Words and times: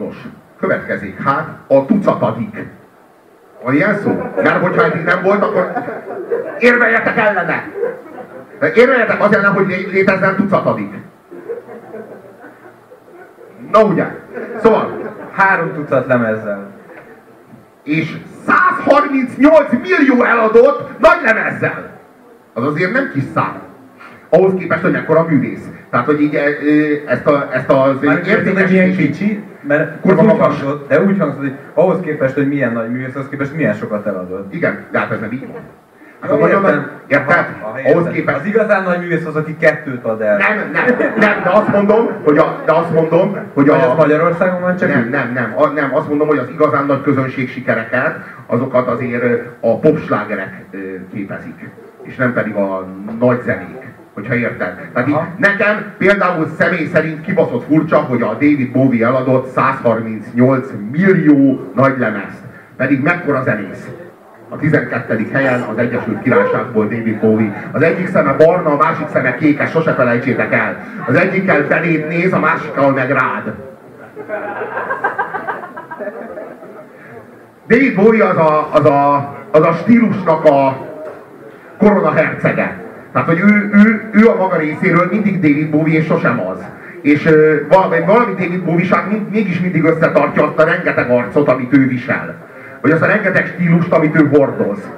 Nos, 0.00 0.16
következik 0.60 1.22
hát 1.22 1.48
a 1.66 1.86
tucatadik. 1.86 2.66
Van 3.62 3.74
ilyen 3.74 3.98
szó? 3.98 4.32
Mert 4.36 4.62
hogyha 4.62 4.84
eddig 4.84 5.02
nem 5.02 5.22
volt, 5.22 5.42
akkor 5.42 5.72
érveljetek 6.58 7.16
ellene! 7.16 7.68
Érveljetek 8.74 9.22
az 9.22 9.34
ellen, 9.34 9.52
hogy 9.52 9.88
létezzen 9.92 10.36
tucatadik. 10.36 10.94
Na 13.72 13.82
ugye? 13.82 14.06
Szóval, 14.62 14.98
Három 15.32 15.72
tucat 15.74 16.06
lemezzel. 16.06 16.70
és 17.82 18.16
138 18.46 19.72
millió 19.72 20.24
eladott 20.24 20.98
nagy 20.98 21.18
lemezzel. 21.24 21.90
Az 22.52 22.64
azért 22.64 22.92
nem 22.92 23.10
kis 23.12 23.22
szám. 23.34 23.62
Ahhoz 24.28 24.52
képest, 24.58 24.82
hogy 24.82 24.92
mekkora 24.92 25.26
művész. 25.28 25.64
Tehát, 25.90 26.06
hogy 26.06 26.20
így 26.20 26.34
e, 26.34 26.40
e, 26.40 26.50
ezt, 27.06 27.26
a, 27.26 27.48
ezt 27.52 27.70
az 27.70 28.00
Már 28.00 28.20
mert 29.60 30.00
Kurva 30.00 30.22
úgy 30.22 30.38
hangzott, 30.38 30.88
de 30.88 31.02
úgy 31.02 31.18
hangzott, 31.18 31.40
hogy 31.40 31.54
ahhoz 31.74 32.00
képest, 32.00 32.34
hogy 32.34 32.48
milyen 32.48 32.72
nagy 32.72 32.90
művész, 32.90 33.14
ahhoz 33.14 33.28
képest 33.28 33.54
milyen 33.54 33.74
sokat 33.74 34.06
eladott. 34.06 34.54
Igen, 34.54 34.84
de 34.90 34.98
hát 34.98 35.10
ez 35.10 35.20
nem 35.20 35.32
így 35.32 35.46
van. 35.46 35.60
Hát 36.20 36.30
Jó, 36.30 36.36
a 36.36 36.40
nagyon 36.40 36.60
nagy, 36.60 36.74
értem. 37.06 37.28
érted? 37.28 37.46
Ahhoz 37.84 38.12
képest... 38.12 38.38
Az 38.38 38.46
igazán 38.46 38.82
nagy 38.82 39.00
művész 39.00 39.26
az, 39.26 39.36
aki 39.36 39.56
kettőt 39.56 40.04
ad 40.04 40.20
el. 40.20 40.36
Nem, 40.36 40.70
nem, 40.72 40.96
nem, 41.18 41.42
de 41.42 41.50
azt 41.50 41.68
mondom, 41.68 42.10
hogy 42.24 42.38
a, 42.38 42.62
de 42.64 42.72
azt 42.72 42.92
mondom, 42.92 43.32
hogy 43.54 43.66
Vagy 43.66 43.80
az 43.80 43.86
a, 43.86 43.94
Magyarországon 43.94 44.60
van 44.60 44.76
csak 44.76 44.88
nem, 44.88 45.08
nem, 45.08 45.32
nem, 45.32 45.54
a, 45.56 45.66
nem, 45.66 45.94
azt 45.94 46.08
mondom, 46.08 46.28
hogy 46.28 46.38
az 46.38 46.48
igazán 46.48 46.86
nagy 46.86 47.02
közönség 47.02 47.48
sikereket, 47.48 48.16
azokat 48.46 48.88
azért 48.88 49.24
a 49.60 49.78
popslágerek 49.78 50.64
képezik, 51.12 51.70
és 52.02 52.16
nem 52.16 52.32
pedig 52.32 52.54
a 52.54 52.86
nagy 53.18 53.40
zenék, 53.44 53.89
hogyha 54.20 54.34
érted. 54.34 54.88
Tehát 54.92 55.08
így 55.08 55.16
nekem 55.36 55.84
például 55.98 56.48
személy 56.58 56.86
szerint 56.86 57.20
kibaszott 57.20 57.64
furcsa, 57.64 57.98
hogy 57.98 58.22
a 58.22 58.32
David 58.32 58.72
Bowie 58.72 59.06
eladott 59.06 59.46
138 59.46 60.68
millió 60.90 61.70
nagy 61.74 61.98
lemezt, 61.98 62.42
pedig 62.76 63.02
mekkora 63.02 63.42
zenész. 63.42 63.88
A 64.48 64.56
12. 64.56 65.28
helyen 65.32 65.60
az 65.60 65.78
Egyesült 65.78 66.22
Királyságból 66.22 66.84
David 66.84 67.20
Bowie. 67.20 67.70
Az 67.72 67.82
egyik 67.82 68.08
szeme 68.08 68.32
barna, 68.32 68.70
a 68.70 68.76
másik 68.76 69.08
szeme 69.08 69.34
kékes, 69.34 69.70
sose 69.70 69.92
felejtsétek 69.92 70.52
el. 70.52 70.76
Az 71.06 71.14
egyikkel 71.14 71.66
beléd 71.66 72.08
néz, 72.08 72.32
a 72.32 72.38
másikkal 72.38 72.90
meg 72.92 73.10
rád. 73.10 73.54
David 77.66 77.94
Bowie 77.94 78.28
az 78.28 78.36
a, 78.36 78.68
az 78.72 78.84
a, 78.84 79.34
az 79.50 79.62
a 79.62 79.72
stílusnak 79.72 80.44
a 80.44 80.86
korona 81.78 82.12
hercege. 82.12 82.89
Tehát, 83.12 83.28
hogy 83.28 83.38
ő, 83.38 83.70
ő, 83.72 84.10
ő 84.12 84.28
a 84.28 84.36
maga 84.36 84.56
részéről 84.56 85.08
mindig 85.10 85.40
David 85.40 85.70
Bowie, 85.70 85.98
és 85.98 86.06
sosem 86.06 86.40
az. 86.40 86.64
És 87.02 87.28
valami, 87.68 87.96
valami 88.06 88.32
David 88.32 88.62
Bowie-ság 88.62 89.08
mind, 89.10 89.30
mégis 89.30 89.60
mindig 89.60 89.84
összetartja 89.84 90.44
azt 90.44 90.58
a 90.58 90.64
rengeteg 90.64 91.10
arcot, 91.10 91.48
amit 91.48 91.76
ő 91.76 91.88
visel. 91.88 92.34
Vagy 92.80 92.90
azt 92.90 93.02
a 93.02 93.06
rengeteg 93.06 93.46
stílust, 93.46 93.92
amit 93.92 94.16
ő 94.16 94.28
hordoz. 94.28 94.88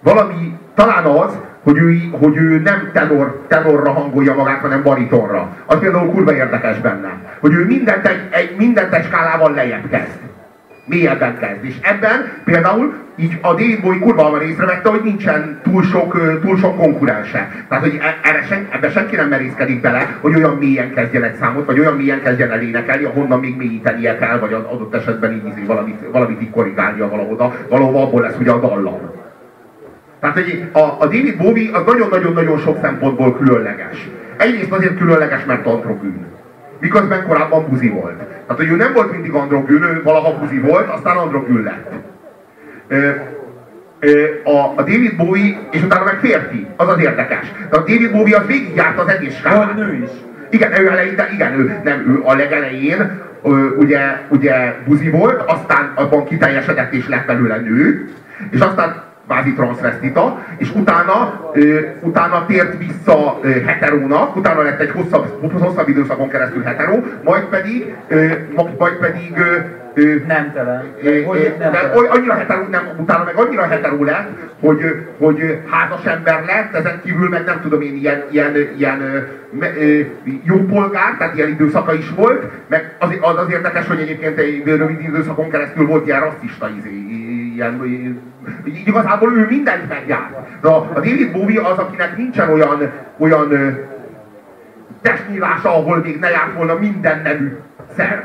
Valami, 0.00 0.58
talán 0.74 1.04
az, 1.04 1.38
hogy 1.62 1.78
ő, 1.78 1.98
hogy 2.10 2.36
ő 2.36 2.60
nem 2.64 2.90
tenor, 2.92 3.44
tenorra 3.48 3.90
hangolja 3.92 4.34
magát, 4.34 4.60
hanem 4.60 4.82
baritonra. 4.82 5.48
Az 5.66 5.78
például 5.78 6.10
kurva 6.10 6.34
érdekes 6.34 6.78
benne. 6.78 7.12
Hogy 7.40 7.52
ő 7.52 7.64
mindent 7.64 8.06
egy, 8.06 8.20
egy, 8.30 8.54
mindent 8.56 8.94
egy 8.94 9.04
skálával 9.04 9.52
lejjebb 9.52 9.88
kezd 9.90 10.18
mélyebben 10.90 11.38
kezd. 11.38 11.64
És 11.64 11.74
ebben 11.80 12.32
például 12.44 12.94
így 13.20 13.38
a 13.40 13.48
David 13.48 13.80
Bowie 13.80 13.98
kurva 13.98 14.22
hamar 14.22 14.42
észrevette, 14.42 14.88
hogy 14.88 15.00
nincsen 15.02 15.60
túl 15.62 15.82
sok, 15.82 16.40
túl 16.40 16.56
sok 16.56 16.76
konkurense. 16.76 17.64
Tehát, 17.68 17.84
hogy 17.84 17.98
e- 18.00 18.28
erre 18.28 18.42
sen, 18.42 18.68
ebbe 18.70 18.90
senki 18.90 19.16
nem 19.16 19.28
merészkedik 19.28 19.80
bele, 19.80 20.16
hogy 20.20 20.34
olyan 20.34 20.56
mélyen 20.56 20.94
kezdjen 20.94 21.22
egy 21.22 21.34
számot, 21.34 21.66
vagy 21.66 21.78
olyan 21.78 21.96
mélyen 21.96 22.22
kezdjen 22.22 22.50
el 22.50 22.62
énekelni, 22.62 23.04
ahonnan 23.04 23.40
még 23.40 23.56
mélyítenie 23.56 24.18
kell, 24.18 24.38
vagy 24.38 24.52
ad- 24.52 24.72
adott 24.72 24.94
esetben 24.94 25.32
így 25.32 25.46
izé 25.46 25.64
valamit, 25.66 26.00
valamit 26.12 26.42
így 26.42 26.50
korrigálnia 26.50 27.08
valahoda, 27.08 27.52
valahova 27.68 28.02
abból 28.02 28.20
lesz 28.20 28.36
ugye 28.38 28.50
a 28.50 28.60
dallam. 28.60 28.98
Tehát 30.20 30.36
hogy 30.36 30.68
a, 30.72 30.78
a 30.78 31.04
David 31.04 31.36
Bowie 31.36 31.70
az 31.72 31.82
nagyon-nagyon-nagyon 31.86 32.58
sok 32.58 32.78
szempontból 32.82 33.36
különleges. 33.36 34.08
Egyrészt 34.36 34.72
azért 34.72 34.98
különleges, 34.98 35.44
mert 35.44 35.66
androgyn. 35.66 36.26
Miközben 36.80 37.26
korábban 37.26 37.68
buzi 37.68 37.88
volt. 37.88 38.16
Tehát, 38.16 38.56
hogy 38.56 38.68
ő 38.68 38.76
nem 38.76 38.92
volt 38.92 39.12
mindig 39.12 39.32
androgyn, 39.32 39.82
ő 39.82 40.00
valaha 40.04 40.38
buzi 40.38 40.58
volt, 40.58 40.88
aztán 40.88 41.16
androgyn 41.16 41.62
lett. 41.62 41.92
A, 44.44 44.72
a 44.76 44.82
David 44.82 45.16
Bowie, 45.16 45.58
és 45.70 45.82
utána 45.82 46.04
meg 46.04 46.18
férfi, 46.20 46.66
az 46.76 46.88
az 46.88 47.00
érdekes. 47.00 47.52
De 47.70 47.76
a 47.76 47.80
David 47.80 48.10
Bowie 48.12 48.36
az 48.36 48.46
végigjárt 48.46 48.98
az 48.98 49.08
egész 49.08 49.36
skálát. 49.36 49.74
Nő 49.74 50.02
is. 50.02 50.10
Igen, 50.50 50.80
ő 50.80 50.90
eleinte, 50.90 51.28
igen, 51.32 51.52
ő, 51.58 51.80
nem, 51.84 51.98
ő 51.98 52.20
a 52.24 52.34
legelején 52.34 53.20
ö, 53.42 53.68
ugye, 53.76 54.00
ugye 54.28 54.74
buzi 54.86 55.10
volt, 55.10 55.42
aztán 55.46 55.92
abban 55.94 56.24
kiteljesedett 56.24 56.92
és 56.92 57.08
lett 57.08 57.26
belőle 57.26 57.56
nő, 57.56 58.08
és 58.50 58.60
aztán 58.60 59.02
kvázi 59.26 59.52
transvestita, 59.52 60.44
és 60.56 60.74
utána, 60.74 61.50
ö, 61.54 61.78
utána 62.00 62.46
tért 62.46 62.78
vissza 62.78 63.38
ö, 63.42 63.48
heterónak, 63.48 64.36
utána 64.36 64.62
lett 64.62 64.80
egy 64.80 64.90
hosszabb, 64.90 65.52
hosszabb 65.60 65.88
időszakon 65.88 66.28
keresztül 66.28 66.62
heteró, 66.62 67.04
majd 67.24 67.42
pedig, 67.42 67.94
ö, 68.08 68.26
ma- 68.54 68.70
majd 68.78 68.94
pedig 68.94 69.32
ö, 69.36 69.56
ö, 69.94 70.14
Nemtelen. 70.26 70.84
É, 71.02 71.22
Hogy 71.22 71.38
é, 71.38 71.54
nem 71.58 71.72
de 71.72 71.92
oly- 71.96 72.08
annyira 72.10 72.34
heteró, 72.34 72.62
nem, 72.70 72.82
utána 72.96 73.24
meg 73.24 73.36
annyira 73.36 73.62
heteró 73.66 74.04
lett, 74.04 74.28
hogy, 74.60 74.80
hogy 75.18 75.58
házas 75.70 76.04
ember 76.04 76.44
lett, 76.46 76.74
ezen 76.74 77.00
kívül 77.04 77.28
meg 77.28 77.44
nem 77.44 77.60
tudom 77.60 77.80
én, 77.80 77.94
ilyen, 77.94 78.22
ilyen, 78.30 78.56
ilyen 78.76 79.28
jó 80.42 80.56
polgár, 80.56 81.14
tehát 81.18 81.36
ilyen 81.36 81.48
időszaka 81.48 81.94
is 81.94 82.10
volt, 82.16 82.44
meg 82.66 82.94
az, 82.98 83.08
az, 83.20 83.36
az 83.36 83.50
érdekes, 83.50 83.86
hogy 83.86 84.00
egyébként 84.00 84.38
egy 84.38 84.62
rövid 84.64 85.00
időszakon 85.00 85.50
keresztül 85.50 85.86
volt 85.86 86.06
ilyen 86.06 86.20
rasszista 86.20 86.70
izé, 86.78 86.90
ilyen, 87.54 87.84
így 88.64 88.82
igazából 88.86 89.32
ő 89.36 89.46
mindent 89.50 89.88
megjárt. 89.88 90.60
De 90.60 90.68
a, 90.68 90.90
David 90.94 91.32
Bowie 91.32 91.60
az, 91.60 91.78
akinek 91.78 92.16
nincsen 92.16 92.50
olyan, 92.52 92.92
olyan 93.18 93.48
testnyílása, 95.02 95.68
ahol 95.68 95.96
még 95.96 96.18
ne 96.18 96.30
járt 96.30 96.54
volna 96.56 96.74
minden 96.78 97.20
nemű 97.22 97.56
szerv. 97.96 98.22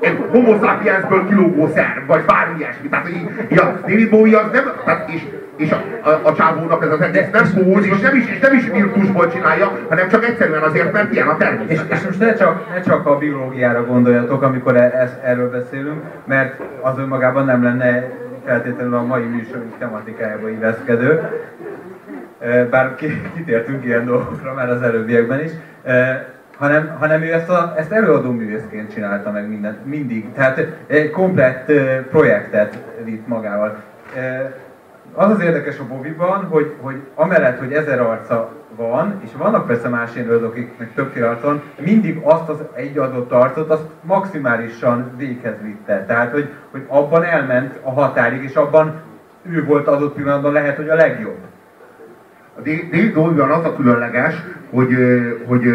Egy 0.00 0.18
homo 0.30 0.58
sapiensből 0.66 1.26
kilógó 1.28 1.68
szerv, 1.74 2.06
vagy 2.06 2.24
bármi 2.24 2.58
ilyesmi. 2.58 2.88
Tehát, 2.88 3.04
hogy 3.06 3.14
így, 3.50 3.58
a 3.58 3.78
David 3.80 4.10
Bowie 4.10 4.38
az 4.38 4.50
nem, 4.52 4.72
tehát 4.84 5.08
és, 5.10 5.22
és 5.56 5.70
a, 5.70 6.08
a, 6.08 6.20
a 6.22 6.34
csávónak 6.34 6.84
ez 6.84 6.90
az 6.92 7.00
egész 7.00 7.30
nem 7.32 7.44
póz, 7.54 7.84
és 7.86 8.00
nem 8.00 8.16
is, 8.16 8.28
és 8.30 8.38
nem 8.38 8.54
is 8.54 8.68
virtusból 8.70 9.28
csinálja, 9.30 9.78
hanem 9.88 10.08
csak 10.08 10.24
egyszerűen 10.24 10.62
azért, 10.62 10.92
mert 10.92 11.12
ilyen 11.12 11.28
a 11.28 11.36
És, 11.38 11.44
természet. 11.44 11.92
és 11.92 12.00
most 12.04 12.18
ne 12.18 12.34
csak, 12.34 12.74
ne 12.74 12.80
csak 12.80 13.06
a 13.06 13.18
biológiára 13.18 13.84
gondoljatok, 13.86 14.42
amikor 14.42 14.76
e- 14.76 14.92
ez, 15.00 15.10
erről 15.24 15.50
beszélünk, 15.50 16.02
mert 16.24 16.60
az 16.80 16.98
önmagában 16.98 17.44
nem 17.44 17.62
lenne 17.62 18.08
feltétlenül 18.46 18.94
a 18.94 19.02
mai 19.02 19.22
műsorunk 19.22 19.78
tematikájába 19.78 20.48
illeszkedő. 20.50 21.20
E, 22.40 22.64
Bár 22.64 22.94
ki- 22.94 23.22
kitértünk 23.34 23.84
ilyen 23.84 24.04
dolgokra 24.04 24.54
már 24.54 24.70
az 24.70 24.82
előbbiekben 24.82 25.40
is. 25.44 25.50
Hanem, 26.56 26.96
hanem 26.98 27.22
ő 27.22 27.32
ezt, 27.32 27.48
a, 27.48 27.74
ezt 27.76 27.92
előadó 27.92 28.30
művészként 28.30 28.92
csinálta 28.92 29.30
meg 29.30 29.48
mindent, 29.48 29.86
mindig. 29.86 30.32
Tehát 30.32 30.66
egy 30.86 31.10
komplett 31.10 31.72
projektet 32.10 32.78
vitt 33.04 33.26
magával. 33.26 33.82
Az 35.14 35.30
az 35.30 35.40
érdekes 35.40 35.78
a 35.78 35.86
Boviban, 35.86 36.44
hogy, 36.44 36.74
hogy 36.80 37.00
amellett, 37.14 37.58
hogy 37.58 37.72
ezer 37.72 38.00
arca 38.00 38.52
van, 38.76 39.20
és 39.24 39.30
vannak 39.36 39.66
persze 39.66 39.88
más 39.88 40.16
élők, 40.16 40.44
akiknek 40.44 40.94
többféle 40.94 41.28
arca 41.28 41.62
mindig 41.78 42.20
azt 42.22 42.48
az 42.48 42.58
egy 42.74 42.98
adott 42.98 43.32
arcot, 43.32 43.70
azt 43.70 43.86
maximálisan 44.00 45.10
véghez 45.16 45.54
vitte. 45.62 46.04
Tehát, 46.04 46.32
hogy, 46.32 46.48
hogy 46.70 46.84
abban 46.88 47.24
elment 47.24 47.78
a 47.82 47.90
határig, 47.90 48.42
és 48.42 48.54
abban 48.54 49.00
ő 49.42 49.64
volt 49.64 49.86
adott 49.86 50.14
pillanatban 50.14 50.52
lehet, 50.52 50.76
hogy 50.76 50.88
a 50.88 50.94
legjobb. 50.94 51.38
David 52.56 53.12
Bowie-ban 53.14 53.50
az 53.50 53.64
a 53.64 53.76
különleges, 53.76 54.34
hogy, 54.70 54.96
hogy 55.46 55.66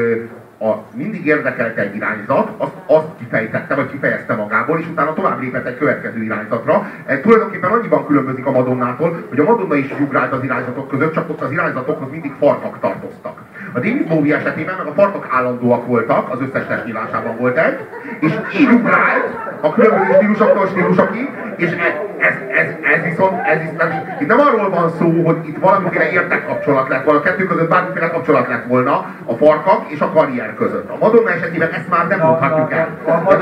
a, 0.60 0.74
mindig 0.94 1.26
érdekelte 1.26 1.82
egy 1.82 1.96
irányzat, 1.96 2.50
azt, 2.58 2.74
azt 2.86 3.08
kifejtette, 3.18 3.76
vagy 3.76 3.90
kifejezte 3.90 4.36
magából, 4.36 4.80
és 4.80 4.88
utána 4.88 5.14
tovább 5.14 5.42
lépett 5.42 5.66
egy 5.66 5.78
következő 5.78 6.24
irányzatra. 6.24 6.88
E, 7.06 7.20
tulajdonképpen 7.20 7.72
annyiban 7.72 8.06
különbözik 8.06 8.46
a 8.46 8.52
Madonnától, 8.52 9.24
hogy 9.30 9.40
a 9.40 9.44
Madonna 9.44 9.76
is 9.76 9.94
ugrált 10.00 10.32
az 10.32 10.44
irányzatok 10.44 10.88
között, 10.88 11.14
csak 11.14 11.30
ott 11.30 11.42
az 11.42 11.52
irányzatokhoz 11.52 12.12
mindig 12.12 12.32
farkak 12.40 12.80
tartoztak. 12.80 13.42
A 13.78 13.80
David 13.80 14.08
Bowie 14.08 14.36
esetében 14.36 14.76
meg 14.78 14.88
a 14.88 14.94
farkak 14.94 15.28
állandóak 15.32 15.86
voltak, 15.86 16.34
az 16.34 16.40
összes 16.42 16.68
testnyilásában 16.68 17.38
volt 17.38 17.58
egy, 17.58 17.80
és 18.20 18.32
így 18.60 18.72
ugrált 18.72 19.48
a 19.62 19.74
különböző 19.74 20.14
stílusoktól 20.14 20.68
stílusokig, 20.68 21.30
és 21.56 21.70
ez, 21.72 21.94
ez, 22.18 22.34
ez, 22.60 22.68
ez 22.94 23.04
viszont, 23.04 23.46
ez 23.46 23.60
viszont, 23.60 23.94
itt 24.20 24.28
nem 24.28 24.40
arról 24.40 24.70
van 24.70 24.90
szó, 25.00 25.26
hogy 25.26 25.38
itt 25.48 25.58
valamiféle 25.58 26.12
érdekkapcsolat 26.12 26.88
lett 26.88 27.04
volna, 27.04 27.20
a 27.20 27.24
kettő 27.24 27.46
között 27.46 27.70
bármiféle 27.70 28.10
kapcsolat 28.10 28.48
lett 28.48 28.66
volna 28.66 29.06
a 29.26 29.34
farkak 29.34 29.86
és 29.88 30.00
a 30.00 30.12
karrier 30.12 30.56
között. 30.56 30.90
A 30.90 30.98
Madonna 31.00 31.30
esetében 31.32 31.70
ezt 31.72 31.90
már 31.90 32.08
nem 32.08 32.20
mondhatjuk 32.20 32.72
el. 32.72 32.88
a, 33.06 33.12
a, 33.12 33.38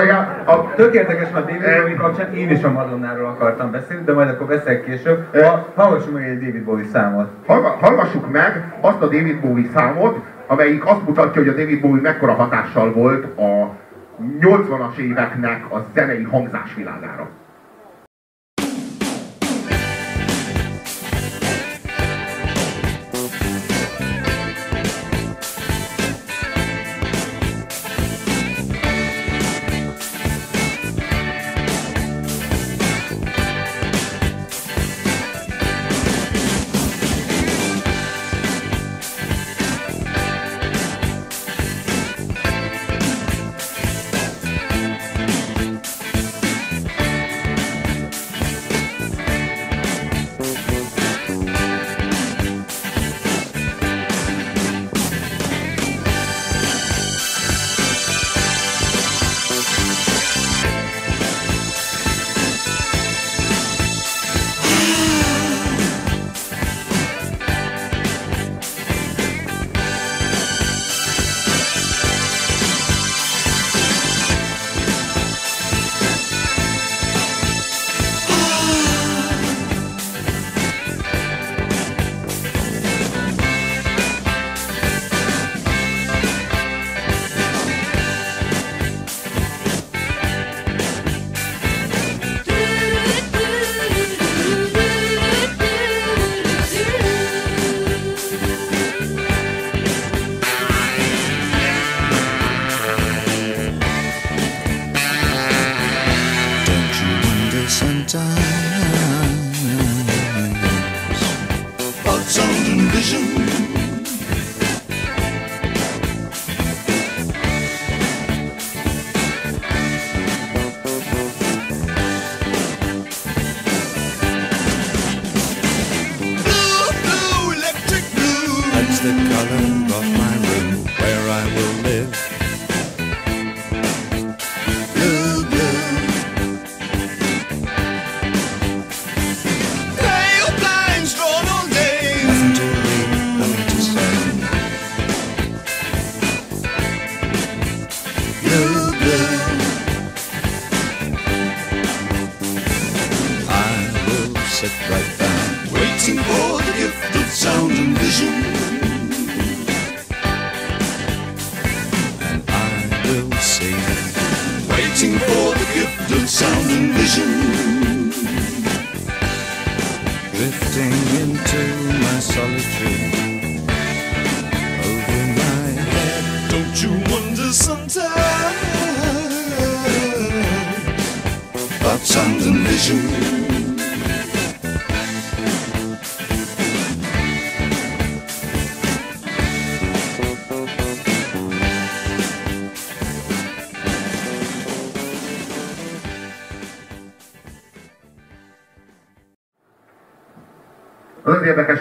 a, 0.45 0.51
a, 0.51 0.71
Tök 0.75 0.93
érdekes, 0.93 1.27
mert 1.33 1.45
David 1.45 1.81
Bowie 1.81 1.95
kapcsán 1.95 2.33
én 2.33 2.49
is 2.49 2.63
a 2.63 2.71
Madonnáról 2.71 3.27
akartam 3.27 3.71
beszélni, 3.71 4.03
de 4.03 4.13
majd 4.13 4.29
akkor 4.29 4.47
beszélek 4.47 4.83
később. 4.83 5.25
Eh. 5.31 5.47
Ha, 5.47 5.67
hallgassunk 5.75 6.13
meg 6.13 6.27
egy 6.27 6.39
David 6.39 6.63
Bowie 6.63 6.85
számot. 6.91 7.27
Hallga- 7.47 7.77
Hallgassuk 7.79 8.31
meg 8.31 8.73
azt 8.81 9.01
a 9.01 9.05
David 9.05 9.39
Bowie 9.39 9.69
számot, 9.73 10.17
amelyik 10.47 10.85
azt 10.85 11.07
mutatja, 11.07 11.41
hogy 11.41 11.51
a 11.51 11.55
David 11.55 11.81
Bowie 11.81 12.01
mekkora 12.01 12.33
hatással 12.33 12.93
volt 12.93 13.39
a, 13.39 13.75
80-as 14.39 14.97
éveknek 14.97 15.73
a 15.73 15.85
zenei 15.93 16.23
hangzásvilágára. 16.23 17.29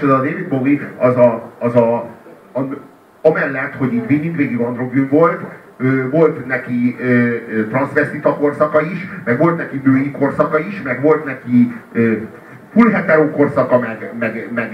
Hogy 0.05 0.12
a 0.12 0.17
David 0.17 0.49
Bowie 0.49 0.93
az 0.99 1.17
a, 1.17 1.53
az 1.59 1.75
a, 1.75 1.95
a 2.53 2.61
amellett, 3.23 3.75
hogy 3.75 3.93
így 3.93 4.05
mindvégig 4.09 4.59
androgyn 4.59 5.09
volt, 5.09 5.41
volt 6.11 6.47
neki 6.47 6.97
transvestita 7.69 8.35
korszaka 8.35 8.81
is, 8.81 9.09
meg 9.25 9.39
volt 9.39 9.56
neki 9.56 9.81
női 9.85 10.11
korszaka 10.11 10.59
is, 10.59 10.83
meg 10.83 11.03
volt 11.03 11.25
neki 11.25 11.75
full 12.73 12.91
hetero 12.91 13.31
korszaka, 13.31 13.79
meg, 13.79 14.12
meg, 14.19 14.49
meg 14.55 14.71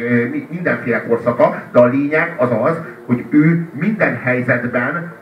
mindenféle 0.50 1.02
korszaka, 1.02 1.62
de 1.72 1.78
a 1.78 1.86
lényeg 1.86 2.34
az 2.36 2.48
az, 2.62 2.80
hogy 3.06 3.24
ő 3.30 3.68
minden 3.80 4.16
helyzetben 4.16 5.12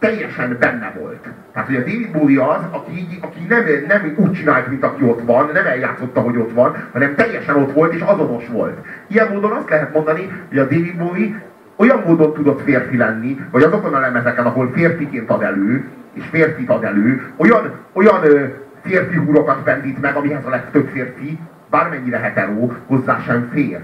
teljesen 0.00 0.56
benne 0.60 0.92
volt. 0.98 1.28
Tehát, 1.52 1.68
hogy 1.68 1.76
a 1.76 1.80
David 1.80 2.10
Bowie 2.10 2.44
az, 2.44 2.62
aki, 2.70 2.98
így, 2.98 3.18
aki 3.20 3.46
nem, 3.48 3.64
nem 3.88 4.14
úgy 4.16 4.32
csinált, 4.32 4.68
mint 4.68 4.84
aki 4.84 5.04
ott 5.04 5.22
van, 5.24 5.50
nem 5.52 5.66
eljátszotta, 5.66 6.20
hogy 6.20 6.36
ott 6.36 6.52
van, 6.52 6.88
hanem 6.92 7.14
teljesen 7.14 7.56
ott 7.56 7.72
volt 7.72 7.94
és 7.94 8.00
azonos 8.00 8.48
volt. 8.48 8.86
Ilyen 9.06 9.28
módon 9.32 9.52
azt 9.52 9.68
lehet 9.68 9.94
mondani, 9.94 10.30
hogy 10.48 10.58
a 10.58 10.62
David 10.62 10.96
Bowie 10.96 11.42
olyan 11.76 12.02
módon 12.06 12.32
tudott 12.32 12.62
férfi 12.62 12.96
lenni, 12.96 13.40
vagy 13.50 13.62
azokon 13.62 13.94
a 13.94 14.00
lemezeken, 14.00 14.46
ahol 14.46 14.70
férfiként 14.74 15.30
ad 15.30 15.42
elő, 15.42 15.88
és 16.12 16.24
férfit 16.30 16.70
ad 16.70 16.84
elő, 16.84 17.32
olyan, 17.36 17.72
olyan 17.92 18.24
ö, 18.24 18.44
férfi 18.82 19.16
húrokat 19.16 19.64
vendít 19.64 20.00
meg, 20.00 20.16
amihez 20.16 20.46
a 20.46 20.50
legtöbb 20.50 20.88
férfi, 20.88 21.38
bármennyire 21.70 22.18
hetero, 22.18 22.70
hozzá 22.86 23.20
sem 23.26 23.48
fér. 23.52 23.80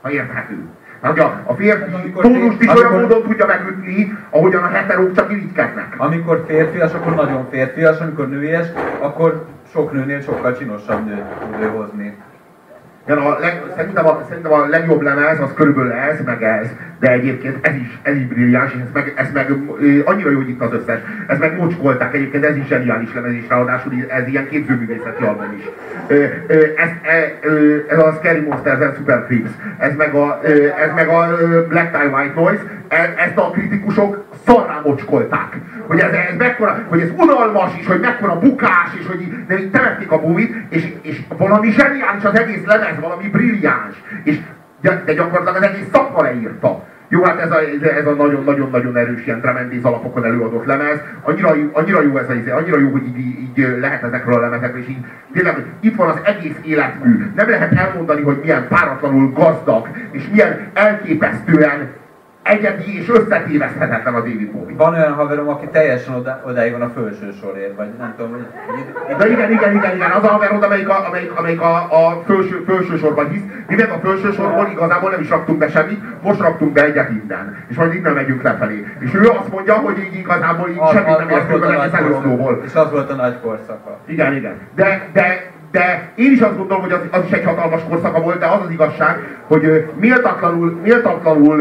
Ha 0.00 0.10
érthető. 0.10 0.68
Hát 1.02 1.18
a, 1.18 1.42
a 1.44 1.54
férfi 1.54 2.12
tónust 2.12 2.60
is 2.62 2.66
amikor, 2.66 2.86
olyan 2.86 3.00
módon 3.00 3.22
tudja 3.22 3.46
megütni, 3.46 4.18
ahogyan 4.30 4.62
a 4.62 4.68
heterók 4.68 5.14
csak 5.14 5.32
irigykednek. 5.32 5.94
Amikor 5.96 6.44
férfias, 6.46 6.92
akkor 6.92 7.14
nagyon 7.14 7.48
férfias, 7.50 7.98
amikor 7.98 8.28
nőies, 8.28 8.66
akkor 8.98 9.46
sok 9.72 9.92
nőnél 9.92 10.20
sokkal 10.20 10.56
csinosabb 10.56 11.06
nőt 11.06 11.22
tud 11.22 11.64
hozni. 11.64 12.16
Igen, 13.06 13.18
a 13.18 13.38
leg, 13.38 13.62
szerintem, 13.76 14.06
a, 14.06 14.24
szerintem 14.28 14.52
a 14.52 14.66
legjobb 14.66 15.00
lemez 15.00 15.40
az 15.40 15.50
körülbelül 15.54 15.92
ez, 15.92 16.20
meg 16.24 16.42
ez, 16.42 16.68
de 17.00 17.10
egyébként 17.10 17.66
ez 17.66 17.74
is, 17.74 17.98
ez 18.02 18.16
is 18.16 18.26
brilliáns, 18.26 18.72
és 18.72 18.80
ez 18.80 18.92
meg, 18.92 19.12
ez 19.16 19.32
meg 19.32 19.50
annyira 20.04 20.30
jó, 20.30 20.36
hogy 20.36 20.48
itt 20.48 20.60
az 20.60 20.72
összes. 20.72 21.00
Ez 21.26 21.38
meg 21.38 21.56
mocskolták, 21.56 22.14
egyébként 22.14 22.44
ez 22.44 22.56
is 22.56 22.66
zseniális 22.66 23.14
lemez, 23.14 23.32
és 23.32 23.48
ráadásul 23.48 23.92
ez 24.08 24.26
ilyen 24.26 24.48
képzőművészeti 24.48 25.24
album 25.24 25.54
is. 25.58 25.64
Ez, 26.76 26.88
ez, 27.02 27.52
ez 27.88 27.98
a 27.98 28.12
Scary 28.12 28.40
Monsters 28.40 28.80
and 28.80 28.94
Super 28.96 29.24
Creeps, 29.26 29.50
ez 29.78 29.94
meg 29.96 30.14
a, 30.14 30.40
ez 30.84 30.92
meg 30.94 31.08
a 31.08 31.36
Black 31.68 31.90
Tie 31.90 32.08
White 32.08 32.40
Noise, 32.40 32.62
e, 32.88 33.14
ezt 33.16 33.36
a 33.36 33.50
kritikusok 33.50 34.24
szarrá 34.46 34.80
mocskolták. 34.84 35.56
Hogy 35.86 35.98
ez, 35.98 36.12
ez 36.12 36.36
mekkora, 36.38 36.84
hogy 36.88 37.00
ez 37.00 37.10
unalmas 37.16 37.78
is, 37.78 37.86
hogy 37.86 38.00
mekkora 38.00 38.38
bukás, 38.38 38.88
és 38.98 39.06
hogy 39.06 39.44
nem 39.48 39.58
így 39.58 39.70
temették 39.70 40.10
a 40.10 40.20
búvit, 40.20 40.54
és, 40.68 40.92
és 41.02 41.20
valami 41.36 41.70
zseniális 41.70 42.24
az 42.24 42.38
egész 42.38 42.64
lemez, 42.64 42.91
valami 43.00 43.28
brilliáns. 43.28 43.94
És, 44.24 44.38
de 44.80 45.12
gyakorlatilag 45.14 45.56
az 45.56 45.62
egész 45.62 45.88
szakma 45.92 46.22
leírta. 46.22 46.84
Jó, 47.12 47.22
hát 47.22 47.38
ez 47.40 47.50
a, 47.50 47.58
ez 47.98 48.06
a 48.06 48.14
nagyon-nagyon-nagyon 48.14 48.96
erős 48.96 49.26
ilyen 49.26 49.40
drum 49.40 49.80
alapokon 49.82 50.24
előadott 50.24 50.64
lemez. 50.64 51.00
Annyira, 51.22 51.54
annyira 51.72 52.02
jó 52.02 52.16
ez 52.16 52.28
a, 52.28 52.34
izé, 52.34 52.50
annyira 52.50 52.78
jó, 52.78 52.90
hogy 52.90 53.06
így, 53.06 53.18
így 53.18 53.76
lehet 53.80 54.02
ezekről 54.02 54.34
a 54.34 54.40
lemezekről, 54.40 54.82
és 54.82 54.88
így 54.88 55.04
tényleg 55.32 55.66
itt 55.80 55.96
van 55.96 56.08
az 56.08 56.18
egész 56.24 56.56
életmű. 56.62 57.30
Nem 57.34 57.48
lehet 57.48 57.72
elmondani, 57.72 58.22
hogy 58.22 58.38
milyen 58.40 58.68
páratlanul 58.68 59.32
gazdag, 59.32 59.88
és 60.10 60.28
milyen 60.30 60.70
elképesztően 60.74 61.88
egyedi 62.42 62.98
és 62.98 63.08
összetéveszthetetlen 63.08 64.14
a 64.14 64.18
David 64.18 64.50
Bowie. 64.50 64.76
Van 64.76 64.94
olyan 64.94 65.12
haverom, 65.12 65.48
aki 65.48 65.66
teljesen 65.66 66.14
oda, 66.14 66.42
odáig 66.46 66.72
van 66.72 66.82
a 66.82 66.90
felső 66.94 67.32
sorért, 67.40 67.76
vagy 67.76 67.88
nem 67.98 68.14
tudom, 68.16 68.30
hogy... 68.30 68.46
De 69.16 69.30
igen, 69.30 69.50
igen, 69.50 69.74
igen, 69.74 69.94
igen, 69.94 70.10
az 70.10 70.24
a 70.24 70.26
haverod, 70.26 70.62
amelyik 70.62 70.88
a, 70.88 71.06
amelyik, 71.06 71.38
amelyik 71.38 71.60
a, 71.60 71.74
a 71.74 72.22
felső, 72.26 72.64
felső 72.66 72.96
sorban 72.96 73.28
hisz. 73.28 73.42
Mi 73.68 73.74
meg 73.74 73.90
a 73.90 73.98
felső 74.02 74.32
sorban 74.32 74.70
igazából 74.70 75.10
nem 75.10 75.20
is 75.20 75.28
raktunk 75.28 75.58
be 75.58 75.68
semmit, 75.68 76.22
most 76.22 76.40
raktunk 76.40 76.72
be 76.72 76.84
egyet 76.84 77.10
innen. 77.10 77.56
És 77.68 77.76
majd 77.76 77.94
innen 77.94 78.12
megyünk 78.12 78.42
lefelé. 78.42 78.86
És 78.98 79.14
ő 79.14 79.28
azt 79.28 79.50
mondja, 79.50 79.74
hogy 79.74 79.98
így 79.98 80.14
igazából 80.18 80.68
így 80.68 80.78
Az, 80.78 80.92
semmit 80.92 81.18
nem 81.18 81.28
értünk 81.28 81.64
az 81.64 81.70
a 81.70 81.82
egész 81.82 82.00
korszaka. 82.00 82.60
És 82.64 82.74
az 82.74 82.90
volt 82.90 83.10
a 83.10 83.14
nagy 83.14 83.40
korszaka. 83.42 83.98
Igen, 84.06 84.36
igen. 84.36 84.54
De, 84.74 85.08
de, 85.12 85.50
de 85.70 86.10
én 86.14 86.32
is 86.32 86.40
azt 86.40 86.56
gondolom, 86.56 86.82
hogy 86.82 86.92
az, 86.92 87.00
az 87.10 87.22
is 87.24 87.30
egy 87.30 87.44
hatalmas 87.44 87.80
korszaka 87.88 88.20
volt, 88.20 88.38
de 88.38 88.46
az 88.46 88.60
az 88.64 88.70
igazság, 88.70 89.38
hogy 89.46 89.90
méltatlanul, 89.98 90.80
méltatlanul 90.82 91.60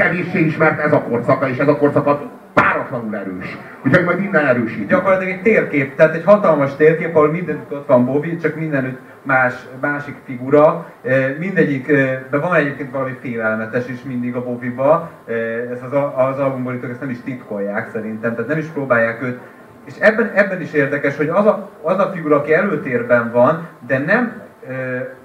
kevéssé 0.00 0.38
ismert 0.44 0.80
ez 0.80 0.92
a 0.92 1.02
korszaka, 1.02 1.48
és 1.48 1.58
ez 1.58 1.68
a 1.68 1.76
korszaka 1.76 2.20
páratlanul 2.54 3.16
erős. 3.16 3.58
Úgyhogy 3.84 4.04
majd 4.04 4.22
innen 4.22 4.46
erősít. 4.46 4.88
Gyakorlatilag 4.88 5.32
egy 5.32 5.42
térkép, 5.42 5.94
tehát 5.94 6.14
egy 6.14 6.24
hatalmas 6.24 6.76
térkép, 6.76 7.14
ahol 7.14 7.30
mindenütt 7.30 7.72
ott 7.72 7.86
van 7.86 8.04
Bobby, 8.04 8.36
csak 8.36 8.54
mindenütt 8.54 8.98
más, 9.22 9.54
másik 9.80 10.14
figura. 10.24 10.86
Eh, 11.02 11.34
Mindegyik, 11.38 11.88
eh, 11.88 12.18
de 12.30 12.38
van 12.38 12.54
egyébként 12.54 12.90
valami 12.90 13.16
félelmetes 13.20 13.88
is 13.88 14.02
mindig 14.02 14.34
a 14.34 14.42
Bobbyba. 14.44 15.10
Eh, 15.26 15.34
Ez 15.72 15.82
az, 15.90 15.92
az 16.16 16.38
albumborítók 16.38 16.90
ezt 16.90 17.00
nem 17.00 17.10
is 17.10 17.20
titkolják 17.24 17.88
szerintem, 17.92 18.34
tehát 18.34 18.48
nem 18.48 18.58
is 18.58 18.66
próbálják 18.66 19.22
őt. 19.22 19.38
És 19.86 19.94
ebben, 19.98 20.30
ebben 20.34 20.60
is 20.60 20.72
érdekes, 20.72 21.16
hogy 21.16 21.28
az 21.28 21.46
a, 21.46 21.70
az 21.82 21.98
a 21.98 22.10
figura, 22.14 22.36
aki 22.36 22.54
előtérben 22.54 23.30
van, 23.32 23.68
de 23.86 23.98
nem, 23.98 24.32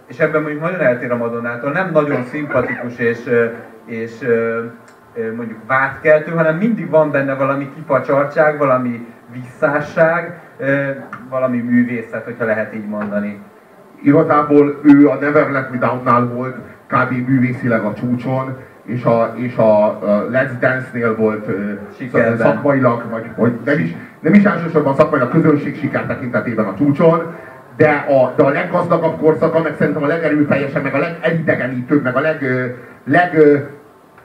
és 0.08 0.20
ebben 0.20 0.42
mondjuk 0.42 0.62
nagyon 0.64 0.80
eltér 0.80 1.12
a 1.12 1.16
Madonnától, 1.18 1.72
nem 1.72 1.90
nagyon 1.92 2.24
szimpatikus 2.24 2.98
és, 2.98 3.20
és 3.86 4.12
mondjuk 5.36 5.60
vádkeltő, 5.68 6.32
hanem 6.32 6.58
mindig 6.58 6.90
van 6.90 7.12
benne 7.12 7.34
valami 7.34 7.70
kifacsartság, 7.76 8.58
valami 8.58 9.06
visszásság, 9.32 10.40
valami 11.30 11.58
művészet, 11.58 12.24
hogyha 12.24 12.46
lehet 12.46 12.76
így 12.76 12.88
mondani. 12.88 13.40
Igazából 14.02 14.80
ő 14.84 15.10
a 15.10 15.16
Never 15.16 15.50
Let 15.50 15.72
Me 15.72 15.78
Down-nál 15.78 16.26
volt 16.26 16.56
kb. 16.88 17.28
művészileg 17.28 17.84
a 17.84 17.94
csúcson, 17.94 18.58
és 18.86 19.04
a, 19.04 19.34
és 19.36 19.56
a, 19.56 20.00
Let's 20.32 20.52
Dance-nél 20.60 21.16
volt 21.16 21.46
Sikerben. 21.98 22.38
szakmailag, 22.38 23.10
vagy 23.10 23.26
hogy 23.36 23.60
nem 23.66 23.80
is, 23.80 23.96
nem 24.20 24.34
is 24.34 24.44
elsősorban 24.44 24.96
szakmailag 24.96 25.32
közönség 25.32 25.78
siker 25.78 26.06
tekintetében 26.06 26.66
a 26.66 26.74
csúcson, 26.78 27.36
de 27.78 28.06
a, 28.08 28.34
de 28.36 28.44
a 28.44 28.50
leggazdagabb 28.50 29.20
korszaka, 29.20 29.62
meg 29.62 29.76
szerintem 29.78 30.04
a 30.04 30.08
legerőteljesebb, 30.08 30.84
meg 30.84 30.94
a 30.94 30.98
legelidegenítőbb, 30.98 32.04
meg 32.04 32.16
a 32.16 32.20
leg, 32.20 32.46
leg 33.04 33.38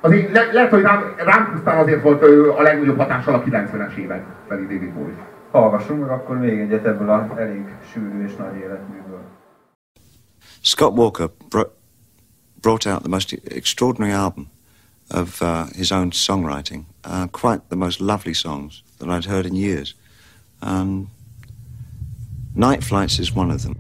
ö, 0.03 0.07
azért 0.09 0.33
le, 0.33 0.53
lehet, 0.53 0.71
hogy 0.71 0.83
rám, 0.83 1.15
rám 1.17 1.53
pusztán 1.53 1.79
azért 1.79 2.03
volt 2.03 2.23
ö, 2.23 2.53
a 2.53 2.63
legnagyobb 2.63 2.97
hatással 2.99 3.35
a 3.35 3.43
90-es 3.43 3.97
évek 3.97 4.25
felé 4.49 4.63
David 4.63 4.93
Bowie. 4.93 5.27
Hallgassunk 5.51 6.01
meg 6.01 6.11
akkor 6.11 6.39
még 6.39 6.59
egyet 6.59 6.87
ebből 6.87 7.11
a 7.11 7.35
elég 7.37 7.65
sűrű 7.93 8.25
és 8.25 8.37
nagy 8.37 8.57
életműből. 8.57 9.21
Scott 10.63 10.97
Walker 10.97 11.29
bro- 11.49 11.73
brought 12.61 12.87
out 12.87 13.01
the 13.01 13.09
most 13.09 13.41
extraordinary 13.49 14.13
album 14.13 14.51
of 15.11 15.41
uh, 15.41 15.67
his 15.77 15.91
own 15.91 16.11
songwriting. 16.11 16.85
Uh, 17.05 17.27
quite 17.27 17.63
the 17.69 17.77
most 17.77 18.01
lovely 18.01 18.35
songs 18.35 18.83
that 18.99 19.09
I'd 19.09 19.25
heard 19.25 19.47
in 19.47 19.55
years. 19.55 19.95
Um, 20.63 21.11
Night 22.55 22.85
Flights 22.85 23.19
is 23.19 23.35
one 23.35 23.51
of 23.51 23.63
them. 23.63 23.75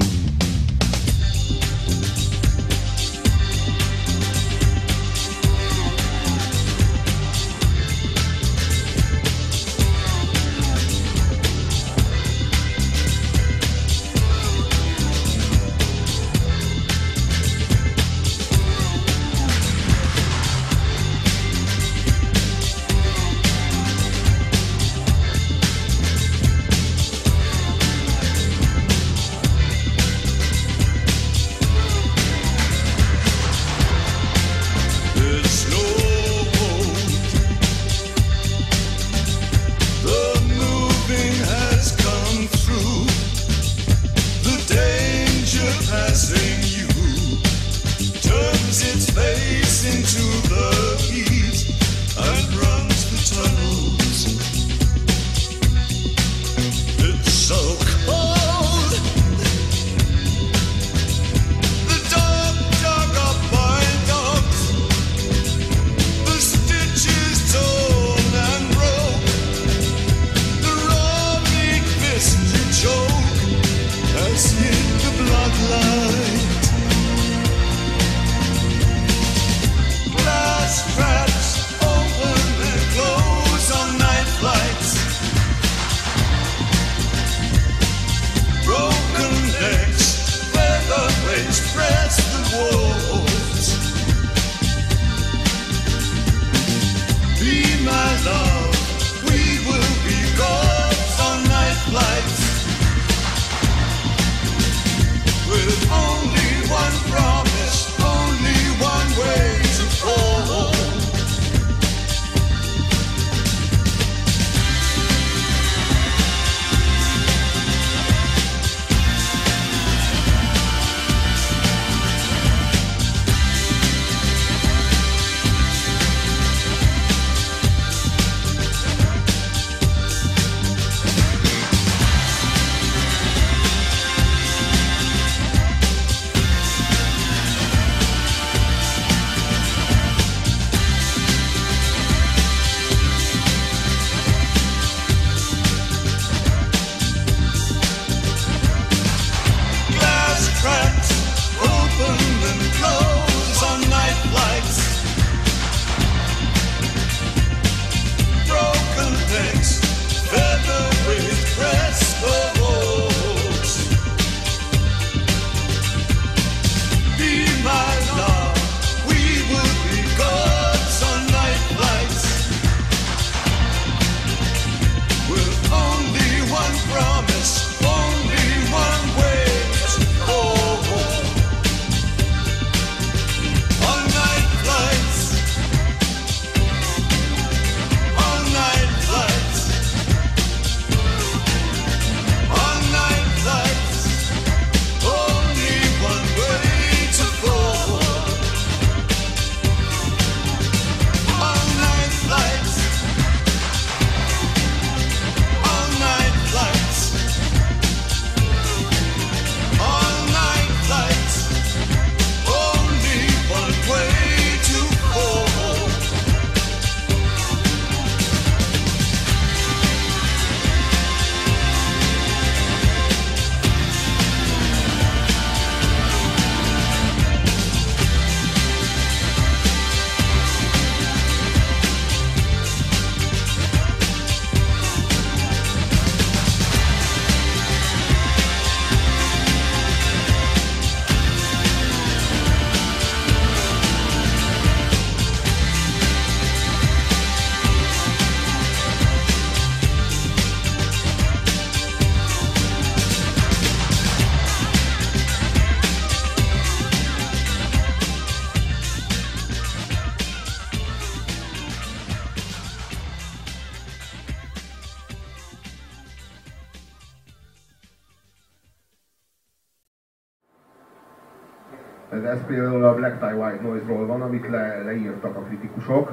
Például 272.51 272.85
a 272.85 272.95
Black 272.95 273.19
Tie 273.19 273.35
White 273.35 273.63
Noise-ról 273.63 274.07
van, 274.07 274.23
amit 274.23 274.49
le, 274.49 274.83
leírtak 274.85 275.37
a 275.37 275.41
kritikusok, 275.41 276.13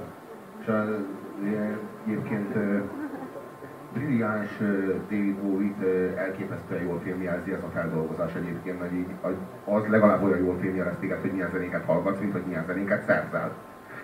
és 0.61 0.71
egyébként 2.05 2.57
brilliáns 3.93 4.57
David 5.09 5.35
Bowie-t 5.35 5.83
elképesztően 6.17 6.83
jól 6.83 6.99
filmjelzi 7.03 7.51
ez 7.51 7.63
a 7.63 7.71
feldolgozás 7.73 8.35
egyébként, 8.35 8.79
mert 8.79 8.93
így 8.93 9.05
az 9.65 9.83
legalább 9.89 10.23
olyan 10.23 10.37
jól 10.37 10.57
filmjelez 10.61 10.95
téged, 10.99 11.21
hogy 11.21 11.31
milyen 11.31 11.49
zenéket 11.53 11.85
hallgatsz, 11.85 12.19
mint 12.19 12.31
hogy 12.31 12.43
milyen 12.47 12.65
zenéket 12.67 13.03
szerzel. 13.07 13.51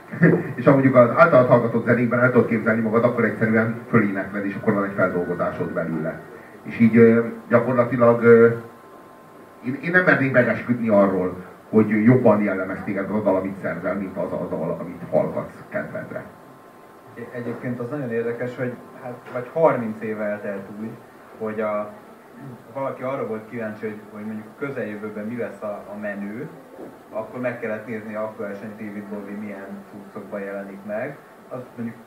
és 0.58 0.66
ha 0.66 0.72
mondjuk 0.72 0.96
az 0.96 1.10
általad 1.16 1.48
hallgatott 1.48 1.86
zenékben 1.86 2.20
el 2.20 2.32
tudod 2.32 2.48
képzelni 2.48 2.82
magad, 2.82 3.04
akkor 3.04 3.26
egyszerűen 3.26 3.76
fölénekled, 3.90 4.46
és 4.46 4.56
akkor 4.56 4.74
van 4.74 4.84
egy 4.84 4.96
feldolgozásod 4.96 5.74
belőle. 5.74 6.22
És 6.64 6.80
így 6.80 7.24
gyakorlatilag 7.50 8.24
én, 9.66 9.78
én 9.82 9.92
nem 9.92 10.04
mernék 10.04 10.32
megesküdni 10.32 10.90
arról, 10.90 11.53
hogy 11.74 12.04
jobban 12.04 12.42
jellemez 12.42 12.84
téged 12.84 13.10
az 13.12 13.24
dal, 13.24 13.36
amit 13.36 13.58
szerzel, 13.62 13.96
mint 13.96 14.18
az 14.18 14.32
a 14.32 14.48
dal, 14.50 14.78
amit 14.80 15.02
hallgatsz 15.10 15.64
kedvedre. 15.70 16.24
Egyébként 17.32 17.80
az 17.80 17.90
nagyon 17.90 18.12
érdekes, 18.12 18.58
hogy 18.58 18.74
hát, 19.04 19.30
vagy 19.34 19.50
30 19.54 20.02
éve 20.02 20.24
eltelt 20.24 20.68
úgy, 20.82 20.90
hogy 21.38 21.62
a, 21.62 21.94
valaki 22.74 23.04
arra 23.04 23.28
volt 23.28 23.50
kíváncsi, 23.50 23.86
hogy, 23.86 24.00
hogy 24.12 24.26
mondjuk 24.26 24.48
közeljövőben 24.58 25.26
mi 25.26 25.38
lesz 25.38 25.62
a, 25.62 25.84
a 25.94 25.98
menő, 26.02 26.50
akkor 27.12 27.40
meg 27.40 27.60
kellett 27.60 27.88
nézni 27.88 28.16
aktuálisan, 28.16 28.70
David 28.78 29.04
Bowie 29.04 29.38
milyen 29.40 29.84
cuccokban 29.92 30.42
jelenik 30.42 30.80
meg. 30.86 31.18
Az 31.50 31.62
mondjuk 31.76 31.98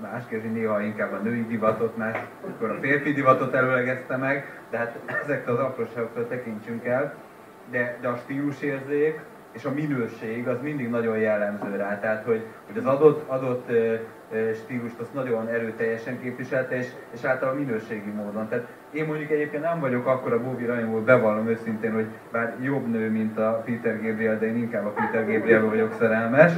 más 0.00 0.26
kérdés, 0.28 0.50
néha 0.52 0.80
inkább 0.80 1.12
a 1.12 1.16
női 1.16 1.46
divatot, 1.46 1.96
más, 1.96 2.16
akkor 2.48 2.70
a 2.70 2.78
férfi 2.80 3.12
divatot 3.12 3.54
előlegezte 3.54 4.16
meg, 4.16 4.60
de 4.70 4.78
hát 4.78 4.98
ezek 5.22 5.48
az 5.48 5.58
apróságoktól 5.58 6.28
tekintsünk 6.28 6.84
el. 6.84 7.14
De, 7.70 7.96
de 8.00 8.08
a 8.08 8.16
stílusérzék, 8.16 9.20
és 9.52 9.64
a 9.64 9.72
minőség 9.72 10.48
az 10.48 10.56
mindig 10.62 10.88
nagyon 10.90 11.18
jellemző 11.18 11.76
rá. 11.76 11.98
Tehát, 12.00 12.24
hogy, 12.24 12.44
hogy 12.66 12.78
az 12.78 12.86
adott, 12.86 13.28
adott 13.28 13.70
stílust 14.54 14.98
azt 15.00 15.14
nagyon 15.14 15.48
erőteljesen 15.48 16.20
képviselte, 16.20 16.76
és, 16.76 16.86
és 17.14 17.24
általában 17.24 17.60
minőségi 17.60 18.10
módon. 18.10 18.48
Tehát 18.48 18.66
én 18.90 19.06
mondjuk 19.06 19.30
egyébként 19.30 19.62
nem 19.62 19.80
vagyok 19.80 20.06
akkor 20.06 20.32
a 20.32 20.42
Bobby 20.42 20.64
rajongó, 20.64 21.00
bevallom 21.00 21.48
őszintén, 21.48 21.92
hogy 21.92 22.06
bár 22.32 22.54
jobb 22.60 22.90
nő, 22.90 23.10
mint 23.10 23.38
a 23.38 23.62
Peter 23.64 24.02
Gabriel, 24.02 24.38
de 24.38 24.46
én 24.46 24.56
inkább 24.56 24.86
a 24.86 24.90
Peter 24.90 25.26
Gabriel 25.26 25.64
vagyok 25.64 25.92
szerelmes. 25.98 26.52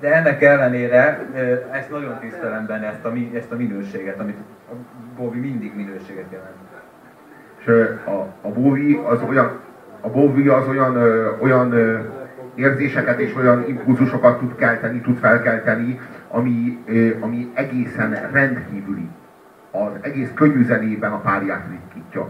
De 0.00 0.14
ennek 0.14 0.42
ellenére 0.42 1.26
ezt 1.70 1.90
nagyon 1.90 2.18
tisztelem 2.20 2.66
benne, 2.66 2.86
ezt 2.86 3.04
a, 3.04 3.12
ezt 3.34 3.52
a 3.52 3.56
minőséget, 3.56 4.20
amit 4.20 4.38
a 4.70 4.74
Bobby 5.16 5.38
mindig 5.38 5.74
minőséget 5.74 6.32
jelent. 6.32 6.56
És 7.58 7.66
a, 8.04 8.26
a 8.40 8.48
Bowie 8.48 9.08
az 9.08 9.22
olyan, 9.22 9.60
a 10.02 10.10
Bowie 10.10 10.54
az 10.54 10.68
olyan, 10.68 10.96
ö, 10.96 11.30
olyan 11.40 11.72
ö, 11.72 11.98
érzéseket 12.54 13.18
és 13.18 13.34
olyan 13.36 13.68
impulzusokat 13.68 14.38
tud 14.38 14.54
kelteni, 14.56 15.00
tud 15.00 15.16
felkelteni, 15.16 16.00
ami, 16.28 16.78
ö, 16.86 17.10
ami 17.20 17.50
egészen 17.54 18.30
rendkívüli. 18.32 19.08
Az 19.70 19.90
egész 20.00 20.30
könnyű 20.34 20.64
zenében 20.64 21.12
a 21.12 21.20
párját 21.20 21.66
ritkítja. 21.70 22.28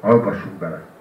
Hallgassunk 0.00 0.58
bele! 0.58 0.97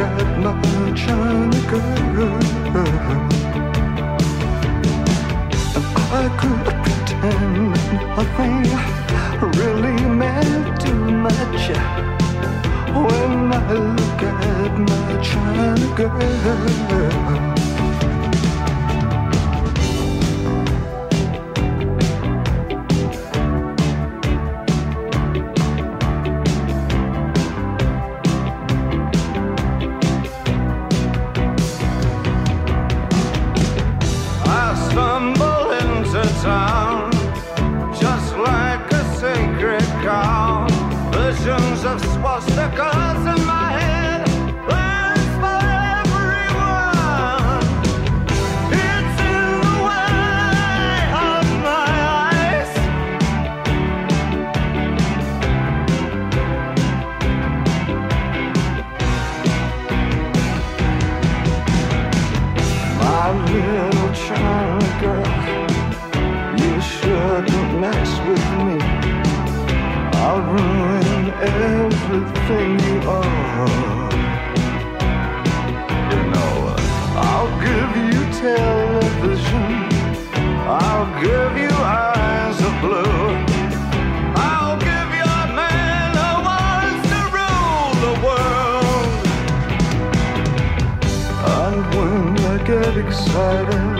got 0.00 0.38
my 0.38 0.94
China 0.94 1.60
girl. 1.70 2.40
I 6.20 6.24
could 6.40 6.66
pretend 6.84 7.72
nothing 8.16 8.64
really 9.60 9.98
meant 10.20 10.80
too 10.80 11.04
much 11.26 11.62
when 13.04 13.52
I 13.52 13.72
look 13.98 14.22
at 14.22 14.72
my 14.88 15.22
China 15.28 15.88
girl. 15.96 17.49
exciting. 93.00 93.99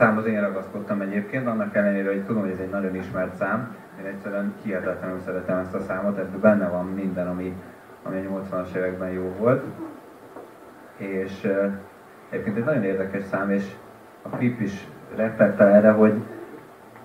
Ez 0.00 0.06
a 0.06 0.08
szám 0.08 0.18
az 0.18 0.26
én 0.26 0.40
ragaszkodtam 0.40 1.00
egyébként, 1.00 1.46
annak 1.46 1.76
ellenére, 1.76 2.08
hogy 2.08 2.24
tudom, 2.24 2.42
hogy 2.42 2.50
ez 2.50 2.58
egy 2.58 2.70
nagyon 2.70 2.94
ismert 2.94 3.36
szám. 3.36 3.76
Én 3.98 4.06
egyszerűen 4.06 4.54
hihetetlenül 4.62 5.18
szeretem 5.24 5.58
ezt 5.58 5.74
a 5.74 5.80
számot, 5.80 6.18
ebben 6.18 6.40
benne 6.40 6.68
van 6.68 6.86
minden, 6.86 7.26
ami, 7.28 7.54
ami 8.02 8.26
a 8.26 8.30
80-as 8.30 8.74
években 8.74 9.10
jó 9.10 9.34
volt. 9.38 9.64
És 10.96 11.52
egyébként 12.30 12.56
egy 12.56 12.64
nagyon 12.64 12.82
érdekes 12.82 13.22
szám, 13.22 13.50
és 13.50 13.64
a 14.22 14.28
klip 14.28 14.60
is 14.60 14.86
reflektál 15.16 15.68
erre, 15.68 15.90
hogy 15.90 16.14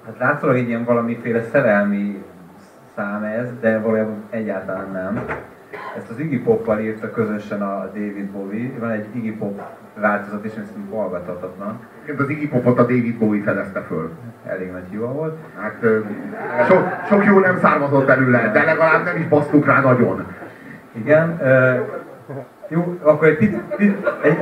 hát 0.05 0.17
látszólag 0.17 0.55
egy 0.55 0.67
ilyen 0.67 0.83
valamiféle 0.83 1.43
szerelmi 1.43 2.23
szám 2.95 3.23
ez, 3.23 3.59
de 3.59 3.79
valójában 3.79 4.23
egyáltalán 4.29 4.91
nem. 4.91 5.25
Ezt 5.97 6.09
az 6.09 6.19
Iggy 6.19 6.41
Poppal 6.43 6.79
írta 6.79 7.11
közösen 7.11 7.61
a 7.61 7.89
David 7.93 8.25
Bowie, 8.25 8.69
van 8.79 8.91
egy 8.91 9.05
Iggy 9.11 9.37
Pop 9.37 9.61
változat, 9.99 10.45
és 10.45 10.51
ezt 10.51 10.71
hallgathatatlan. 10.91 11.79
Az 12.17 12.29
Iggy 12.29 12.49
Popot 12.49 12.79
a 12.79 12.81
David 12.81 13.17
Bowie 13.17 13.43
fedezte 13.43 13.81
föl. 13.81 14.11
Elég 14.45 14.71
nagy 14.71 14.83
hiba 14.89 15.11
volt. 15.11 15.37
Hát 15.59 15.85
sok, 16.67 16.87
sok 17.09 17.25
jó 17.25 17.39
nem 17.39 17.59
származott 17.59 18.05
belőle, 18.05 18.51
de 18.51 18.63
legalább 18.63 19.03
nem 19.03 19.17
is 19.17 19.27
basztuk 19.27 19.65
rá 19.65 19.81
nagyon. 19.81 20.25
Igen. 20.91 21.39
Uh, 21.41 22.03
jó, 22.67 22.99
akkor 23.01 23.27
egy 23.27 23.37
picit... 23.37 23.61
Egy... 24.23 24.37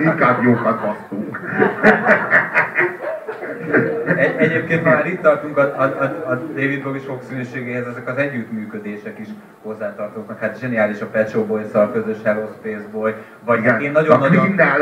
Inkább 0.00 0.42
jókat 0.42 0.80
basztunk. 0.80 1.40
Egy, 4.16 4.34
egyébként 4.36 4.84
már 4.84 5.06
itt 5.06 5.20
tartunk 5.20 5.58
a, 5.58 5.62
a, 5.62 5.82
a, 5.82 6.30
a 6.30 6.34
David 6.34 6.82
Bowie 6.82 7.00
sokszínűségéhez, 7.00 7.86
ezek 7.86 8.08
az 8.08 8.16
együttműködések 8.16 9.18
is 9.18 9.28
hozzátartoznak. 9.62 10.38
Hát 10.38 10.58
zseniális 10.58 11.00
a 11.00 11.06
Pet 11.06 11.30
Shop 11.30 11.46
Boys-szal 11.46 11.92
közös 11.92 12.16
Hello 12.24 12.46
Space 12.58 12.86
Boy, 12.92 13.14
vagy 13.44 13.58
Igen, 13.58 13.80
én 13.80 13.92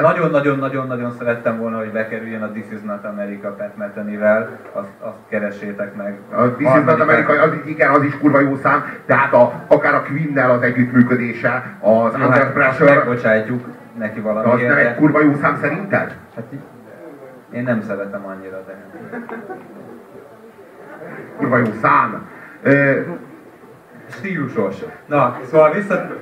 nagyon-nagyon-nagyon-nagyon 0.00 1.12
szerettem 1.18 1.58
volna, 1.58 1.78
hogy 1.78 1.90
bekerüljön 1.90 2.42
a 2.42 2.50
This 2.50 2.64
is 2.72 2.80
not 2.84 3.04
America 3.04 3.48
Pat 3.48 3.76
Metheny-vel, 3.76 4.58
azt, 4.72 4.90
azt 5.00 5.18
keresétek 5.28 5.94
meg. 5.94 6.18
A 6.30 6.50
This 6.50 6.74
is 6.76 6.84
not 6.84 7.00
America, 7.00 7.42
az, 7.42 7.50
igen, 7.64 7.90
az 7.90 8.02
is 8.02 8.18
kurva 8.18 8.40
jó 8.40 8.56
szám, 8.56 8.84
tehát 9.06 9.32
a, 9.32 9.52
akár 9.66 9.94
a 9.94 10.02
Queen-nel 10.02 10.50
az 10.50 10.62
együttműködése, 10.62 11.76
az 11.80 12.14
Under 12.14 12.30
hát, 12.30 12.52
Pressure. 12.52 12.94
Megbocsátjuk 12.94 13.64
neki 13.98 14.20
valamiért. 14.20 14.60
De 14.60 14.72
az 14.72 14.76
nem 14.76 14.86
egy 14.86 14.94
kurva 14.94 15.22
jó 15.22 15.34
szám 15.40 15.58
szerinted? 15.60 16.16
Hát 16.36 16.44
én 17.52 17.62
nem 17.62 17.82
szeretem 17.82 18.26
annyira, 18.26 18.64
de... 18.66 18.76
Kurva 21.36 21.56
jó 21.56 21.66
szám! 21.80 22.28
Stílusos. 24.08 24.76
Na, 25.06 25.38
szóval 25.44 25.74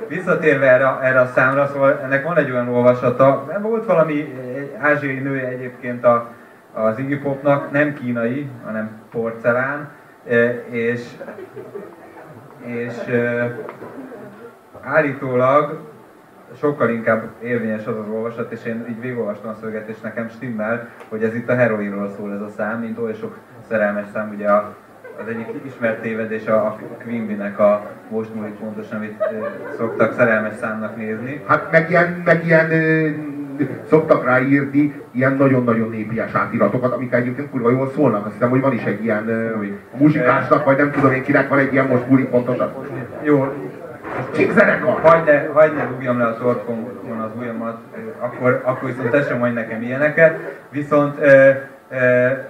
visszatérve 0.08 0.66
erre, 0.72 0.98
erre 1.02 1.20
a 1.20 1.26
számra, 1.26 1.66
szóval 1.66 2.00
ennek 2.02 2.24
van 2.24 2.36
egy 2.36 2.50
olyan 2.50 2.68
olvasata, 2.68 3.46
volt 3.62 3.86
valami 3.86 4.34
ázsiai 4.78 5.18
nője 5.18 5.46
egyébként 5.46 6.04
a, 6.04 6.30
az 6.72 6.98
Iggy 6.98 7.20
Popnak, 7.20 7.70
nem 7.70 7.94
kínai, 7.94 8.50
hanem 8.64 8.90
porcelán, 9.10 9.88
és, 10.70 11.00
és 12.64 12.94
állítólag 14.82 15.89
sokkal 16.58 16.90
inkább 16.90 17.28
érvényes 17.42 17.86
az 17.86 17.96
az 17.98 18.08
olvasat, 18.12 18.52
és 18.52 18.64
én 18.64 18.86
így 18.88 19.00
végigolvastam 19.00 19.50
a 19.50 19.54
szöveget, 19.60 19.88
és 19.88 20.00
nekem 20.00 20.28
stimmel, 20.28 20.88
hogy 21.08 21.22
ez 21.22 21.34
itt 21.34 21.48
a 21.48 21.54
heroinról 21.54 22.12
szól 22.16 22.32
ez 22.32 22.40
a 22.40 22.48
szám, 22.56 22.80
mint 22.80 22.98
oly 22.98 23.14
sok 23.14 23.38
szerelmes 23.68 24.06
szám, 24.12 24.32
ugye 24.34 24.48
a, 24.48 24.74
az 25.20 25.28
egyik 25.28 25.46
ismert 25.66 26.00
tévedés 26.00 26.46
a, 26.46 26.66
a 26.66 26.78
Quimby-nek 27.02 27.58
a 27.58 27.90
most 28.08 28.34
múlik 28.34 28.54
pontosan, 28.54 28.96
amit 28.96 29.24
ö, 29.32 29.46
szoktak 29.76 30.12
szerelmes 30.12 30.54
számnak 30.54 30.96
nézni. 30.96 31.42
Hát 31.46 31.70
meg 31.70 31.90
ilyen, 31.90 32.22
meg 32.24 32.46
ilyen 32.46 32.70
ö, 32.70 33.08
szoktak 33.88 34.24
ráírni 34.24 35.02
ilyen 35.10 35.36
nagyon-nagyon 35.36 35.90
népies 35.90 36.34
átiratokat, 36.34 36.92
amik 36.92 37.12
egyébként 37.12 37.50
kurva 37.50 37.70
jól 37.70 37.90
szólnak. 37.94 38.24
Azt 38.24 38.34
hiszem, 38.34 38.50
hogy 38.50 38.60
van 38.60 38.72
is 38.72 38.84
egy 38.84 39.04
ilyen 39.04 39.28
ö, 39.28 39.66
muzsikásnak, 39.98 40.64
vagy 40.64 40.76
nem 40.76 40.90
tudom 40.90 41.12
én 41.12 41.22
kinek 41.22 41.48
van 41.48 41.58
egy 41.58 41.72
ilyen 41.72 41.86
most 41.86 42.08
múlik 42.08 42.28
pontosan. 42.28 42.72
Jó, 43.22 43.52
Csíkzenekar! 44.34 45.00
Hagyd 45.00 45.24
ne, 45.24 45.46
hagyd 45.52 45.74
ne 45.74 45.84
rúgjam 45.84 46.18
le 46.18 46.24
a 46.24 46.36
torkomon 46.36 47.20
az 47.20 47.30
ujjamat, 47.38 47.78
akkor, 48.18 48.60
akkor 48.64 48.88
viszont 48.88 49.10
te 49.10 49.22
sem 49.22 49.38
mondj 49.38 49.54
nekem 49.54 49.82
ilyeneket. 49.82 50.38
Viszont 50.70 51.20
e, 51.20 51.68
e, 51.90 52.48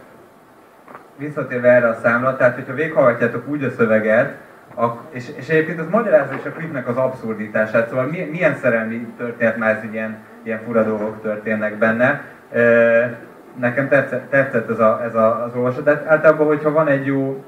visszatérve 1.16 1.68
erre 1.68 1.88
a 1.88 1.98
számra, 2.02 2.36
tehát 2.36 2.54
hogyha 2.54 2.74
véghallgatjátok 2.74 3.48
úgy 3.48 3.64
a 3.64 3.70
szöveget, 3.70 4.34
és, 5.10 5.28
és 5.36 5.48
egyébként 5.48 5.80
az 5.80 5.86
magyarázza 5.90 6.34
is 6.34 6.44
a 6.44 6.50
klipnek 6.50 6.88
az 6.88 6.96
abszurditását, 6.96 7.88
szóval 7.88 8.04
milyen, 8.04 8.28
milyen 8.28 8.54
szerelmi 8.54 9.06
történet 9.16 9.56
már 9.56 9.76
ez 9.76 9.92
ilyen, 9.92 10.16
ilyen 10.42 10.60
fura 10.64 10.82
dolgok 10.82 11.22
történnek 11.22 11.74
benne. 11.78 12.24
E, 12.52 13.18
nekem 13.58 13.88
tetszett, 13.88 14.30
tetszett 14.30 14.70
ez, 14.70 14.78
a, 14.78 15.00
ez 15.04 15.14
a, 15.14 15.44
az 15.44 15.54
olvasat, 15.54 15.84
de 15.84 16.02
általában, 16.06 16.46
hogyha 16.46 16.72
van 16.72 16.88
egy 16.88 17.06
jó 17.06 17.44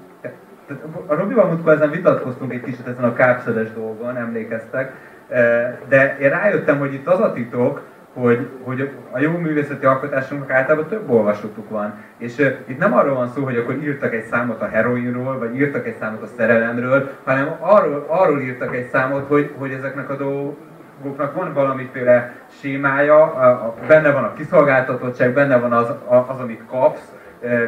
a 1.06 1.14
Robival 1.14 1.46
múltkor 1.46 1.72
ezen 1.72 1.90
vitatkoztunk 1.90 2.52
egy 2.52 2.62
kicsit 2.62 2.86
ezen 2.86 3.04
a 3.04 3.12
kápszedes 3.12 3.72
dolgon, 3.72 4.16
emlékeztek, 4.16 4.92
e, 5.28 5.78
de 5.88 6.16
én 6.20 6.30
rájöttem, 6.30 6.78
hogy 6.78 6.94
itt 6.94 7.06
az 7.06 7.20
a 7.20 7.32
titok, 7.32 7.82
hogy, 8.12 8.48
hogy 8.62 8.90
a 9.10 9.18
jó 9.18 9.30
művészeti 9.30 9.86
alkotásunknak 9.86 10.50
általában 10.50 10.88
több 10.88 11.10
olvasótuk 11.10 11.70
van. 11.70 11.94
És 12.16 12.38
uh, 12.38 12.46
itt 12.66 12.78
nem 12.78 12.94
arról 12.94 13.14
van 13.14 13.28
szó, 13.28 13.44
hogy 13.44 13.56
akkor 13.56 13.74
írtak 13.74 14.14
egy 14.14 14.24
számot 14.24 14.60
a 14.60 14.68
heroinról, 14.68 15.38
vagy 15.38 15.56
írtak 15.56 15.86
egy 15.86 15.96
számot 16.00 16.22
a 16.22 16.26
szerelemről, 16.36 17.10
hanem 17.24 17.56
arról, 17.60 18.04
arról 18.08 18.40
írtak 18.40 18.76
egy 18.76 18.88
számot, 18.88 19.26
hogy, 19.28 19.50
hogy 19.58 19.72
ezeknek 19.72 20.10
a 20.10 20.16
dolgoknak 20.16 21.34
van 21.34 21.52
valamiféle 21.52 22.32
sémája, 22.60 23.22
a, 23.22 23.48
a, 23.48 23.74
benne 23.86 24.10
van 24.10 24.24
a 24.24 24.32
kiszolgáltatottság, 24.32 25.32
benne 25.32 25.56
van 25.58 25.72
az, 25.72 25.88
a, 25.88 26.14
az 26.28 26.40
amit 26.40 26.62
kapsz, 26.70 27.12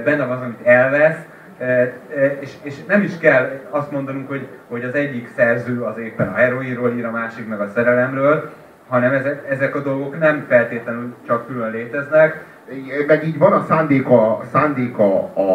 benne 0.05 0.27
van 0.27 0.37
az, 0.37 0.43
amit 0.43 0.67
elvesz, 0.67 1.19
és, 2.41 2.53
és 2.63 2.85
nem 2.85 3.03
is 3.03 3.19
kell 3.19 3.61
azt 3.71 3.91
mondanunk, 3.91 4.29
hogy, 4.29 4.49
hogy 4.69 4.85
az 4.85 4.95
egyik 4.95 5.29
szerző 5.37 5.83
az 5.83 5.99
éppen 5.99 6.29
a 6.29 6.35
heroinról 6.35 6.93
ír, 6.93 7.05
a 7.05 7.11
másik 7.11 7.49
meg 7.49 7.61
a 7.61 7.69
szerelemről, 7.75 8.51
hanem 8.89 9.13
ezek, 9.13 9.47
ezek 9.49 9.75
a 9.75 9.83
dolgok 9.83 10.19
nem 10.19 10.45
feltétlenül 10.49 11.15
csak 11.27 11.47
külön 11.47 11.71
léteznek. 11.71 12.45
Meg 13.07 13.27
így 13.27 13.39
van 13.39 13.53
a 13.53 13.65
szándéka, 13.69 14.41
szándéka 14.53 15.35
a, 15.35 15.55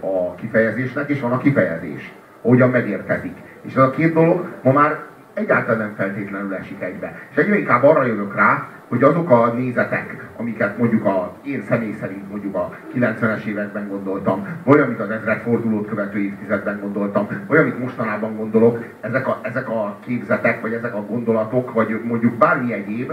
a 0.00 0.34
kifejezésnek, 0.34 1.08
és 1.08 1.20
van 1.20 1.32
a 1.32 1.38
kifejezés, 1.38 2.12
hogyan 2.40 2.70
megérkezik. 2.70 3.36
És 3.62 3.74
ez 3.74 3.82
a 3.82 3.90
két 3.90 4.12
dolog 4.12 4.48
ma 4.62 4.72
már 4.72 4.98
egyáltalán 5.36 5.78
nem 5.78 5.94
feltétlenül 5.96 6.54
esik 6.54 6.82
egybe. 6.82 7.18
És 7.30 7.36
egyre 7.36 7.58
inkább 7.58 7.82
arra 7.82 8.04
jövök 8.04 8.34
rá, 8.34 8.68
hogy 8.88 9.02
azok 9.02 9.30
a 9.30 9.46
nézetek, 9.46 10.26
amiket 10.36 10.78
mondjuk 10.78 11.04
a, 11.04 11.32
én 11.44 11.62
személy 11.68 11.94
szerint 12.00 12.30
mondjuk 12.30 12.54
a 12.54 12.72
90-es 12.94 13.44
években 13.44 13.88
gondoltam, 13.88 14.46
vagy 14.64 14.80
amit 14.80 15.00
az 15.00 15.08
fordulót 15.42 15.88
követő 15.88 16.18
évtizedben 16.18 16.80
gondoltam, 16.80 17.28
vagy 17.46 17.58
amit 17.58 17.78
mostanában 17.78 18.36
gondolok, 18.36 18.84
ezek 19.00 19.28
a, 19.28 19.38
ezek 19.42 19.68
a 19.68 19.96
képzetek, 20.04 20.60
vagy 20.60 20.72
ezek 20.72 20.94
a 20.94 21.06
gondolatok, 21.06 21.72
vagy 21.72 22.00
mondjuk 22.04 22.34
bármi 22.34 22.72
egyéb, 22.72 23.12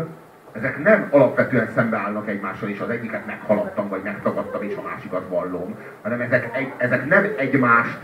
ezek 0.51 0.83
nem 0.83 1.07
alapvetően 1.09 1.69
szembeállnak 1.75 2.29
egymással, 2.29 2.69
és 2.69 2.79
az 2.79 2.89
egyiket 2.89 3.25
meghaladtam, 3.25 3.89
vagy 3.89 4.01
megtagadtam, 4.03 4.62
és 4.62 4.75
a 4.75 4.88
másikat 4.89 5.27
vallom, 5.29 5.75
hanem 6.01 6.21
ezek, 6.21 6.49
ezek 6.77 7.07
nem 7.07 7.25
egymást 7.38 7.99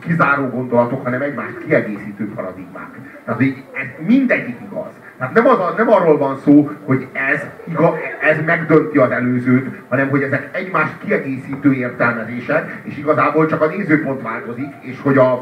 kizáró 0.00 0.48
gondolatok, 0.48 1.04
hanem 1.04 1.22
egymást 1.22 1.58
kiegészítő 1.58 2.32
paradigmák. 2.34 3.11
Tehát 3.24 3.40
ez 3.72 4.06
mindegyik 4.06 4.56
igaz. 4.70 4.90
Tehát 5.18 5.34
nem, 5.34 5.46
az 5.46 5.74
nem 5.76 5.90
arról 5.90 6.18
van 6.18 6.38
szó, 6.44 6.70
hogy 6.84 7.06
ez, 7.12 7.40
igaz, 7.64 7.94
ez 8.20 8.36
megdönti 8.44 8.98
az 8.98 9.10
előzőt, 9.10 9.82
hanem 9.88 10.08
hogy 10.08 10.22
ezek 10.22 10.48
egymást 10.52 10.98
kiegészítő 11.04 11.72
értelmezések, 11.72 12.80
és 12.82 12.98
igazából 12.98 13.46
csak 13.46 13.62
a 13.62 13.66
nézőpont 13.66 14.22
változik, 14.22 14.74
és 14.80 15.00
hogy 15.02 15.18
a, 15.18 15.32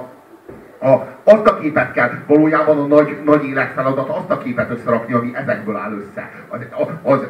a, 0.79 1.07
azt 1.25 1.47
a 1.47 1.59
képet 1.59 1.93
kell, 1.93 2.11
valójában 2.27 2.79
a 2.79 2.87
nagy, 2.87 3.17
nagy 3.25 3.45
életfeladat 3.45 4.09
azt 4.09 4.31
a 4.31 4.39
képet 4.39 4.71
összerakni, 4.71 5.15
ami 5.15 5.31
ezekből 5.35 5.77
áll 5.77 5.93
össze. 5.93 6.31
Az, 6.49 6.61
az, 6.71 6.89
az, 7.03 7.27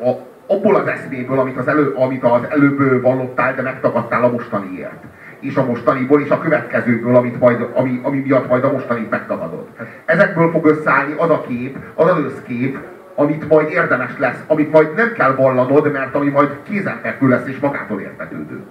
a, 0.00 0.10
abból 0.46 0.74
az 0.74 0.86
eszméből, 0.86 1.38
amit 1.38 1.56
az, 1.56 1.68
elő, 1.68 1.92
amit 1.92 2.22
az 2.24 2.42
előbb 2.48 3.02
vallottál, 3.02 3.54
de 3.54 3.62
megtagadtál 3.62 4.24
a 4.24 4.30
mostaniért 4.30 5.04
és 5.40 5.56
a 5.56 5.64
mostaniból, 5.64 6.20
és 6.20 6.30
a 6.30 6.38
következőből, 6.38 7.16
amit 7.16 7.40
majd, 7.40 7.66
ami, 7.74 8.00
ami 8.02 8.18
miatt 8.18 8.48
majd 8.48 8.64
a 8.64 8.72
mostanit 8.72 9.10
megtagadod. 9.10 9.66
Ezekből 10.04 10.50
fog 10.50 10.66
összeállni 10.66 11.14
az 11.18 11.30
a 11.30 11.40
kép, 11.40 11.78
az 11.94 12.10
az 12.10 12.18
összkép, 12.18 12.78
amit 13.14 13.48
majd 13.48 13.70
érdemes 13.70 14.18
lesz, 14.18 14.44
amit 14.46 14.72
majd 14.72 14.94
nem 14.94 15.12
kell 15.12 15.34
vallanod, 15.34 15.92
mert 15.92 16.14
ami 16.14 16.28
majd 16.28 16.56
kézenfekvő 16.62 17.28
lesz 17.28 17.46
és 17.46 17.58
magától 17.58 18.00
értetődő. 18.00 18.62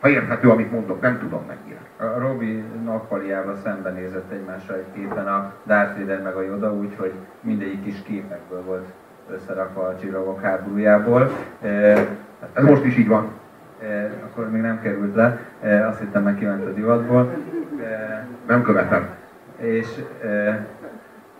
Ha 0.00 0.08
érthető, 0.08 0.48
amit 0.50 0.72
mondok, 0.72 1.00
nem 1.00 1.18
tudom 1.18 1.42
mennyire. 1.46 1.80
A 1.96 2.18
Robi 2.18 2.62
nappaliával 2.84 3.56
szembenézett 3.64 4.32
egymással 4.32 4.76
egy 4.76 4.92
képen 4.94 5.26
a 5.26 5.52
Darth 5.66 5.98
Vader 5.98 6.22
meg 6.22 6.34
a 6.34 6.42
Yoda, 6.42 6.74
úgyhogy 6.74 7.12
mindegyik 7.40 7.82
kis 7.84 8.02
képekből 8.06 8.62
volt 8.62 8.84
összerakva 9.30 9.86
a 9.86 9.96
csillagok 10.00 10.40
háborújából. 10.42 11.30
Ez 12.52 12.64
most 12.64 12.84
is 12.84 12.96
így 12.96 13.08
van. 13.08 13.28
Eh, 13.88 14.10
akkor 14.24 14.50
még 14.50 14.60
nem 14.60 14.80
került 14.80 15.14
le, 15.14 15.38
eh, 15.60 15.88
azt 15.88 15.98
hittem 15.98 16.22
meg 16.22 16.38
kiment 16.38 16.66
a 16.66 16.72
divatból. 16.72 17.34
Eh, 17.82 18.24
nem 18.46 18.62
követem. 18.62 19.08
És 19.56 19.86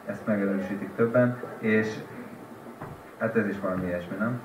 ezt 0.07 0.27
megerősítik 0.27 0.89
többen, 0.97 1.37
és 1.59 1.89
hát 3.19 3.37
ez 3.37 3.49
is 3.49 3.61
valami 3.61 3.87
ilyesmi, 3.87 4.17
nem? 4.19 4.41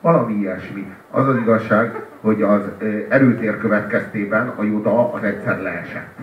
Valami 0.00 0.34
ilyesmi. 0.34 0.94
Az 1.10 1.28
az 1.28 1.36
igazság, 1.36 2.02
hogy 2.20 2.42
az 2.42 2.62
erőtér 3.08 3.58
következtében 3.58 4.48
a 4.56 4.62
Joda 4.62 5.12
az 5.12 5.22
egyszer 5.22 5.60
leesett. 5.60 6.16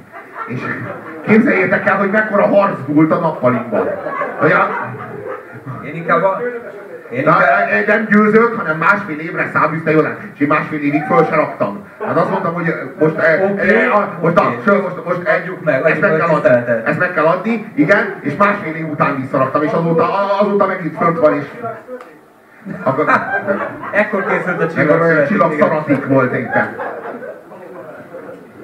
És 0.47 0.61
képzeljétek 1.21 1.87
el, 1.87 1.97
hogy 1.97 2.11
mekkora 2.11 2.47
harc 2.47 2.85
dúlt 2.85 3.11
a 3.11 3.19
nappalimban. 3.19 3.87
Én 5.85 5.95
inkább 5.95 6.23
a... 6.23 6.41
Én 7.09 7.19
inkább... 7.19 7.87
nem 7.87 8.07
győzött, 8.09 8.55
hanem 8.55 8.77
másfél 8.77 9.19
évre 9.19 9.49
száműzte 9.53 9.91
jól 9.91 10.17
és 10.33 10.39
én 10.39 10.47
másfél 10.47 10.79
évig 10.79 11.03
föl 11.03 11.25
se 11.25 11.35
raktam. 11.35 11.87
Hát 12.05 12.17
azt 12.17 12.29
mondtam, 12.29 12.53
hogy 12.53 12.73
most, 12.99 13.13
okay, 13.13 13.25
e, 13.25 13.33
e, 13.33 13.87
most, 14.21 14.37
okay. 14.37 14.55
most, 14.55 14.65
most, 14.65 15.05
most 15.05 15.27
egy, 15.27 15.57
meg, 15.63 15.85
ezt, 15.85 16.01
meg 16.01 16.17
kell 16.17 16.27
adni, 16.27 16.49
ezt 16.85 16.99
meg 16.99 17.13
kell 17.13 17.25
adni, 17.25 17.71
igen, 17.75 18.15
és 18.21 18.35
másfél 18.35 18.75
év 18.75 18.89
után 18.89 19.15
visszaraktam, 19.21 19.63
és 19.63 19.71
azóta, 19.71 20.37
azóta 20.39 20.65
megint 20.65 20.97
fönt 20.97 21.19
van, 21.19 21.33
és 21.33 21.45
akkor, 22.83 23.05
Ekkor 23.91 24.25
készült 24.25 24.61
a 24.61 24.67
csillag. 24.67 25.01
Ekkor 25.01 25.17
a 25.17 25.27
csillag 25.27 25.53
szaratik 25.59 26.05
volt 26.05 26.33
éppen. 26.33 26.75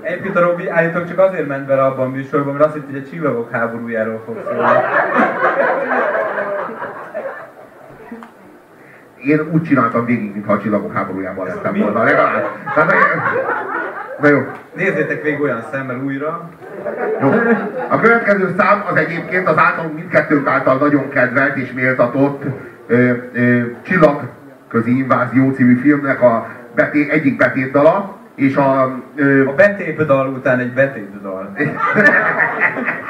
Egyébként 0.01 0.36
a 0.36 0.39
Robi 0.39 0.69
állítólag 0.69 1.08
csak 1.08 1.19
azért 1.19 1.47
ment 1.47 1.65
bele 1.65 1.84
abban 1.84 2.06
a 2.06 2.10
műsorban, 2.10 2.54
mert 2.54 2.65
azt 2.65 2.73
hitt, 2.73 2.86
hogy 2.86 3.04
a 3.06 3.10
csillagok 3.10 3.51
háborújáról 3.51 4.21
fog 4.25 4.38
szólni. 4.43 4.69
Én 9.25 9.49
úgy 9.51 9.63
csináltam 9.63 10.05
végig, 10.05 10.34
mintha 10.34 10.53
a 10.53 10.60
csillagok 10.60 10.93
háborújában 10.93 11.47
lettem 11.47 11.73
volna, 11.73 12.03
legalább. 12.03 12.45
Tehát, 12.75 12.93
na 14.21 14.27
jó. 14.27 14.39
Nézzétek 14.75 15.23
végig 15.23 15.41
olyan 15.41 15.65
szemmel 15.71 16.01
újra. 16.03 16.49
Jó. 17.21 17.29
A 17.89 17.99
következő 17.99 18.53
szám 18.57 18.84
az 18.89 18.95
egyébként 18.95 19.47
az 19.47 19.57
általunk 19.57 19.95
mindkettőnk 19.95 20.47
által 20.47 20.77
nagyon 20.77 21.10
kedvelt 21.10 21.55
és 21.55 21.71
méltatott 21.71 22.43
ö, 22.88 23.12
ö, 23.34 23.62
Csillagközi 23.81 24.97
Invázió 24.97 25.51
című 25.51 25.75
filmnek 25.75 26.21
a 26.21 26.47
beté, 26.75 27.10
egyik 27.10 27.38
betétdala, 27.38 28.17
és 28.36 28.55
a... 28.55 28.99
Ö, 29.15 29.47
a 29.47 29.53
betétdal 29.53 30.27
után 30.27 30.60
egy 30.60 30.73
betétdal. 30.73 31.53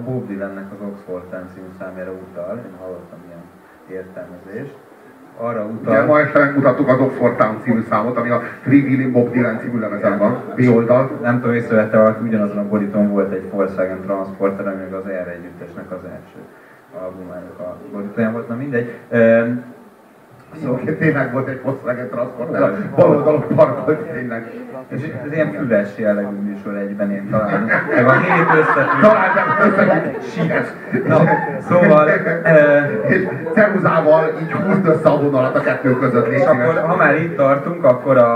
a 0.00 0.10
Bob 0.10 0.26
Dylannek 0.26 0.72
az 0.72 0.86
Oxford 0.88 1.24
Time 1.30 1.46
című 1.54 1.66
számjára 1.78 2.12
utal, 2.12 2.56
én 2.56 2.74
hallottam 2.80 3.18
ilyen 3.28 3.44
értelmezést. 3.98 4.76
Arra 5.36 5.64
utal... 5.64 5.92
Ugye 5.92 6.04
ma 6.04 6.20
este 6.20 6.38
megmutattuk 6.38 6.88
az 6.88 7.00
Oxford 7.00 7.36
Town 7.36 7.60
című 7.62 7.82
számot, 7.88 8.16
ami 8.16 8.30
a 8.30 8.40
Free 8.62 8.82
Willy 8.82 9.10
Bob 9.10 9.32
Dylan 9.32 9.58
című 9.58 9.78
lemezen 9.78 10.18
van, 10.18 10.42
B 10.56 10.60
oldal. 10.74 11.18
Nem 11.22 11.40
tudom, 11.40 11.54
észrevette, 11.54 11.98
hogy 11.98 12.26
ugyanazon 12.26 12.58
a 12.58 12.68
borítón 12.68 13.08
volt 13.08 13.32
egy 13.32 13.50
Volkswagen 13.50 14.00
Transporter, 14.00 14.66
ami 14.66 14.92
az 14.92 15.06
erre 15.06 15.30
együttesnek 15.30 15.90
az 15.90 16.04
első 16.04 16.40
albumának 17.02 17.58
a 17.58 17.76
borítóján 17.92 18.32
volt, 18.32 18.48
na 18.48 18.54
mindegy. 18.54 18.98
Szóval 20.62 20.80
tényleg 20.98 21.32
volt 21.32 21.48
egy 21.48 21.60
Volkswagen 21.62 22.08
Transporter, 22.08 22.90
bal 22.96 23.10
oldalon 23.10 23.44
parkolt 23.54 23.98
tényleg. 23.98 24.50
És 24.88 25.02
ez 25.24 25.32
ilyen 25.32 25.52
füles 25.52 25.88
jellegű 25.96 26.36
műsor 26.36 26.76
egyben 26.76 27.10
én 27.10 27.30
talán. 27.30 27.70
Meg 27.94 28.06
a 28.06 28.12
hét 28.12 28.58
összefügg. 28.58 29.00
Talán 29.00 29.30
nem 29.34 29.70
összefügg. 29.70 30.22
Síres. 30.22 30.66
Na, 31.06 31.20
szóval... 31.60 32.08
És 33.08 33.28
ceruzával 33.54 34.30
így 34.42 34.52
húzd 34.52 34.86
össze 34.86 35.08
a 35.08 35.20
vonalat 35.20 35.56
a 35.56 35.60
kettő 35.60 35.98
között. 35.98 36.26
És 36.26 36.42
akkor, 36.42 36.78
ha 36.78 36.96
már 36.96 37.16
itt 37.16 37.36
tartunk, 37.36 37.84
akkor 37.84 38.16
a, 38.16 38.32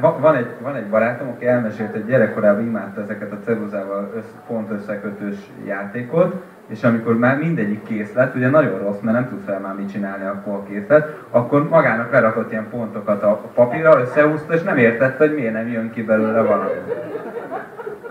a, 0.00 0.18
van, 0.20 0.36
egy, 0.36 0.48
van 0.60 0.74
egy 0.74 0.86
barátom, 0.86 1.28
aki 1.28 1.46
elmesélt, 1.46 1.90
hogy 1.90 2.06
gyerekkorában 2.06 2.66
imádta 2.66 3.00
ezeket 3.00 3.32
a 3.32 3.38
ceruzával 3.44 4.12
össz, 4.16 4.26
pont 4.46 4.70
összekötős 4.70 5.36
játékot, 5.66 6.34
és 6.66 6.82
amikor 6.82 7.18
már 7.18 7.38
mindegyik 7.38 7.82
kész 7.82 8.12
lett, 8.12 8.34
ugye 8.34 8.48
nagyon 8.48 8.78
rossz, 8.78 9.00
mert 9.00 9.16
nem 9.16 9.28
tudsz 9.28 9.44
fel 9.46 9.60
már 9.60 9.74
mit 9.74 9.92
csinálni 9.92 10.24
akkor 10.24 10.52
a 10.52 10.62
készlet, 10.62 11.18
akkor 11.30 11.68
magának 11.68 12.12
lerakott 12.12 12.50
ilyen 12.50 12.68
pontokat 12.70 13.22
a 13.22 13.40
papírra, 13.54 14.00
összehúzta, 14.00 14.54
és 14.54 14.62
nem 14.62 14.76
értette, 14.76 15.26
hogy 15.26 15.34
miért 15.34 15.52
nem 15.52 15.68
jön 15.68 15.90
ki 15.90 16.02
belőle 16.02 16.40
valami. 16.40 16.70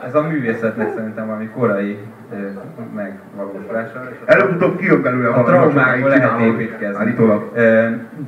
Ez 0.05 0.15
a 0.15 0.21
művészetnek 0.21 0.91
szerintem 0.95 1.25
valami 1.25 1.47
korai 1.47 1.97
megvalósulása. 2.95 4.01
Előbb-utóbb 4.25 4.77
kijön 4.77 5.01
belőle 5.01 5.29
a 5.29 5.43
traumákból 5.43 6.09
lehet 6.09 6.39
építkezni. 6.39 6.99
Állítólag. 6.99 7.51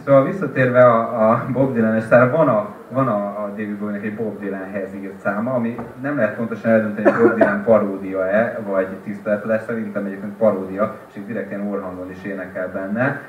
Szóval 0.06 0.26
visszatérve 0.26 0.86
a, 0.86 1.30
a 1.32 1.46
Bob 1.52 1.74
Dylan-es 1.74 2.10
van 2.10 2.48
a, 2.48 2.70
van 2.90 3.08
a, 3.08 3.16
a 3.16 3.50
David 3.50 3.76
Bowie-nek 3.76 4.04
egy 4.04 4.16
Bob 4.16 4.40
Dylan-hez 4.40 4.94
írt 5.02 5.20
száma, 5.20 5.54
ami 5.54 5.76
nem 6.02 6.16
lehet 6.16 6.36
pontosan 6.36 6.72
eldönteni, 6.72 7.10
hogy 7.10 7.28
Bob 7.28 7.38
Dylan 7.38 7.64
paródia-e, 7.64 8.60
vagy 8.68 8.88
tisztelet 9.04 9.46
lesz, 9.46 9.66
szerintem 9.66 10.06
egyébként 10.06 10.34
paródia, 10.38 10.96
és 11.10 11.16
itt 11.16 11.28
direkt 11.28 11.50
ilyen 11.50 11.68
orhangon 11.68 12.12
is 12.12 12.24
énekel 12.24 12.70
benne. 12.74 13.22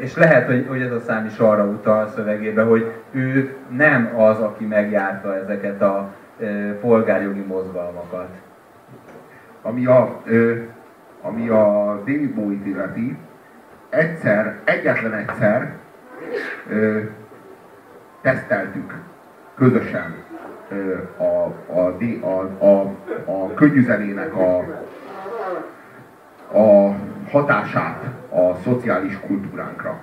És 0.00 0.16
lehet, 0.16 0.46
hogy, 0.46 0.66
hogy 0.68 0.80
ez 0.80 0.92
a 0.92 1.00
szám 1.00 1.24
is 1.24 1.38
arra 1.38 1.64
utal 1.64 2.02
a 2.02 2.08
szövegébe, 2.08 2.62
hogy 2.62 2.92
ő 3.10 3.54
nem 3.76 4.10
az, 4.16 4.38
aki 4.38 4.64
megjárta 4.64 5.36
ezeket 5.36 5.82
a 5.82 6.08
polgárjogi 6.80 7.40
mozgalmakat 7.40 8.28
ami 9.62 9.86
a, 9.86 10.22
ami 11.22 11.48
a 11.48 11.94
David 12.04 12.34
Bowie-t 12.34 12.66
illeti, 12.66 13.16
egyszer, 13.88 14.60
egyetlen 14.64 15.14
egyszer 15.14 15.76
teszteltük 18.20 18.94
közösen 19.54 20.14
a, 21.16 21.22
a, 21.72 21.96
a, 22.20 22.64
a, 22.64 22.80
a 23.24 23.54
könnyűzenének 23.54 24.34
a, 24.34 24.58
a 26.58 26.94
hatását 27.30 28.04
a 28.30 28.54
szociális 28.64 29.20
kultúránkra. 29.20 30.00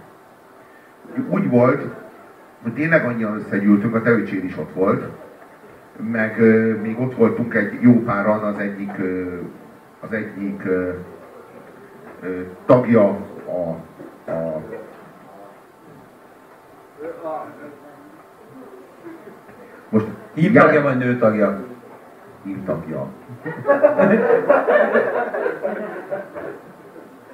Úgy 1.29 1.49
volt, 1.49 1.93
hogy 2.63 2.73
tényleg 2.73 3.05
annyian 3.05 3.35
összegyűltünk, 3.35 3.95
a 3.95 4.01
te 4.01 4.17
is 4.17 4.57
ott 4.57 4.73
volt, 4.73 5.11
meg 5.99 6.39
még 6.81 6.99
ott 6.99 7.15
voltunk 7.15 7.53
egy 7.53 7.81
jó 7.81 7.93
páran, 7.93 8.43
az 8.43 8.57
egyik, 8.57 8.91
az 9.99 10.11
egyik 10.11 10.63
tagja 12.65 13.07
a, 13.45 13.69
a 14.31 14.61
most 19.89 20.05
hív 20.33 20.53
tagja 20.53 20.81
vagy 20.81 20.97
nő 20.97 21.17
tagja? 21.17 21.63
Hív 22.43 22.63
tagja. 22.65 23.07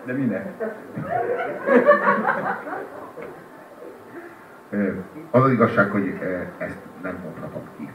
De 0.05 0.13
minek? 0.13 0.47
Az 5.31 5.43
az 5.43 5.51
igazság, 5.51 5.89
hogy 5.89 6.19
ezt 6.57 6.77
nem 7.01 7.17
mondhatom 7.23 7.61
ki 7.77 7.89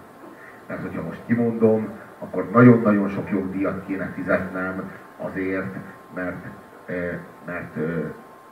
mert 0.68 0.82
hogyha 0.82 1.02
most 1.02 1.22
kimondom, 1.26 1.88
akkor 2.18 2.50
nagyon-nagyon 2.50 3.08
sok 3.08 3.30
jogdíjat 3.30 3.86
kéne 3.86 4.12
fizetnem 4.14 4.90
azért, 5.16 5.74
mert, 6.14 6.46
mert 7.46 7.76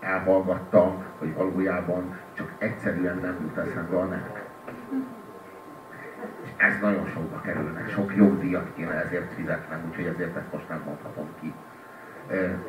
elhallgattam, 0.00 1.04
hogy 1.18 1.34
valójában 1.34 2.16
csak 2.32 2.52
egyszerűen 2.58 3.18
nem 3.22 3.36
jut 3.40 3.56
eszembe 3.56 3.96
a 3.96 4.04
nevek. 4.04 4.44
És 6.44 6.50
ez 6.56 6.80
nagyon 6.80 7.06
sokba 7.06 7.40
kerülne, 7.40 7.86
sok 7.88 8.16
jogdíjat 8.16 8.72
kéne 8.74 8.92
ezért 9.04 9.32
fizetnem, 9.32 9.80
úgyhogy 9.88 10.06
ezért 10.06 10.36
ezt 10.36 10.52
most 10.52 10.68
nem 10.68 10.82
mondhatom 10.86 11.26
ki. 11.40 11.54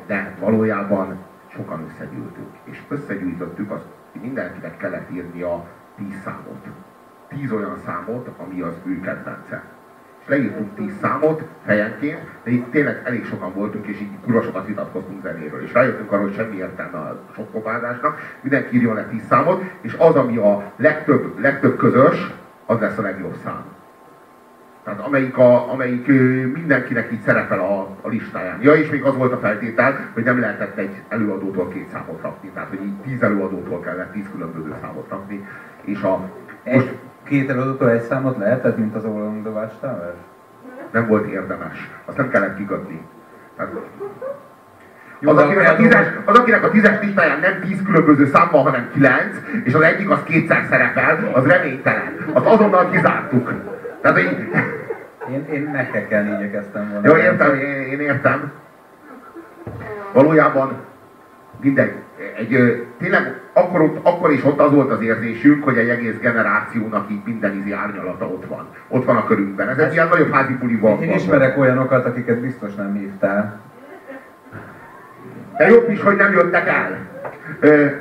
De 0.06 0.34
valójában 0.40 1.18
sokan 1.46 1.84
összegyűltünk, 1.88 2.56
és 2.64 2.82
összegyűjtöttük, 2.88 3.70
azt 3.70 3.86
mindenkinek 4.12 4.76
kellett 4.76 5.10
írni 5.10 5.42
a 5.42 5.66
tíz 5.96 6.20
számot 6.22 6.66
tíz 7.28 7.52
olyan 7.52 7.76
számot, 7.86 8.28
ami 8.36 8.60
az 8.60 8.74
ő 8.84 9.00
kedvence. 9.00 9.62
És 10.20 10.28
leírtunk 10.28 10.74
tíz 10.74 10.98
számot 11.00 11.42
fejenként, 11.64 12.20
de 12.44 12.50
itt 12.50 12.70
tényleg 12.70 13.02
elég 13.04 13.24
sokan 13.24 13.54
voltunk, 13.54 13.86
és 13.86 14.00
így 14.00 14.20
kurva 14.24 14.64
vitatkoztunk 14.64 15.22
zenéről. 15.22 15.62
És 15.62 15.72
rájöttünk 15.72 16.12
arra, 16.12 16.22
hogy 16.22 16.34
semmi 16.34 16.56
értelme 16.56 16.98
a 16.98 17.20
sok 17.34 17.52
kopázásnak, 17.52 18.38
mindenki 18.40 18.76
írjon 18.76 18.94
le 18.94 19.04
tíz 19.04 19.26
számot, 19.26 19.62
és 19.80 19.94
az, 19.98 20.14
ami 20.14 20.36
a 20.36 20.72
legtöbb, 20.76 21.40
legtöbb 21.40 21.76
közös, 21.76 22.32
az 22.66 22.80
lesz 22.80 22.98
a 22.98 23.02
legjobb 23.02 23.34
szám. 23.44 23.64
Tehát 24.88 25.00
amelyik, 25.00 25.38
a, 25.38 25.72
amelyik 25.72 26.06
mindenkinek 26.52 27.12
így 27.12 27.20
szerepel 27.20 27.58
a, 27.58 27.96
a 28.00 28.08
listáján. 28.08 28.58
Ja, 28.62 28.74
és 28.74 28.90
még 28.90 29.02
az 29.02 29.16
volt 29.16 29.32
a 29.32 29.38
feltétel, 29.38 30.10
hogy 30.14 30.22
nem 30.22 30.40
lehetett 30.40 30.76
egy 30.76 31.02
előadótól 31.08 31.68
két 31.68 31.88
számot 31.88 32.22
rakni. 32.22 32.50
Tehát, 32.54 32.68
hogy 32.68 32.82
így 32.82 33.00
tíz 33.00 33.22
előadótól 33.22 33.80
kellett 33.80 34.12
tíz 34.12 34.26
különböző 34.32 34.74
számot 34.80 35.08
rakni. 35.08 35.46
És 35.84 36.02
a, 36.02 36.30
most, 36.64 36.94
két 37.28 37.50
előadótól 37.50 37.90
egy 37.90 38.02
számot 38.02 38.38
lehetett, 38.38 38.76
mint 38.76 38.94
az 38.94 39.04
All 39.04 39.10
Along 39.10 39.42
the 39.42 39.50
Watchtower? 39.50 40.14
Nem 40.90 41.06
volt 41.06 41.26
érdemes. 41.26 41.90
Azt 42.04 42.16
nem 42.16 42.30
kellett 42.30 42.56
kigadni. 42.56 43.06
Tehát, 43.56 43.72
az, 45.24 45.36
akinek 45.36 45.70
a 45.70 45.76
tízes, 45.76 46.06
az, 46.24 46.38
akinek 46.38 46.64
a 46.64 46.70
tízes 46.70 47.00
listáján 47.00 47.40
nem 47.40 47.60
tíz 47.60 47.82
különböző 47.82 48.26
szám 48.26 48.48
van, 48.50 48.62
hanem 48.62 48.90
kilenc, 48.92 49.36
és 49.64 49.74
az 49.74 49.80
egyik 49.80 50.10
az 50.10 50.18
kétszer 50.24 50.66
szerepel, 50.70 51.30
az 51.32 51.46
reménytelen. 51.46 52.16
Azt 52.32 52.46
azonnal 52.46 52.90
kizártuk. 52.90 53.52
Tehát 54.00 54.18
én... 54.18 54.50
Én, 55.32 55.46
én 55.52 55.62
megkekelni 55.72 56.30
igyekeztem 56.30 56.90
volna. 56.92 57.08
Jó, 57.08 57.16
értem, 57.16 57.54
én, 57.54 57.82
én 57.90 58.00
értem. 58.00 58.52
Valójában 60.12 60.72
mindegy, 61.60 61.92
egy, 62.36 62.84
tényleg 62.98 63.40
akkor, 63.52 63.80
ott, 63.80 64.06
akkor 64.06 64.32
is 64.32 64.44
ott 64.44 64.60
az 64.60 64.72
volt 64.72 64.90
az 64.90 65.00
érzésünk, 65.00 65.64
hogy 65.64 65.76
egy 65.76 65.88
egész 65.88 66.18
generációnak 66.20 67.10
így 67.10 67.20
minden 67.24 67.56
izi 67.58 67.72
árnyalata 67.72 68.26
ott 68.26 68.46
van. 68.46 68.66
Ott 68.88 69.04
van 69.04 69.16
a 69.16 69.24
körünkben. 69.24 69.68
Ez 69.68 69.78
egy 69.78 69.92
ilyen 69.92 70.08
nagyobb 70.08 70.32
házi 70.32 70.58
van. 70.80 71.02
Én 71.02 71.14
ismerek 71.14 71.58
olyanokat, 71.58 72.04
akiket 72.04 72.40
biztos 72.40 72.74
nem 72.74 72.94
hívtál. 72.94 73.60
De 75.58 75.68
jobb 75.68 75.90
is, 75.90 76.02
hogy 76.02 76.16
nem 76.16 76.32
jöttek 76.32 76.68
el. 76.68 77.06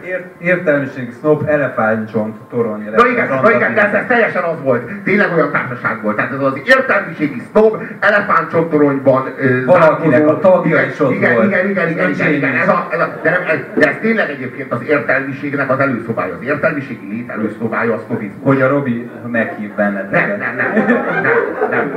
Ért, 0.06 0.26
értelmiség, 0.38 1.14
snob, 1.20 1.48
elefántcsont, 1.48 2.36
torony. 2.50 2.90
Na 2.96 3.08
igen, 3.08 3.28
na 3.28 3.52
igen, 3.52 3.74
de 3.74 3.88
ez, 3.88 3.94
ez 3.94 4.04
teljesen 4.08 4.44
az 4.44 4.62
volt. 4.62 4.92
Tényleg 5.04 5.34
olyan 5.34 5.52
társaság 5.52 6.02
volt. 6.02 6.16
Tehát 6.16 6.32
ez 6.32 6.40
az 6.40 6.62
értelmiségi 6.66 7.42
snob, 7.50 7.84
elefántcsont 8.00 8.70
toronyban 8.70 9.34
Valakinek 9.66 10.28
a 10.28 10.40
tagja 10.40 10.82
is 10.82 11.00
ott 11.00 11.12
igen, 11.12 11.34
volt. 11.34 11.46
Igen, 11.46 11.70
igen, 11.70 11.90
igen, 11.90 12.10
igen, 12.10 12.34
igen. 12.34 12.56
Ez 12.56 12.68
a, 12.68 12.88
ez 12.92 13.00
a, 13.00 13.20
de, 13.24 13.30
nem, 13.30 13.42
ez, 13.48 13.60
de 13.74 13.88
ez 13.90 13.96
tényleg 14.02 14.30
egyébként 14.30 14.72
az 14.72 14.82
értelmiségnek 14.88 15.70
az 15.70 15.80
előszobája. 15.80 16.34
Az 16.34 16.44
értelmiségi 16.44 17.08
lét 17.10 17.30
előszobája 17.30 17.94
a 17.94 18.00
sznobizmus. 18.06 18.40
Hogy 18.44 18.62
a 18.62 18.68
Robi 18.68 19.10
meghív 19.28 19.72
benneteket. 19.74 20.38
Nem, 20.38 20.56
nem, 20.56 20.56
nem, 20.56 20.86
nem, 20.88 21.22
nem. 21.22 21.70
Nem, 21.70 21.94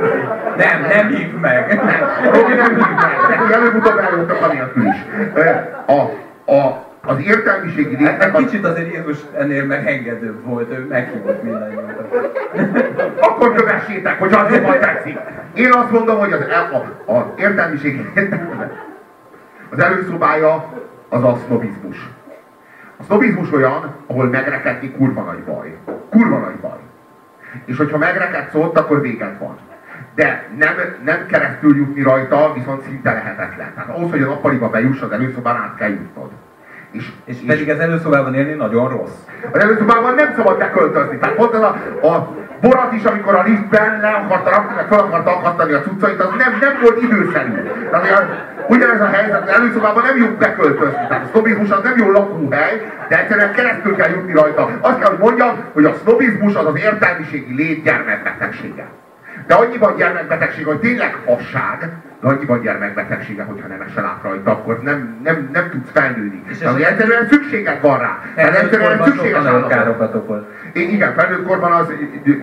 nem 0.57 1.07
hív 1.07 1.33
meg. 1.33 1.75
Nem, 1.83 2.31
Robi 2.33 2.53
nem 2.53 2.69
hív 2.69 2.95
meg. 2.95 3.17
Neki 3.29 3.53
előbb-utóbb 3.53 3.97
eljöttek 3.97 4.41
anélkül 4.41 4.85
is. 4.85 5.05
A, 5.85 5.99
a, 6.51 6.85
az 7.05 7.19
értelmiségi 7.25 7.95
létnek... 7.95 8.21
Hát, 8.21 8.37
kicsit 8.37 8.65
azért 8.65 8.93
Jézus 8.93 9.17
ennél 9.37 9.65
megengedőbb 9.65 10.45
volt, 10.45 10.71
ő 10.71 10.85
meghívott 10.89 11.43
mindannyiunkat. 11.43 12.33
Akkor 13.19 13.53
kövessétek, 13.53 14.19
hogy 14.19 14.33
az 14.33 14.51
jobban 14.51 14.79
tetszik. 14.79 15.17
Én 15.53 15.71
azt 15.73 15.91
mondom, 15.91 16.19
hogy 16.19 16.31
az, 16.31 16.39
a, 16.71 17.11
a 17.11 17.33
értelmiségi 17.37 18.09
az 19.71 19.79
előszobája 19.79 20.73
az 21.09 21.23
a 21.23 21.37
sznobizmus. 21.45 22.09
A 22.97 23.03
sznobizmus 23.03 23.51
olyan, 23.51 23.95
ahol 24.07 24.25
megrekedni 24.25 24.91
kurva 24.91 25.21
nagy 25.21 25.43
baj. 25.43 25.77
Kurva 26.09 26.37
nagy 26.37 26.55
baj. 26.55 26.79
És 27.65 27.77
hogyha 27.77 27.97
megrekedsz 27.97 28.53
ott, 28.53 28.77
akkor 28.77 29.01
véged 29.01 29.39
van. 29.39 29.57
De 30.15 30.47
nem, 30.57 30.73
nem 31.03 31.25
keresztül 31.25 31.75
jutni 31.75 32.01
rajta, 32.01 32.51
viszont 32.53 32.81
szinte 32.81 33.13
lehetetlen. 33.13 33.73
Tehát 33.75 33.89
ahhoz, 33.89 34.11
hogy 34.11 34.21
a 34.21 34.25
nappaliba 34.25 34.69
bejuss, 34.69 35.01
az 35.01 35.11
előszobán 35.11 35.55
át 35.55 35.75
kell 35.77 35.89
jutnod. 35.89 36.29
És, 36.91 37.11
és, 37.25 37.35
és 37.41 37.45
pedig 37.47 37.69
az 37.69 37.79
előszobában 37.79 38.33
élni 38.33 38.53
nagyon 38.53 38.89
rossz. 38.89 39.17
Az 39.51 39.59
előszobában 39.59 40.13
nem 40.15 40.33
szabad 40.35 40.57
beköltözni. 40.57 41.17
Tehát 41.17 41.35
pont 41.35 41.53
ez 41.53 41.61
a, 41.61 41.75
a 42.07 42.35
Borat 42.61 42.93
is, 42.93 43.03
amikor 43.03 43.35
a 43.35 43.43
liftben 43.43 43.99
le 43.99 44.09
akarta 44.09 44.49
rakni, 44.49 44.75
meg 44.75 44.87
fel 44.87 44.99
akarta 44.99 45.37
akasztani 45.37 45.73
a 45.73 45.81
cuccait, 45.81 46.19
az 46.19 46.29
nem, 46.37 46.57
nem 46.59 46.77
volt 46.81 47.01
időszerű. 47.01 47.51
Tehát 47.91 48.25
ugyanez 48.67 49.01
a 49.01 49.05
helyzet, 49.05 49.41
az 49.41 49.49
előszobában 49.49 50.03
nem 50.03 50.17
jó 50.17 50.27
beköltözni. 50.27 51.05
Tehát 51.07 51.23
a 51.23 51.27
sznobizmus 51.31 51.69
az 51.69 51.83
nem 51.83 51.97
jó 51.97 52.11
lakóhely, 52.11 52.91
de 53.09 53.19
egyszerűen 53.19 53.53
keresztül 53.53 53.95
kell 53.95 54.09
jutni 54.09 54.33
rajta. 54.33 54.69
Azt 54.81 54.99
kell, 54.99 55.09
hogy 55.09 55.19
mondjam, 55.19 55.63
hogy 55.73 55.85
a 55.85 55.93
sznobizmus 55.93 56.55
az 56.55 56.65
az 56.65 56.79
értelmiségi 56.79 57.55
lét 57.55 57.83
gyermekbetegsége. 57.83 58.87
De 59.51 59.57
annyiban 59.57 59.95
gyermekbetegség, 59.95 60.65
hogy 60.65 60.79
tényleg 60.79 61.17
fasság, 61.25 61.89
de 62.21 62.27
annyiban 62.27 62.61
gyermekbetegsége, 62.61 63.43
hogyha 63.43 63.67
nem 63.67 63.81
esel 63.81 64.05
át 64.05 64.23
rajta, 64.23 64.51
akkor 64.51 64.81
nem, 64.83 65.19
nem, 65.23 65.49
nem 65.53 65.69
tudsz 65.69 65.91
felnőni. 65.91 66.43
És 66.49 66.61
az 66.61 66.75
egyszerűen 66.75 67.27
szükséged 67.29 67.81
van 67.81 67.99
rá. 67.99 68.19
Tehát 68.35 68.55
egyszerűen 68.55 69.03
szükséges 69.03 69.43
károkat 69.67 70.15
okoz. 70.15 70.41
Igen, 70.73 71.13
felnőtt 71.13 71.45
korban, 71.47 71.71
az, 71.71 71.93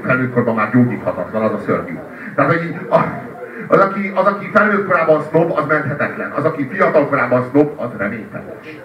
felnőtt 0.02 0.32
korban 0.32 0.54
már 0.54 0.70
gyógyíthatatlan, 0.72 1.42
az 1.42 1.52
a 1.52 1.58
szörnyű. 1.64 1.98
Tehát, 2.34 2.50
hogy 2.52 2.76
a, 2.88 2.98
az, 3.66 3.80
aki, 3.80 4.12
az, 4.14 4.26
aki 4.26 4.50
felnőtt 4.52 4.86
korában 4.86 5.22
sznob, 5.22 5.52
az 5.52 5.66
menthetetlen. 5.66 6.30
Az, 6.30 6.44
aki 6.44 6.68
fiatal 6.72 7.08
korában 7.08 7.44
sznob, 7.50 7.80
az 7.80 7.90
reményteljes. 7.98 8.78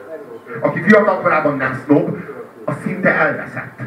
Aki 0.60 0.82
fiatal 0.82 1.22
korában 1.22 1.58
nem 1.58 1.80
sznob, 1.86 2.18
az 2.66 2.76
szinte 2.84 3.14
elveszett. 3.16 3.80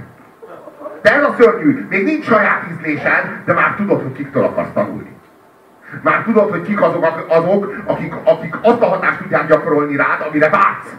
De 1.03 1.15
ez 1.15 1.23
a 1.23 1.35
szörnyű, 1.39 1.87
még 1.89 2.05
nincs 2.05 2.25
saját 2.25 2.65
ízlésed, 2.73 3.43
de 3.45 3.53
már 3.53 3.75
tudod, 3.77 4.03
hogy 4.03 4.13
kiktől 4.13 4.45
akarsz 4.45 4.73
tanulni. 4.75 5.17
Már 6.03 6.23
tudod, 6.23 6.51
hogy 6.51 6.63
kik 6.63 6.83
azok, 6.83 7.25
azok 7.29 7.75
akik, 7.85 8.15
akik 8.25 8.55
azt 8.63 8.81
a 8.83 8.87
hatást 8.87 9.19
tudják 9.19 9.47
gyakorolni 9.47 9.97
rád, 9.97 10.21
amire 10.29 10.49
vágysz, 10.49 10.95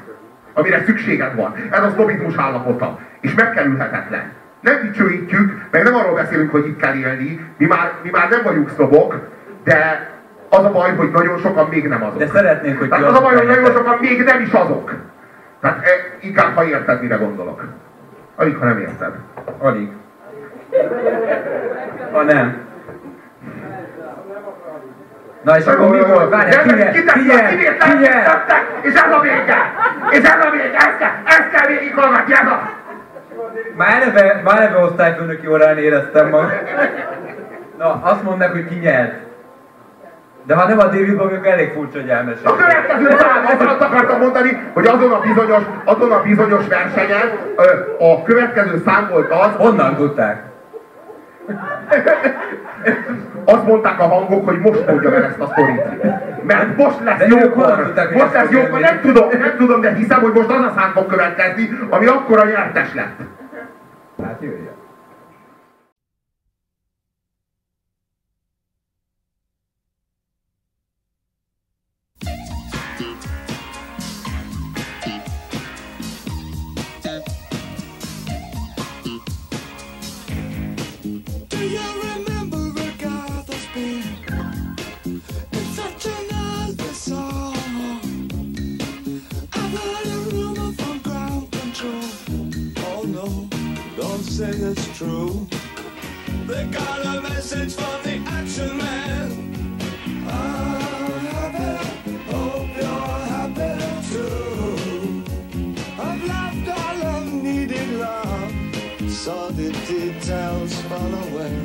amire 0.53 0.83
szükséged 0.85 1.35
van. 1.35 1.55
Ez 1.71 1.83
a 1.83 1.89
sznobizmus 1.89 2.35
állapota. 2.37 2.99
És 3.21 3.33
megkerülhetetlen. 3.33 4.31
Nem 4.61 4.81
dicsőítjük, 4.81 5.67
meg 5.71 5.83
nem 5.83 5.95
arról 5.95 6.15
beszélünk, 6.15 6.51
hogy 6.51 6.67
itt 6.67 6.79
kell 6.79 6.95
élni. 6.95 7.53
Mi 7.57 7.65
már, 7.65 7.91
mi 8.03 8.09
már 8.09 8.29
nem 8.29 8.43
vagyunk 8.43 8.69
sznobok, 8.69 9.15
de 9.63 10.09
az 10.49 10.65
a 10.65 10.71
baj, 10.71 10.95
hogy 10.95 11.11
nagyon 11.11 11.37
sokan 11.37 11.67
még 11.69 11.87
nem 11.87 12.03
azok. 12.03 12.17
De 12.17 12.27
szeretnénk, 12.27 12.79
hogy 12.79 12.89
Tehát 12.89 13.05
az 13.05 13.17
a 13.17 13.21
baj, 13.21 13.35
hogy 13.35 13.47
nagyon 13.47 13.71
sokan 13.71 13.97
még 14.01 14.23
nem 14.23 14.41
is 14.41 14.51
azok. 14.51 14.93
Tehát 15.61 15.85
e, 15.85 15.89
inkább, 16.19 16.55
ha 16.55 16.65
érted, 16.65 17.01
mire 17.01 17.15
gondolok. 17.15 17.63
Alig, 18.39 18.57
ha 18.57 18.65
nem 18.65 18.79
érted. 18.79 19.13
Alig. 19.57 19.91
Ha 22.11 22.23
nem. 22.23 22.65
Na 25.41 25.57
és 25.57 25.65
akkor 25.65 25.89
mi 25.89 26.05
volt? 26.05 26.29
Várj, 26.29 26.51
figyelj, 26.51 26.97
figyelj, 26.97 27.77
figyelj! 27.79 28.25
És 28.81 28.93
ez 28.93 29.11
a 29.11 29.19
vége! 29.19 29.73
És 30.09 30.23
ez 30.23 30.45
a 30.45 30.49
vége! 30.49 30.77
Ezt 30.77 30.97
kell, 30.97 31.11
ezt 31.25 31.49
kell 31.51 31.67
végighallgatni, 31.67 32.33
ez 32.33 32.47
a... 32.47 32.69
Már 33.75 34.01
eleve, 34.01 34.41
már 34.43 34.61
eleve 34.61 34.77
osztályfőnöki 34.77 35.47
órán 35.47 35.77
éreztem 35.77 36.29
magam. 36.29 36.51
Na, 37.77 37.99
azt 38.03 38.23
mondnak, 38.23 38.51
hogy 38.51 38.67
ki 38.67 38.75
nyert. 38.75 39.26
De 40.47 40.55
ha 40.55 40.67
nem 40.67 40.79
a 40.79 40.83
David 40.83 41.17
Bowie, 41.17 41.39
elég 41.43 41.71
furcsa, 41.71 41.99
hogy 41.99 42.09
elmesél. 42.09 42.47
A 42.47 42.55
következő 42.55 43.17
szám, 43.19 43.45
azt 43.67 43.81
akartam 43.81 44.19
mondani, 44.19 44.69
hogy 44.73 44.87
azon 44.87 45.11
a 45.11 45.19
bizonyos, 45.19 45.63
azon 45.83 46.11
a 46.11 46.21
bizonyos 46.21 46.67
versenyen 46.67 47.31
a 47.99 48.23
következő 48.23 48.81
szám 48.85 49.07
volt 49.11 49.31
az... 49.31 49.49
Honnan 49.57 49.95
tudták? 49.95 50.41
Azt 53.45 53.65
mondták 53.65 53.99
a 53.99 54.07
hangok, 54.07 54.45
hogy 54.45 54.59
most 54.59 54.87
mondja 54.87 55.15
el 55.15 55.23
ezt 55.23 55.39
a 55.39 55.45
sztorit. 55.45 55.81
Mert 56.43 56.77
most 56.77 57.03
lesz 57.03 57.27
jókor. 57.27 57.93
Most 58.13 58.33
lesz 58.33 58.49
jókor. 58.49 58.79
Nem 58.79 58.99
tudom, 59.01 59.29
nem 59.39 59.55
tudom, 59.57 59.81
de 59.81 59.93
hiszem, 59.93 60.21
hogy 60.21 60.33
most 60.33 60.49
az 60.49 60.63
a 60.63 60.73
szám 60.75 60.91
fog 60.91 61.05
következni, 61.05 61.69
ami 61.89 62.05
akkora 62.05 62.45
nyertes 62.45 62.93
lett. 62.93 63.19
Hát 64.23 64.37
jöjjön. 64.41 64.66
Say 94.37 94.51
it's 94.51 94.95
true. 94.95 95.47
They 96.45 96.65
got 96.65 97.03
a 97.07 97.21
message 97.21 97.73
from 97.73 98.03
the 98.03 98.21
action 98.27 98.77
man. 98.77 99.31
Happy, 101.37 102.13
hope 102.29 102.69
you're 102.77 103.19
happy 103.33 103.73
too. 104.11 105.23
I've 105.97 106.21
all 106.69 107.21
needed 107.21 107.89
love, 107.97 108.53
details 109.87 110.73
fall 110.83 111.13
away. 111.25 111.57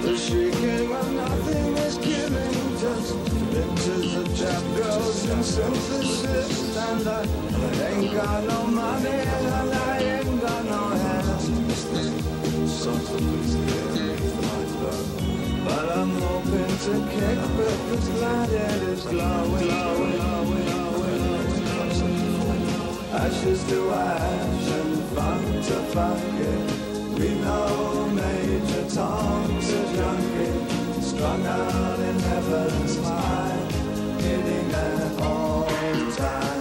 The 0.00 0.16
shrieking 0.16 0.88
when 0.88 1.16
nothing 1.16 1.76
is 1.76 1.98
killing, 1.98 2.78
just 2.80 3.10
pictures 3.52 4.14
of 4.16 4.26
trap 4.38 4.62
girls 4.78 5.28
and 5.28 5.44
synthesis. 5.44 6.76
And 6.78 7.06
I 7.06 7.22
ain't 7.90 8.14
got 8.14 8.44
no 8.44 8.66
money 8.66 9.08
and 9.10 9.74
I 9.74 9.93
But 12.84 12.92
I'm 15.96 16.10
hoping 16.20 16.76
to 16.84 16.92
kick 17.12 17.38
back 17.56 17.78
this 17.88 18.08
light 18.20 18.48
that 18.50 18.82
is 18.82 19.02
glowing. 19.04 19.70
Ashes 23.14 23.64
to 23.68 23.90
ash 23.90 24.68
and 24.68 25.02
fun 25.14 25.42
to 25.62 25.78
funk 25.94 27.18
We 27.18 27.28
know 27.36 28.06
Major 28.12 28.84
Tom's 28.94 29.70
a 29.72 29.82
junkie, 29.96 31.00
strung 31.00 31.46
out 31.46 32.00
in 32.00 32.18
heaven's 32.18 32.96
high, 32.98 33.56
hitting 34.20 34.74
an 34.74 35.22
all-time 35.22 36.53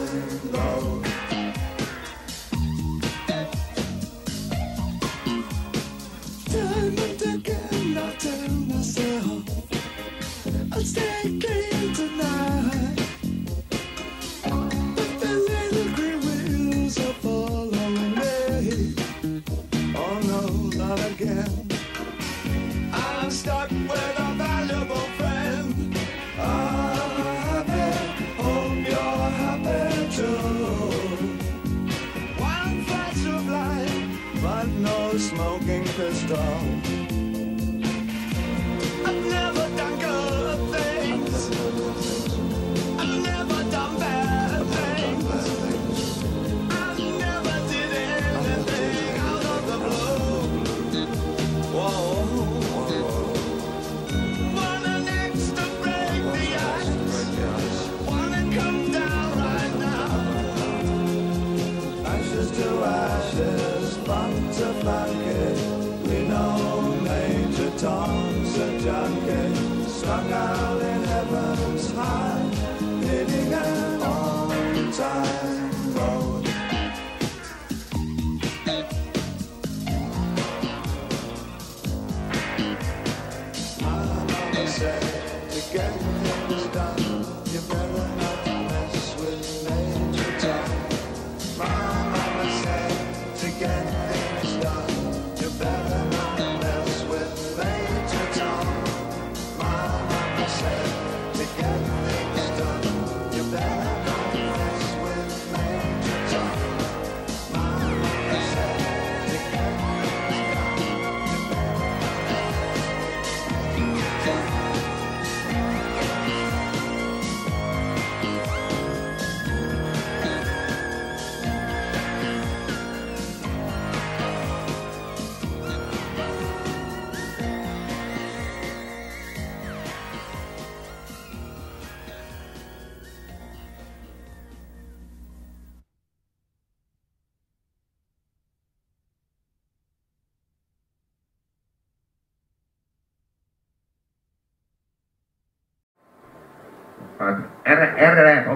Sangam. 70.14 70.73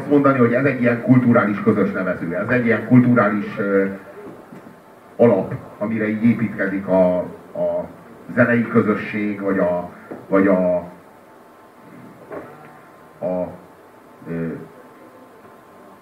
Azt 0.08 0.16
mondani, 0.16 0.38
hogy 0.38 0.54
ez 0.54 0.66
egy 0.66 0.82
ilyen 0.82 1.02
kulturális 1.02 1.62
közös 1.64 1.92
nevező, 1.92 2.36
ez 2.36 2.50
egy 2.50 2.66
ilyen 2.66 2.88
kulturális 2.88 3.58
alap, 5.16 5.54
amire 5.78 6.08
így 6.08 6.24
építkezik 6.24 6.88
a, 6.88 7.18
a 7.54 7.88
zenei 8.36 8.68
közösség, 8.68 9.42
vagy 9.42 9.60
a, 9.60 9.90
vagy 10.28 10.48
a, 10.48 10.76
a 13.20 13.48
uh, 14.28 14.52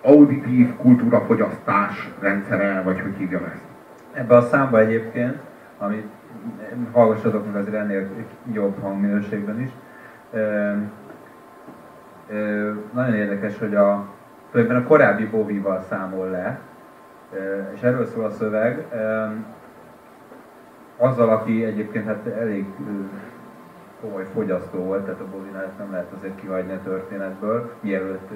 auditív 0.01 0.76
kultúrafogyasztás 0.76 2.10
rendszere, 2.20 2.82
vagy 2.82 3.01
hogy 3.01 3.16
hívjam 3.18 3.43
ezt. 3.53 3.64
Ebben 4.14 4.38
a 4.38 4.41
számba 4.41 4.80
egyébként, 4.80 5.38
amit 5.78 6.08
hallgassatok 6.91 7.45
meg 7.45 7.56
azért 7.56 7.76
ennél 7.76 8.10
jobb 8.53 8.82
hangminőségben 8.82 9.62
is, 9.62 9.70
nagyon 12.93 13.13
érdekes, 13.13 13.59
hogy 13.59 13.76
a, 13.76 14.05
tulajdonképpen 14.51 14.86
a 14.86 14.88
korábbi 14.88 15.26
Bovival 15.26 15.82
számol 15.89 16.30
le, 16.30 16.59
és 17.73 17.82
erről 17.82 18.05
szól 18.05 18.26
a 18.26 18.30
szöveg, 18.30 18.86
azzal, 20.97 21.30
aki 21.30 21.63
egyébként 21.63 22.05
hát 22.05 22.28
elég 22.28 22.65
komoly 24.01 24.26
fogyasztó 24.34 24.80
volt, 24.80 25.03
tehát 25.03 25.19
a 25.19 25.30
Bovinál 25.32 25.71
nem 25.78 25.91
lehet 25.91 26.11
azért 26.17 26.36
kihagyni 26.36 26.73
a 26.73 26.82
történetből, 26.84 27.71
mielőtt 27.80 28.30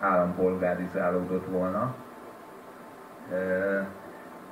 állampolgárizálódott 0.00 1.46
volna. 1.46 1.94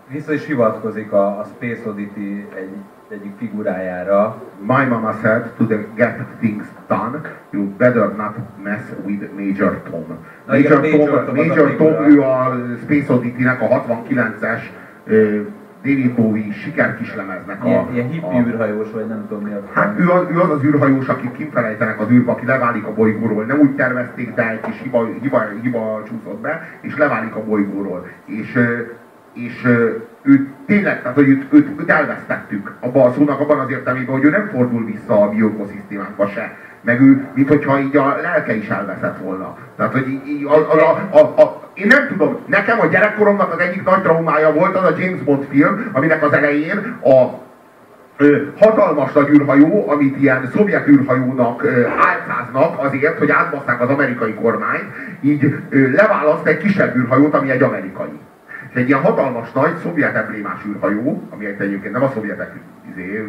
Vissza 0.08 0.32
is 0.32 0.46
hivatkozik 0.46 1.12
a, 1.12 1.38
a 1.38 1.44
Space 1.44 1.88
Oddity 1.88 2.48
egy, 2.54 2.76
egyik 3.08 3.36
figurájára. 3.36 4.42
My 4.60 4.84
mama 4.84 5.12
said 5.12 5.52
to 5.56 5.66
the 5.66 5.86
get 5.94 6.26
things 6.38 6.66
done, 6.88 7.22
you 7.52 7.66
better 7.78 8.14
not 8.16 8.34
mess 8.62 8.82
with 9.04 9.30
Major 9.32 9.82
Tom. 9.90 10.18
Na, 10.46 10.52
Major, 10.54 10.84
igen, 10.84 10.98
Tom, 10.98 11.08
Major 11.08 11.24
Tom, 11.24 11.36
Major 11.36 11.76
Tom 11.76 12.10
ő 12.10 12.20
a 12.20 12.56
Space 12.82 13.12
Oddity-nek 13.12 13.60
a 13.60 13.66
69-es 13.66 14.62
David 15.82 16.14
Bowie 16.14 16.52
sikerkislemeznek 16.52 17.64
a... 17.64 17.68
Ilyen, 17.68 17.88
ilyen 17.92 18.08
hippi 18.08 18.36
a, 18.36 18.46
űrhajós, 18.46 18.90
vagy 18.92 19.06
nem 19.06 19.26
tudom 19.28 19.42
mi 19.42 19.52
a... 19.52 19.62
Hát 19.72 19.98
ő 19.98 20.10
az, 20.10 20.26
ő 20.30 20.40
az 20.40 20.50
az 20.50 20.64
űrhajós, 20.64 21.08
akik 21.08 21.32
kifelejtenek 21.32 22.00
az 22.00 22.10
űrbe, 22.10 22.30
aki 22.30 22.46
leválik 22.46 22.86
a 22.86 22.94
bolygóról. 22.94 23.44
Nem 23.44 23.58
úgy 23.58 23.74
tervezték, 23.74 24.34
de 24.34 24.50
egy 24.50 24.60
kis 24.60 24.80
hiba, 24.82 25.08
hiba, 25.20 25.42
hiba 25.62 26.02
csúszott 26.08 26.40
be, 26.40 26.68
és 26.80 26.96
leválik 26.96 27.34
a 27.34 27.44
bolygóról. 27.44 28.06
És, 28.24 28.58
és 29.32 29.66
őt 30.22 30.48
tényleg, 30.66 31.02
tehát 31.02 31.16
hogy 31.16 31.28
őt, 31.28 31.46
őt, 31.52 31.80
őt 31.80 31.90
elvesztettük 31.90 32.72
abban 32.80 33.06
a 33.06 33.12
szónak, 33.12 33.40
abban 33.40 33.58
az 33.58 33.70
értelmében, 33.70 34.14
hogy 34.14 34.24
ő 34.24 34.30
nem 34.30 34.46
fordul 34.46 34.84
vissza 34.84 35.22
a 35.22 35.28
bioökoszisztémánkba 35.28 36.26
se. 36.26 36.56
Meg 36.80 37.00
ő, 37.00 37.26
mint 37.34 37.48
hogyha 37.48 37.80
így 37.80 37.96
a 37.96 38.16
lelke 38.22 38.56
is 38.56 38.68
elveszett 38.68 39.18
volna. 39.18 39.56
Tehát, 39.76 39.92
hogy 39.92 40.08
így, 40.08 40.44
a, 40.44 40.54
a, 40.54 41.18
a, 41.18 41.42
a, 41.42 41.70
én 41.74 41.86
nem 41.86 42.08
tudom, 42.08 42.38
nekem 42.46 42.80
a 42.80 42.86
gyerekkoromnak 42.86 43.52
az 43.52 43.58
egyik 43.58 43.84
nagy 43.84 44.02
traumája 44.02 44.52
volt 44.52 44.76
az 44.76 44.84
a 44.84 44.94
James 44.98 45.20
Bond 45.20 45.46
film, 45.50 45.90
aminek 45.92 46.22
az 46.24 46.32
elején 46.32 46.96
a 47.02 47.46
ö, 48.16 48.42
hatalmas 48.58 49.12
nagy 49.12 49.28
űrhajó, 49.28 49.90
amit 49.90 50.16
ilyen 50.20 50.50
szovjet 50.54 50.88
űrhajónak 50.88 51.62
ö, 51.62 51.86
álcáznak 51.86 52.84
azért, 52.84 53.18
hogy 53.18 53.30
átbasszák 53.30 53.80
az 53.80 53.88
amerikai 53.88 54.34
kormányt, 54.34 54.92
így 55.20 55.54
ö, 55.68 55.90
leválaszt 55.90 56.46
egy 56.46 56.58
kisebb 56.58 56.96
űrhajót, 56.96 57.34
ami 57.34 57.50
egy 57.50 57.62
amerikai. 57.62 58.18
Egy 58.78 58.88
ilyen 58.88 59.00
hatalmas 59.00 59.52
nagy 59.52 59.76
szovjet 59.76 60.14
emblémás 60.14 60.64
űrhajó, 60.66 61.22
ami 61.30 61.46
egyébként 61.46 61.92
nem 61.92 62.02
a 62.02 62.10
szovjetek 62.10 62.52
izé, 62.90 63.26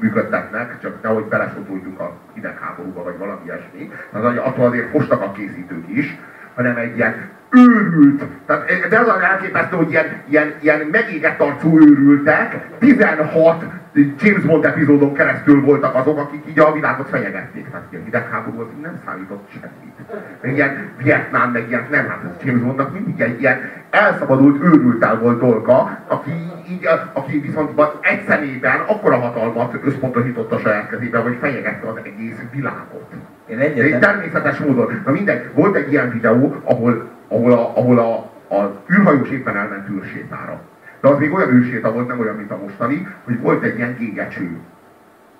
működtetnek, 0.00 0.78
csak 0.80 1.02
nehogy 1.02 1.24
belesoduljuk 1.24 2.00
a 2.00 2.12
hidegháborúba, 2.34 3.02
vagy 3.02 3.18
valami 3.18 3.40
ilyesmi. 3.44 3.90
Az, 4.12 4.24
attól 4.24 4.66
azért 4.66 4.90
fostak 4.90 5.22
a 5.22 5.32
készítők 5.32 5.88
is, 5.88 6.16
hanem 6.54 6.76
egy 6.76 6.96
ilyen 6.96 7.28
őrült, 7.50 8.22
tehát 8.46 8.88
de 8.88 8.98
az 8.98 9.08
a 9.08 9.22
elképesztő, 9.22 9.76
hogy 9.76 9.90
ilyen, 9.90 10.06
ilyen, 10.28 10.54
ilyen 10.60 10.88
megégett 10.92 11.40
arcú 11.40 11.78
őrültek, 11.78 12.56
16 12.78 13.64
James 13.96 14.42
Bond 14.42 14.64
epizódon 14.64 15.14
keresztül 15.14 15.60
voltak 15.60 15.94
azok, 15.94 16.18
akik 16.18 16.42
így 16.48 16.58
a 16.58 16.72
világot 16.72 17.08
fenyegették. 17.08 17.70
Tehát 17.70 17.86
ilyen 17.90 18.04
hidegháború 18.04 18.60
az 18.60 18.66
nem 18.82 19.00
számított 19.04 19.48
semmit. 19.50 19.94
Meg 20.40 20.54
ilyen 20.54 20.88
Vietnám, 21.02 21.50
meg 21.50 21.68
ilyen, 21.68 21.86
nem, 21.90 22.08
hát 22.08 22.24
ez 22.24 22.44
James 22.44 22.62
Bondnak 22.62 22.92
mindig 22.92 23.20
egy 23.20 23.40
ilyen 23.40 23.58
elszabadult 23.90 24.62
őrültel 24.62 25.18
volt 25.18 25.38
dolga, 25.38 25.98
aki, 26.06 26.30
így, 26.70 26.88
aki 27.12 27.38
viszont 27.38 27.80
egy 28.00 28.24
szemében 28.28 28.80
akkora 28.86 29.16
hatalmat 29.16 29.74
összpontosított 29.84 30.52
a 30.52 30.58
saját 30.58 30.88
kezében, 30.88 31.22
hogy 31.22 31.36
fenyegette 31.40 31.88
az 31.88 31.96
egész 31.96 32.38
világot. 32.52 33.12
Én 33.46 33.58
egyetlen... 33.58 34.00
Természetes 34.00 34.58
módon. 34.58 35.02
Na 35.04 35.12
mindegy, 35.12 35.50
volt 35.54 35.76
egy 35.76 35.92
ilyen 35.92 36.10
videó, 36.10 36.56
ahol, 36.64 37.08
ahol, 37.28 37.52
a, 37.52 37.76
ahol 37.76 37.98
a, 37.98 38.14
a 38.54 38.82
űrhajós 38.92 39.30
éppen 39.30 39.56
elment 39.56 39.88
űrsétára. 39.88 40.60
De 41.00 41.08
az 41.08 41.18
még 41.18 41.32
olyan 41.32 41.50
űrséta 41.50 41.92
volt, 41.92 42.08
nem 42.08 42.20
olyan, 42.20 42.34
mint 42.34 42.50
a 42.50 42.56
mostani, 42.56 43.08
hogy 43.24 43.40
volt 43.40 43.62
egy 43.62 43.76
ilyen 43.76 43.96
gégecső. 43.98 44.58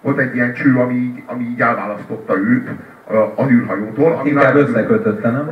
Volt 0.01 0.19
egy 0.19 0.35
ilyen 0.35 0.53
cső, 0.53 0.79
ami 0.79 0.95
így, 0.95 1.23
ami 1.27 1.45
így 1.45 1.61
elválasztotta 1.61 2.37
őt 2.37 2.71
az 3.35 3.51
űrhajótól. 3.51 4.13
Ami 4.13 4.29
Inkább 4.29 4.55
összekötötte, 4.55 5.31
nem? 5.31 5.51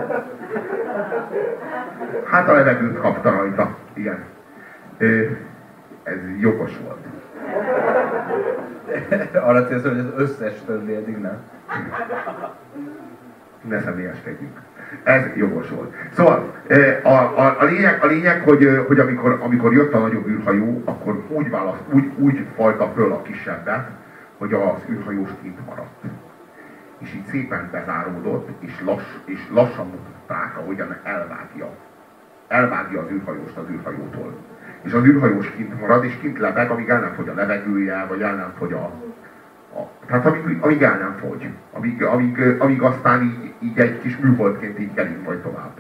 Hát 2.25 2.49
a 2.49 2.53
levegőt 2.53 2.99
kapta 2.99 3.31
rajta, 3.31 3.77
igen. 3.93 4.25
Ez 6.03 6.17
jogos 6.41 6.73
volt. 6.85 7.07
Arra 9.47 9.67
célsz, 9.67 9.83
hogy 9.83 9.99
az 9.99 10.13
összes 10.17 10.55
többi 10.67 10.95
eddig 10.95 11.17
nem? 11.17 11.37
Ne 13.69 13.81
személyeskedjünk. 13.81 14.61
Ez 15.03 15.25
jogos 15.37 15.69
volt. 15.69 15.95
Szóval 16.13 16.55
a, 17.03 17.09
a, 17.09 17.61
a 17.61 17.65
lényeg, 17.65 18.03
a 18.03 18.07
lényeg 18.07 18.43
hogy, 18.43 18.85
hogy 18.87 18.99
amikor, 18.99 19.39
amikor 19.41 19.73
jött 19.73 19.93
a 19.93 19.99
nagyobb 19.99 20.29
űrhajó, 20.29 20.83
akkor 20.85 21.23
úgy, 21.29 21.51
választ, 21.51 21.83
úgy, 21.91 22.13
úgy 22.17 22.47
fajta 22.57 22.93
föl 22.95 23.13
a 23.13 23.23
kisebbet, 23.23 23.89
hogy 24.39 24.53
az 24.53 24.91
űrhajós 24.91 25.31
kint 25.43 25.67
maradt. 25.67 26.05
És 26.99 27.15
így 27.15 27.25
szépen 27.25 27.69
bezáródott, 27.73 28.49
és, 28.61 28.73
lass, 28.85 29.05
és 29.25 29.41
lassan 29.53 29.87
mutatták, 29.87 30.59
ahogyan 30.59 30.97
elvágja. 31.03 31.71
Elvágja 32.49 33.01
az 33.01 33.11
űrhajóst 33.11 33.57
az 33.57 33.71
űrhajótól 33.71 34.35
és 34.85 34.93
az 34.93 35.05
űrhajós 35.05 35.51
kint 35.51 35.81
marad, 35.81 36.05
és 36.05 36.19
kint 36.21 36.39
lebeg, 36.39 36.71
amíg 36.71 36.89
el 36.89 37.01
nem 37.01 37.13
fogy 37.15 37.29
a 37.29 37.35
levegője, 37.35 38.07
vagy 38.09 38.21
el 38.21 38.35
nem 38.35 38.53
fogy 38.59 38.73
a... 38.73 38.93
tehát 40.07 40.27
amíg, 40.27 40.59
amíg 40.61 40.83
el 40.83 40.99
nem 40.99 41.17
fogy. 41.17 41.49
Amíg, 41.73 42.03
amíg, 42.03 42.57
amíg 42.59 42.83
aztán 42.83 43.23
így, 43.23 43.53
így 43.59 43.79
egy 43.79 43.99
kis 43.99 44.17
műholdként 44.17 44.79
így 44.79 44.95
kelik 44.95 45.23
majd 45.25 45.39
tovább. 45.39 45.73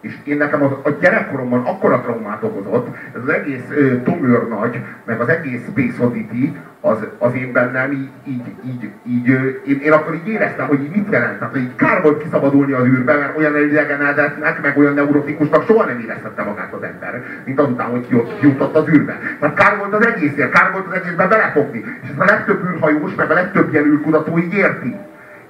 És 0.00 0.16
én 0.24 0.36
nekem 0.36 0.62
az, 0.62 0.70
a 0.82 0.90
gyerekkoromban 1.00 1.64
akkora 1.64 2.00
traumát 2.00 2.42
okozott, 2.42 2.96
ez 3.14 3.22
az 3.22 3.28
egész 3.28 3.64
uh, 3.70 4.02
Tom 4.02 4.46
nagy, 4.48 4.80
meg 5.04 5.20
az 5.20 5.28
egész 5.28 5.60
Space 5.70 6.04
Oddity, 6.04 6.56
az, 6.80 6.98
az 7.18 7.34
én 7.34 7.52
bennem 7.52 7.92
így, 7.92 8.08
így, 8.26 8.42
így, 8.66 8.90
így 9.06 9.28
uh, 9.28 9.44
én, 9.66 9.80
én, 9.82 9.92
akkor 9.92 10.14
így 10.14 10.28
éreztem, 10.28 10.66
hogy 10.66 10.82
így 10.82 10.90
mit 10.90 11.10
jelent. 11.10 11.38
Tehát, 11.38 11.52
hogy 11.52 11.62
így 11.62 11.74
kár 11.76 12.02
volt 12.02 12.22
kiszabadulni 12.22 12.72
az 12.72 12.86
űrbe, 12.86 13.14
mert 13.14 13.36
olyan 13.36 13.54
elidegenedetnek, 13.54 14.62
meg 14.62 14.78
olyan 14.78 14.94
neurotikusnak 14.94 15.64
soha 15.66 15.84
nem 15.84 16.00
érezhette 16.00 16.42
magát 16.42 16.72
az 16.72 16.82
ember, 16.82 17.22
mint 17.44 17.60
azután, 17.60 17.86
hogy 17.86 18.06
kijutott 18.40 18.76
az 18.76 18.88
űrbe. 18.88 19.18
Tehát 19.40 19.56
kár 19.56 19.78
volt 19.78 19.92
az 19.94 20.06
egészért, 20.06 20.50
kár 20.50 20.72
volt 20.72 20.86
az 20.86 20.94
egészben 20.94 21.28
belefogni. 21.28 21.84
És 22.02 22.08
ezt 22.08 22.20
a 22.20 22.24
legtöbb 22.24 22.64
űrhajós, 22.64 23.14
meg 23.14 23.30
a 23.30 23.34
legtöbb 23.34 23.72
ilyen 23.72 23.84
űrkutató 23.84 24.38
így 24.38 24.54
érti 24.54 24.96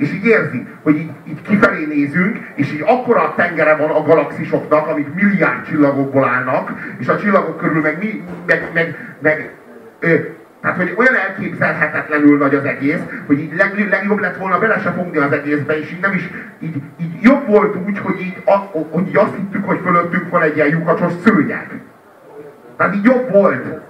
és 0.00 0.12
így 0.12 0.24
érzi, 0.24 0.66
hogy 0.82 0.96
így, 0.96 1.10
így 1.28 1.42
kifelé 1.42 1.84
nézünk, 1.84 2.38
és 2.54 2.72
így 2.72 2.82
akkora 2.86 3.34
tengere 3.36 3.76
van 3.76 3.90
a 3.90 4.02
galaxisoknak, 4.02 4.86
amik 4.86 5.14
milliárd 5.14 5.66
csillagokból 5.66 6.24
állnak, 6.24 6.72
és 6.98 7.08
a 7.08 7.18
csillagok 7.18 7.56
körül 7.56 7.80
meg, 7.80 7.98
mi, 7.98 8.22
meg, 8.46 8.70
meg, 8.74 9.16
meg 9.20 9.50
ö, 9.98 10.14
tehát, 10.60 10.76
hogy 10.76 10.94
olyan 10.96 11.14
elképzelhetetlenül 11.14 12.38
nagy 12.38 12.54
az 12.54 12.64
egész, 12.64 13.00
hogy 13.26 13.38
így 13.38 13.54
leg, 13.56 13.88
legjobb 13.88 14.18
lett 14.18 14.36
volna 14.36 14.58
bele 14.58 14.78
se 14.78 14.90
fogni 14.90 15.18
az 15.18 15.32
egészbe, 15.32 15.78
és 15.78 15.92
így 15.92 16.00
nem 16.00 16.12
is, 16.12 16.30
így, 16.60 16.82
így 17.00 17.22
jobb 17.22 17.46
volt 17.46 17.76
úgy, 17.86 17.98
hogy 17.98 18.20
így, 18.20 18.42
a, 18.44 18.56
hogy 18.90 19.08
így 19.08 19.16
azt 19.16 19.34
hittük, 19.36 19.64
hogy 19.64 19.80
fölöttünk 19.84 20.30
van 20.30 20.42
egy 20.42 20.56
ilyen 20.56 20.68
lyukacsos 20.68 21.12
szőnyeg. 21.24 21.80
Tehát 22.76 22.94
így 22.94 23.04
jobb 23.04 23.30
volt. 23.30 23.80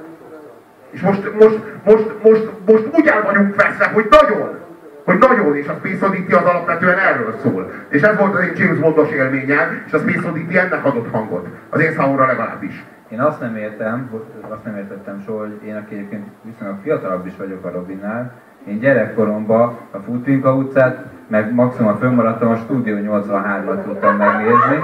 És 0.90 1.00
most, 1.00 1.34
most, 1.38 1.58
most, 1.84 2.22
most, 2.22 2.48
most 2.66 2.84
úgy 2.92 3.06
el 3.06 3.22
vagyunk 3.22 3.62
veszve, 3.62 3.86
hogy 3.86 4.06
nagyon 4.10 4.58
hogy 5.04 5.18
nagyon, 5.18 5.56
és 5.56 5.68
a 5.68 5.74
Space 5.78 6.06
Oddity 6.06 6.32
az 6.32 6.44
alapvetően 6.44 6.98
erről 6.98 7.34
szól. 7.42 7.70
És 7.88 8.02
ez 8.02 8.16
volt 8.16 8.34
az 8.34 8.40
én 8.40 8.52
James 8.56 8.78
Bondos 8.78 9.10
élményem, 9.10 9.82
és 9.86 9.92
a 9.92 9.98
Space 9.98 10.28
Oddity 10.28 10.56
ennek 10.56 10.84
adott 10.84 11.10
hangot. 11.10 11.48
Az 11.70 11.80
én 11.80 11.92
számomra 11.92 12.26
legalábbis. 12.26 12.84
Én 13.08 13.20
azt 13.20 13.40
nem 13.40 13.56
értem, 13.56 14.10
azt 14.48 14.64
nem 14.64 14.76
értettem 14.76 15.22
soha, 15.26 15.38
hogy 15.38 15.60
én 15.64 15.76
aki 15.76 15.94
egyébként 15.94 16.26
viszonylag 16.42 16.78
fiatalabb 16.82 17.26
is 17.26 17.36
vagyok 17.36 17.64
a 17.64 17.70
Robinnál, 17.70 18.32
én 18.68 18.78
gyerekkoromban 18.78 19.78
a 19.90 19.98
Futinka 19.98 20.54
utcát, 20.54 21.04
meg 21.26 21.54
maximum 21.54 21.96
fönnmaradtam 21.98 22.50
a 22.50 22.56
Studio 22.56 22.96
83-at 22.96 23.82
tudtam 23.84 24.16
megnézni, 24.16 24.78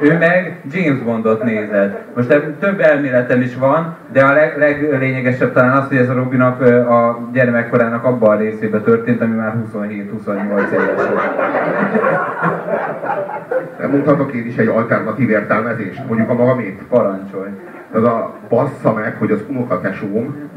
ő 0.00 0.18
meg 0.18 0.60
James 0.72 0.98
Bondot 1.02 1.42
nézett. 1.42 2.16
Most 2.16 2.28
több 2.58 2.80
elméletem 2.80 3.40
is 3.40 3.56
van, 3.56 3.96
de 4.12 4.24
a 4.24 4.32
leg, 4.32 4.58
leglényegesebb 4.58 5.52
talán 5.52 5.76
az, 5.76 5.88
hogy 5.88 5.96
ez 5.96 6.08
a 6.08 6.12
Robinak 6.12 6.60
a 6.90 7.28
gyermekkorának 7.32 8.04
abban 8.04 8.36
a 8.36 8.38
részében 8.38 8.82
történt, 8.82 9.20
ami 9.20 9.34
már 9.34 9.54
27-28 9.74 10.70
éves 10.70 11.06
Nem 13.78 13.90
mondhatok 13.90 14.32
én 14.32 14.46
is 14.46 14.56
egy 14.56 14.68
alternatív 14.68 15.30
értelmezést, 15.30 16.06
mondjuk 16.06 16.30
a 16.30 16.34
magamét? 16.34 16.82
Parancsolj. 16.88 17.50
Az 17.92 18.04
a 18.04 18.34
bassza 18.48 18.92
meg, 18.92 19.16
hogy 19.18 19.30
az 19.30 19.44
unokatesóm 19.48 20.49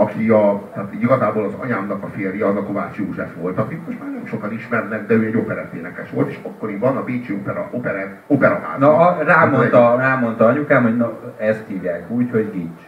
aki 0.00 0.28
a, 0.28 0.62
tehát 0.74 0.92
igazából 0.92 1.44
az 1.44 1.52
anyámnak 1.58 2.02
a 2.02 2.06
férje, 2.06 2.46
az 2.46 2.56
a 2.56 2.62
Kovács 2.62 2.96
József 2.96 3.34
volt, 3.34 3.58
akit 3.58 3.86
most 3.86 4.00
már 4.00 4.10
nem 4.10 4.26
sokan 4.26 4.52
ismernek, 4.52 5.06
de 5.06 5.14
ő 5.14 5.24
egy 5.24 5.36
operetténekes 5.36 6.10
volt, 6.10 6.28
és 6.28 6.38
akkoriban 6.42 6.96
a 6.96 7.04
Bécsi 7.04 7.32
opera, 7.32 7.68
opera, 7.70 7.98
operaház. 8.26 8.78
Na, 8.78 8.96
a, 8.96 9.22
rámondta, 9.22 9.92
egy... 9.92 9.98
rámondta 9.98 10.46
anyukám, 10.46 10.82
hogy 10.82 10.96
na, 10.96 11.18
ezt 11.36 11.64
hívják 11.66 12.10
úgy, 12.10 12.30
hogy 12.30 12.50
Gics. 12.52 12.80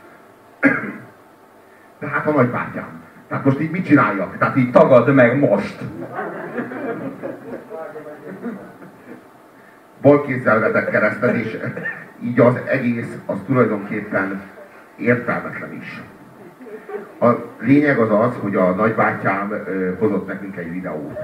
De 2.00 2.06
hát 2.06 2.26
a 2.26 2.30
nagybátyám. 2.30 3.02
Tehát 3.28 3.44
most 3.44 3.60
így 3.60 3.70
mit 3.70 3.84
csináljak? 3.84 4.38
Tehát 4.38 4.56
így... 4.56 4.70
Tagad 4.70 5.14
meg 5.14 5.38
most! 5.38 5.82
Bal 10.00 10.22
kézzel 10.22 10.60
vetett 10.60 10.90
keresztet, 10.90 11.34
és 11.34 11.58
így 12.22 12.40
az 12.40 12.54
egész, 12.66 13.16
az 13.26 13.38
tulajdonképpen 13.46 14.40
értelmetlen 14.96 15.72
is. 15.72 16.02
A 17.22 17.36
lényeg 17.60 17.98
az 17.98 18.10
az, 18.10 18.34
hogy 18.40 18.56
a 18.56 18.70
nagybátyám 18.70 19.64
hozott 19.98 20.26
nekünk 20.26 20.56
egy 20.56 20.72
videót. 20.72 21.18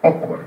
Akkor. 0.00 0.38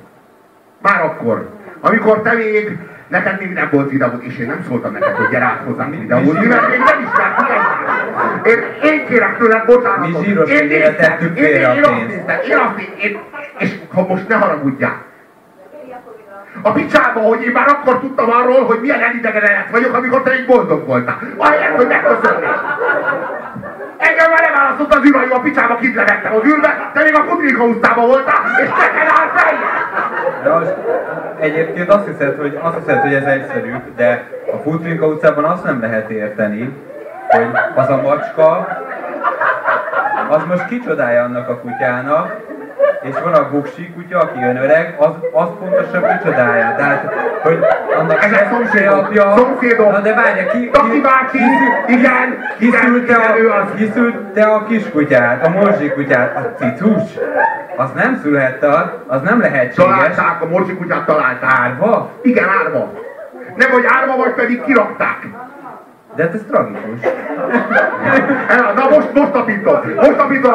Már 0.81 1.01
akkor. 1.03 1.49
Amikor 1.79 2.21
te 2.21 2.33
még, 2.33 2.77
neked 3.07 3.39
még 3.39 3.53
nem 3.53 3.69
volt 3.71 3.89
videót, 3.89 4.23
és 4.23 4.37
én 4.37 4.47
nem 4.47 4.63
szóltam 4.67 4.91
neked, 4.91 5.15
hogy 5.15 5.29
gyere 5.29 5.45
át 5.45 5.61
hozzám 5.65 5.89
videót, 5.89 6.39
mivel 6.39 6.67
még 6.69 6.79
nem 6.79 7.01
ismertük 7.01 7.49
egymást. 7.49 8.45
Én, 8.45 8.89
én 8.91 9.05
kérek 9.05 9.37
tőled 9.37 9.65
bocsánatot. 9.65 10.19
Mi 10.19 10.25
zsíros 10.25 10.49
én 10.49 10.67
néztem, 10.67 11.19
én, 11.35 11.43
én, 11.43 11.55
én, 11.55 11.83
azt 11.83 12.07
néztem, 12.07 12.39
én 12.49 12.57
azt 12.57 12.75
néztem, 12.75 13.21
és 13.57 13.75
ha 13.93 14.07
most 14.07 14.27
ne 14.27 14.35
haragudjál, 14.35 15.03
a 16.61 16.71
picsába, 16.71 17.19
hogy 17.19 17.43
én 17.43 17.51
már 17.51 17.67
akkor 17.67 17.99
tudtam 17.99 18.29
arról, 18.29 18.65
hogy 18.65 18.79
milyen 18.81 19.01
elidegenedett 19.01 19.69
vagyok, 19.71 19.95
amikor 19.95 20.21
te 20.23 20.31
egy 20.31 20.45
boldog 20.45 20.87
voltál. 20.87 21.19
Ahelyett, 21.37 21.75
hogy 21.75 21.87
megköszönnél. 21.87 22.61
Engem 24.21 24.35
már 24.35 24.51
nem 24.51 24.61
választott 24.61 24.93
az 24.93 25.05
űrhajó 25.05 25.33
a 25.33 25.39
picsába, 25.39 25.75
kit 25.75 25.95
levettem 25.95 26.33
az 26.35 26.45
űrbe, 26.45 26.91
te 26.93 27.03
még 27.03 27.15
a 27.15 27.25
Kudrika 27.25 27.63
utcában 27.63 28.07
voltál, 28.07 28.41
és 28.63 28.69
neked 28.69 29.07
áll 29.17 29.29
fejjel! 29.35 29.81
egyébként 31.39 31.89
azt 31.89 32.07
hiszed, 32.07 32.37
hogy, 32.39 32.59
azt 32.61 32.77
hiszed, 32.77 33.01
hogy 33.01 33.13
ez 33.13 33.23
egyszerű, 33.23 33.75
de 33.95 34.27
a 34.53 34.57
Futrinka 34.57 35.05
utcában 35.05 35.43
azt 35.43 35.63
nem 35.63 35.81
lehet 35.81 36.09
érteni, 36.09 36.73
hogy 37.27 37.47
az 37.75 37.89
a 37.89 38.01
macska, 38.01 38.67
az 40.29 40.43
most 40.47 40.67
kicsodálja 40.67 41.23
annak 41.23 41.49
a 41.49 41.59
kutyának, 41.59 42.37
és 43.01 43.15
van 43.23 43.33
a 43.33 43.49
buksi 43.49 43.93
kutya, 43.95 44.19
aki 44.19 44.39
jön 44.39 44.57
öreg, 44.57 44.95
az, 44.99 45.11
az 45.31 45.47
pontosan 45.59 46.17
kicsodája. 46.17 46.75
Tehát, 46.75 47.13
hogy 47.41 47.59
annak 47.97 48.23
Ez 48.23 48.31
a 48.31 48.47
szomszédom, 48.51 48.99
apja, 48.99 49.33
szomszédom, 49.37 49.91
na 49.91 49.99
de 49.99 50.13
várja, 50.13 50.45
ki, 50.45 50.69
ki, 50.69 51.01
bácsi, 51.01 51.37
igen, 51.87 52.37
kiszülte 52.57 53.15
a, 53.15 53.73
kiszülte 53.75 54.43
a 54.43 54.63
kiskutyát, 54.63 55.45
a 55.45 55.49
morzsi 55.49 55.89
kutyát, 55.89 56.35
a 56.35 56.63
cicus, 56.63 57.01
az 57.75 57.89
nem 57.95 58.19
szülhette, 58.21 58.93
az 59.07 59.21
nem 59.21 59.39
lehetséges. 59.39 59.75
Találták, 59.75 60.41
a 60.41 60.45
morzsi 60.45 60.75
kutyát 60.75 61.05
találták. 61.05 61.51
Árva? 61.59 62.09
Igen, 62.21 62.49
árva. 62.49 62.91
Nem, 63.55 63.69
hogy 63.69 63.83
árva, 63.87 64.15
vagy 64.15 64.33
pedig 64.33 64.63
kirakták. 64.63 65.27
De 66.15 66.23
hát 66.23 66.33
ez 66.33 66.41
tragikus. 66.47 66.99
Na 68.75 68.89
most, 68.89 69.13
most 69.13 69.31
tapintom. 69.31 69.79
Most 69.95 70.15
tapintom. 70.15 70.53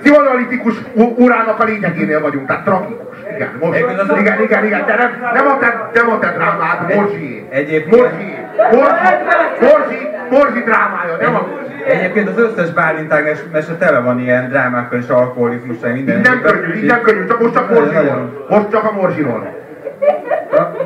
Pszichoanalitikus 0.00 0.74
urának 0.94 1.60
a 1.60 1.64
lényegénél 1.64 2.20
vagyunk. 2.20 2.46
Tehát 2.46 2.64
tragikus. 2.64 3.16
Igen, 3.34 3.50
most. 3.60 3.78
Igen, 4.20 4.42
igen, 4.42 4.64
igen. 4.64 4.86
De 4.86 4.94
nem, 4.96 5.30
nem 5.34 5.46
a 5.46 5.58
te, 5.58 5.90
nem 5.94 6.10
a 6.10 6.18
te 6.18 6.32
drámád, 6.32 6.94
Morzsi. 6.94 7.46
Egyébként... 7.50 7.96
Morzsi. 7.96 8.36
Morzsi. 8.72 9.14
Morzsi. 9.60 10.08
Morzsi 10.30 10.60
drámája. 10.60 11.16
Nem 11.20 11.34
a... 11.34 11.48
Egyébként 11.86 12.28
az 12.28 12.38
összes 12.38 12.70
Bálintág 12.70 13.36
mese 13.52 13.74
tele 13.76 13.98
van 13.98 14.20
ilyen 14.20 14.48
drámákkal 14.48 14.98
és 14.98 15.08
alkoholizmussal, 15.08 15.90
minden. 15.90 16.20
Nem 16.20 16.40
könnyű, 16.42 16.86
nem 16.86 17.00
könnyű, 17.00 17.26
csak 17.26 17.40
most 17.40 17.54
csak 17.54 17.70
Morzsiról. 17.70 18.46
Most 18.48 18.70
csak 18.70 18.84
a 18.84 18.92
Morzsiról. 18.92 19.56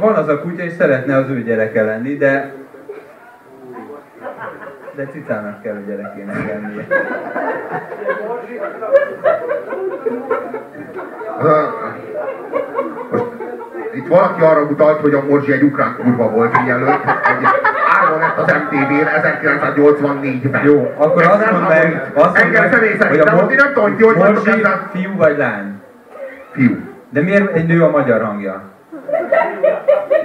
Van 0.01 0.15
az 0.15 0.29
a 0.29 0.41
kutya, 0.41 0.63
és 0.63 0.73
szeretne 0.73 1.17
az 1.17 1.29
ő 1.29 1.43
gyereke 1.43 1.83
lenni, 1.83 2.17
de 2.17 2.53
de 4.95 5.07
cicának 5.07 5.63
kell 5.63 5.75
a 5.75 5.89
gyerekének 5.89 6.47
lennie. 6.47 6.87
Most 13.11 13.25
itt 13.95 14.07
valaki 14.07 14.43
arra 14.43 14.61
utalt, 14.61 15.01
hogy 15.01 15.15
a 15.15 15.23
Morzsi 15.29 15.53
egy 15.53 15.63
ukrán 15.63 15.97
kurva 15.97 16.31
volt 16.31 16.63
mielőtt, 16.63 17.05
egy 17.05 17.47
árva 18.01 18.19
lett 18.19 18.39
az 18.39 18.53
MTV-n 18.53 19.07
1984-ben. 19.21 20.65
Jó, 20.65 20.93
akkor 20.97 21.23
azt 21.23 21.51
mondd 21.51 21.69
meg, 21.69 22.11
azt 22.15 22.37
személy 22.37 22.97
szerint, 22.99 23.25
de 23.25 23.33
most 23.33 23.57
nem 23.57 23.73
tudom, 23.73 23.97
hogy 23.97 24.37
ezzel. 24.37 24.89
fiú 24.93 25.17
vagy 25.17 25.37
lány? 25.37 25.81
Fiú. 26.53 26.77
De 27.11 27.21
miért 27.21 27.55
egy 27.55 27.67
nő 27.67 27.83
a 27.83 27.91
magyar 27.91 28.23
hangja? 28.23 28.72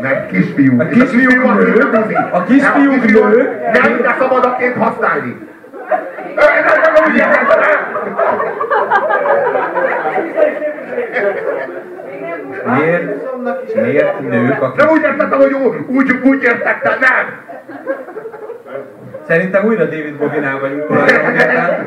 Mert 0.01 0.29
kisfiú. 0.29 0.81
A 0.81 0.85
kisfiú 0.85 1.47
a 1.47 1.53
nő. 1.53 1.89
A 2.31 2.43
kisfiú 2.43 2.91
nő. 3.29 3.69
Nem, 3.73 4.01
de 4.01 4.15
szabadaként 4.19 4.75
használni. 4.75 5.37
Miért, 12.65 13.75
miért 13.75 14.19
nők 14.19 14.61
a 14.61 14.73
Nem 14.77 14.89
úgy 14.89 15.01
értettem, 15.01 15.39
hogy 15.39 15.53
úgy, 15.87 16.11
úgy 16.23 16.41
értettem, 16.41 16.99
nem! 16.99 17.46
Szerintem 19.27 19.65
újra 19.65 19.83
David 19.83 20.17
Bobinál 20.17 20.59
vagyunk 20.59 20.87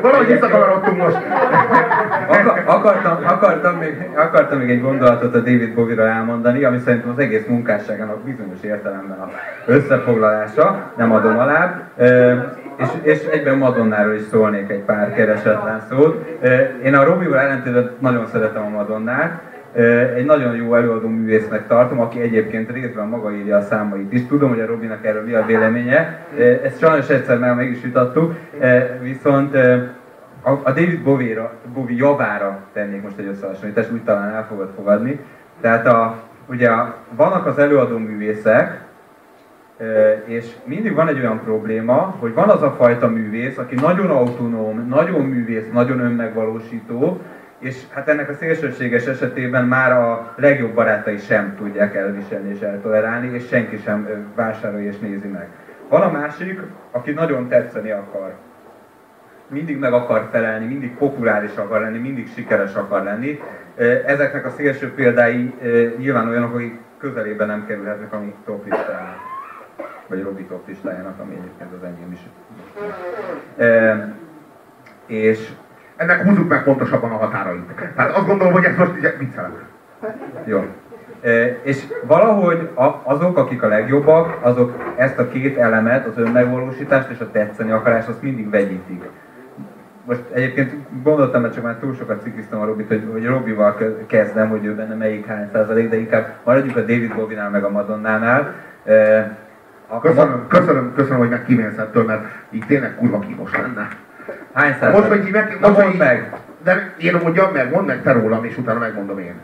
Valahogy 0.00 0.26
visszakavarodtunk 0.26 0.96
most. 0.96 1.16
Akar, 2.28 2.62
akartam, 2.66 3.18
akartam, 3.26 3.76
még, 3.76 4.08
akartam 4.16 4.58
még 4.58 4.70
egy 4.70 4.80
gondolatot 4.80 5.34
a 5.34 5.38
David 5.38 5.74
Bovira 5.74 6.06
elmondani, 6.06 6.64
ami 6.64 6.78
szerintem 6.78 7.10
az 7.10 7.18
egész 7.18 7.46
munkásságának 7.46 8.24
bizonyos 8.24 8.62
értelemben 8.62 9.18
a 9.18 9.30
összefoglalása, 9.66 10.92
nem 10.96 11.12
adom 11.12 11.38
alá. 11.38 11.82
És, 12.76 12.88
és 13.02 13.18
egyben 13.32 13.56
Madonnáról 13.56 14.14
is 14.14 14.22
szólnék 14.30 14.70
egy 14.70 14.82
pár 14.82 15.14
keresetlen 15.14 15.80
szót. 15.88 16.26
Én 16.84 16.94
a 16.94 17.04
Robival 17.04 17.38
ellentétben 17.38 17.90
nagyon 17.98 18.26
szeretem 18.26 18.62
a 18.62 18.68
Madonnát, 18.68 19.40
egy 20.16 20.24
nagyon 20.24 20.56
jó 20.56 20.74
előadó 20.74 21.08
művésznek 21.08 21.66
tartom, 21.66 22.00
aki 22.00 22.20
egyébként 22.20 22.70
részben 22.70 23.06
maga 23.06 23.32
írja 23.32 23.56
a 23.56 23.62
számait 23.62 24.12
is. 24.12 24.26
Tudom, 24.26 24.48
hogy 24.48 24.60
a 24.60 24.66
Robinak 24.66 25.06
erről 25.06 25.24
mi 25.24 25.32
a 25.32 25.44
véleménye. 25.46 26.26
Ezt 26.62 26.78
sajnos 26.78 27.08
egyszer 27.08 27.38
már 27.38 27.54
meg 27.54 27.70
is 27.70 27.82
vitattuk, 27.82 28.34
viszont 29.02 29.54
a 30.42 30.70
David 30.70 31.02
Bowie-ra, 31.02 31.52
Bowie 31.74 31.96
javára 31.96 32.58
tennék 32.72 33.02
most 33.02 33.18
egy 33.18 33.26
összehasonlítást, 33.26 33.92
úgy 33.92 34.02
talán 34.04 34.34
el 34.34 34.46
fogod 34.46 34.70
fogadni. 34.76 35.20
Tehát 35.60 35.86
a, 35.86 36.22
ugye 36.46 36.70
vannak 37.16 37.46
az 37.46 37.58
előadó 37.58 37.98
művészek, 37.98 38.80
és 40.24 40.46
mindig 40.64 40.94
van 40.94 41.08
egy 41.08 41.18
olyan 41.18 41.40
probléma, 41.44 42.16
hogy 42.18 42.34
van 42.34 42.48
az 42.48 42.62
a 42.62 42.74
fajta 42.78 43.08
művész, 43.08 43.58
aki 43.58 43.74
nagyon 43.74 44.10
autonóm, 44.10 44.86
nagyon 44.88 45.20
művész, 45.20 45.70
nagyon 45.72 46.00
önmegvalósító, 46.00 47.20
és 47.60 47.82
hát 47.90 48.08
ennek 48.08 48.28
a 48.28 48.34
szélsőséges 48.34 49.06
esetében 49.06 49.64
már 49.64 49.92
a 49.92 50.34
legjobb 50.36 50.74
barátai 50.74 51.16
sem 51.16 51.54
tudják 51.56 51.94
elviselni 51.94 52.50
és 52.50 52.60
eltolerálni, 52.60 53.34
és 53.34 53.46
senki 53.46 53.76
sem 53.76 54.26
vásárolja 54.34 54.88
és 54.88 54.98
nézi 54.98 55.28
meg. 55.28 55.48
Van 55.88 56.02
a 56.02 56.10
másik, 56.10 56.60
aki 56.90 57.10
nagyon 57.10 57.48
tetszeni 57.48 57.90
akar. 57.90 58.34
Mindig 59.46 59.78
meg 59.78 59.92
akar 59.92 60.28
felelni, 60.30 60.66
mindig 60.66 60.94
populáris 60.96 61.56
akar 61.56 61.80
lenni, 61.80 61.98
mindig 61.98 62.28
sikeres 62.28 62.74
akar 62.74 63.02
lenni. 63.02 63.40
Ezeknek 64.06 64.46
a 64.46 64.50
szélső 64.50 64.92
példái 64.94 65.54
nyilván 65.96 66.28
olyanok, 66.28 66.54
akik 66.54 66.78
közelében 66.98 67.46
nem 67.46 67.66
kerülhetnek 67.66 68.12
a 68.12 68.20
mi 68.20 68.34
top. 68.44 68.74
Vagy 70.06 70.22
Robi 70.22 70.42
top 70.42 70.66
listájának, 70.66 71.18
ami 71.20 71.34
egyébként 71.34 71.70
az 71.72 71.82
enyém 71.82 72.12
is. 72.12 72.20
és 75.06 75.48
ennek 76.00 76.22
húzzuk 76.22 76.48
meg 76.48 76.62
pontosabban 76.62 77.10
a 77.10 77.16
határait. 77.16 77.62
Tehát 77.96 78.16
azt 78.16 78.26
gondolom, 78.26 78.52
hogy 78.52 78.64
ez 78.64 78.76
most 78.76 78.92
ugye 78.98 79.14
viccelek. 79.18 79.50
Jó. 80.44 80.64
E, 81.22 81.30
és 81.62 81.84
valahogy 82.06 82.68
a, 82.74 83.00
azok, 83.02 83.38
akik 83.38 83.62
a 83.62 83.68
legjobbak, 83.68 84.38
azok 84.40 84.94
ezt 84.96 85.18
a 85.18 85.28
két 85.28 85.56
elemet, 85.56 86.06
az 86.06 86.18
önmegvalósítást 86.18 87.10
és 87.10 87.20
a 87.20 87.30
tetszeni 87.30 87.70
akarást, 87.70 88.08
azt 88.08 88.22
mindig 88.22 88.50
vegyítik. 88.50 89.04
Most 90.04 90.22
egyébként 90.32 90.74
gondoltam, 91.02 91.42
mert 91.42 91.54
csak 91.54 91.64
már 91.64 91.74
túl 91.74 91.94
sokat 91.94 92.22
cikiztem 92.22 92.60
a 92.60 92.64
Robit, 92.64 92.88
hogy, 92.88 93.08
hogy 93.12 93.26
Robival 93.26 93.76
kezdem, 94.06 94.48
hogy 94.48 94.64
ő 94.64 94.74
benne 94.74 94.94
melyik 94.94 95.26
hány 95.26 95.48
százalék, 95.52 95.88
de 95.88 95.96
inkább 95.96 96.34
maradjuk 96.44 96.76
a 96.76 96.80
David 96.80 97.14
Bowie-nál 97.14 97.50
meg 97.50 97.64
a 97.64 97.70
Madonnánál. 97.70 98.54
Köszönöm, 100.00 100.46
köszönöm, 100.48 100.92
köszönöm, 100.94 101.18
hogy 101.18 101.28
megkímélsz 101.28 101.78
ettől, 101.78 102.04
mert 102.04 102.24
így 102.50 102.64
tényleg 102.66 102.94
kurva 102.94 103.18
kínos 103.18 103.56
lenne. 103.56 103.88
Hány 104.52 104.76
száz? 104.80 104.92
Most, 104.92 105.08
hogy 105.08 105.26
így 105.26 105.32
meg, 105.32 105.60
Na, 105.60 105.68
mondd 105.68 105.96
meg! 105.96 106.36
De 106.62 106.94
én 106.98 107.18
mondjam 107.22 107.52
meg, 107.52 107.70
mondd 107.70 107.86
meg 107.86 108.02
te 108.02 108.12
rólam, 108.12 108.44
és 108.44 108.58
utána 108.58 108.78
megmondom 108.78 109.18
én. 109.18 109.40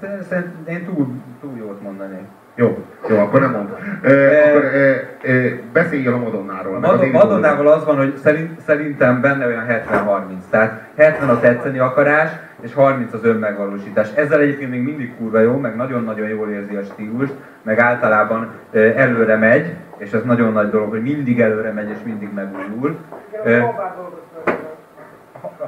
Szerintem 0.00 0.64
én 0.68 0.84
túl, 0.84 1.22
túl 1.40 1.56
jót 1.56 1.82
mondanék. 1.82 2.26
Jó, 2.54 2.84
jó, 3.08 3.18
akkor 3.18 3.40
nem 3.40 3.50
mond. 3.50 3.68
E, 4.02 4.48
akkor 4.48 4.64
e, 4.64 4.78
e, 5.22 5.60
beszéljél 5.72 6.12
a 6.12 6.18
Madonnáról. 6.18 6.78
Madon, 6.78 7.08
Madonnával 7.08 7.66
az 7.66 7.84
van, 7.84 7.96
hogy 7.96 8.16
szerint, 8.16 8.60
szerintem 8.60 9.20
benne 9.20 9.46
olyan 9.46 9.66
70-30. 9.68 10.22
Tehát 10.50 10.82
70 10.96 11.28
a 11.28 11.40
tetszeni 11.40 11.78
akarás, 11.78 12.30
és 12.60 12.74
30 12.74 13.12
az 13.12 13.24
önmegvalósítás. 13.24 14.08
Ezzel 14.14 14.40
egyébként 14.40 14.70
még 14.70 14.82
mindig 14.82 15.16
kurva 15.16 15.40
jó, 15.40 15.56
meg 15.56 15.76
nagyon-nagyon 15.76 16.28
jól 16.28 16.50
érzi 16.50 16.76
a 16.76 16.82
stílust, 16.82 17.32
meg 17.62 17.78
általában 17.78 18.50
e, 18.72 18.78
előre 18.78 19.36
megy, 19.36 19.74
és 19.96 20.12
ez 20.12 20.22
nagyon 20.22 20.52
nagy 20.52 20.70
dolog, 20.70 20.90
hogy 20.90 21.02
mindig 21.02 21.40
előre 21.40 21.72
megy, 21.72 21.88
és 21.88 21.98
mindig 22.04 22.28
megújul. 22.34 22.96
E, 23.44 23.74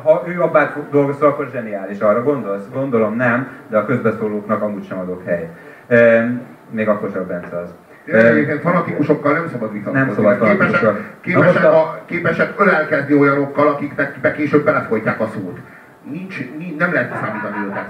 ha, 0.02 0.24
ő 0.26 0.40
abban 0.40 0.86
dolgozol, 0.90 1.28
akkor 1.28 1.48
zseniális. 1.52 2.00
Arra 2.00 2.22
gondolsz? 2.22 2.64
Gondolom 2.72 3.16
nem, 3.16 3.48
de 3.68 3.78
a 3.78 3.84
közbeszólóknak 3.84 4.62
amúgy 4.62 4.86
sem 4.86 4.98
adok 4.98 5.22
hely. 5.24 5.48
Még 6.72 6.88
akkor 6.88 7.10
sem 7.12 7.26
Bence 7.26 7.58
az. 7.58 7.74
Én 8.04 8.14
Egyébként 8.14 8.60
fanatikusokkal 8.60 9.32
nem 9.32 9.48
szabad 9.52 9.72
vitatkozni. 9.72 10.06
Nem 10.06 10.14
szabad 10.14 10.32
Képesek, 10.32 10.58
fanatikusokkal. 10.58 11.00
képesek, 11.20 11.52
most 11.52 11.64
a, 11.64 12.02
képesek 12.06 12.60
ölelkezni 12.60 13.14
olyanokkal, 13.14 13.68
akiknek 13.68 14.18
be 14.20 14.32
később 14.32 14.64
belefolytják 14.64 15.20
a 15.20 15.26
szót. 15.26 15.58
Nincs, 16.10 16.38
nincs, 16.58 16.78
nem 16.78 16.92
lehet 16.92 17.16
számítani 17.20 17.66
őket. 17.66 17.86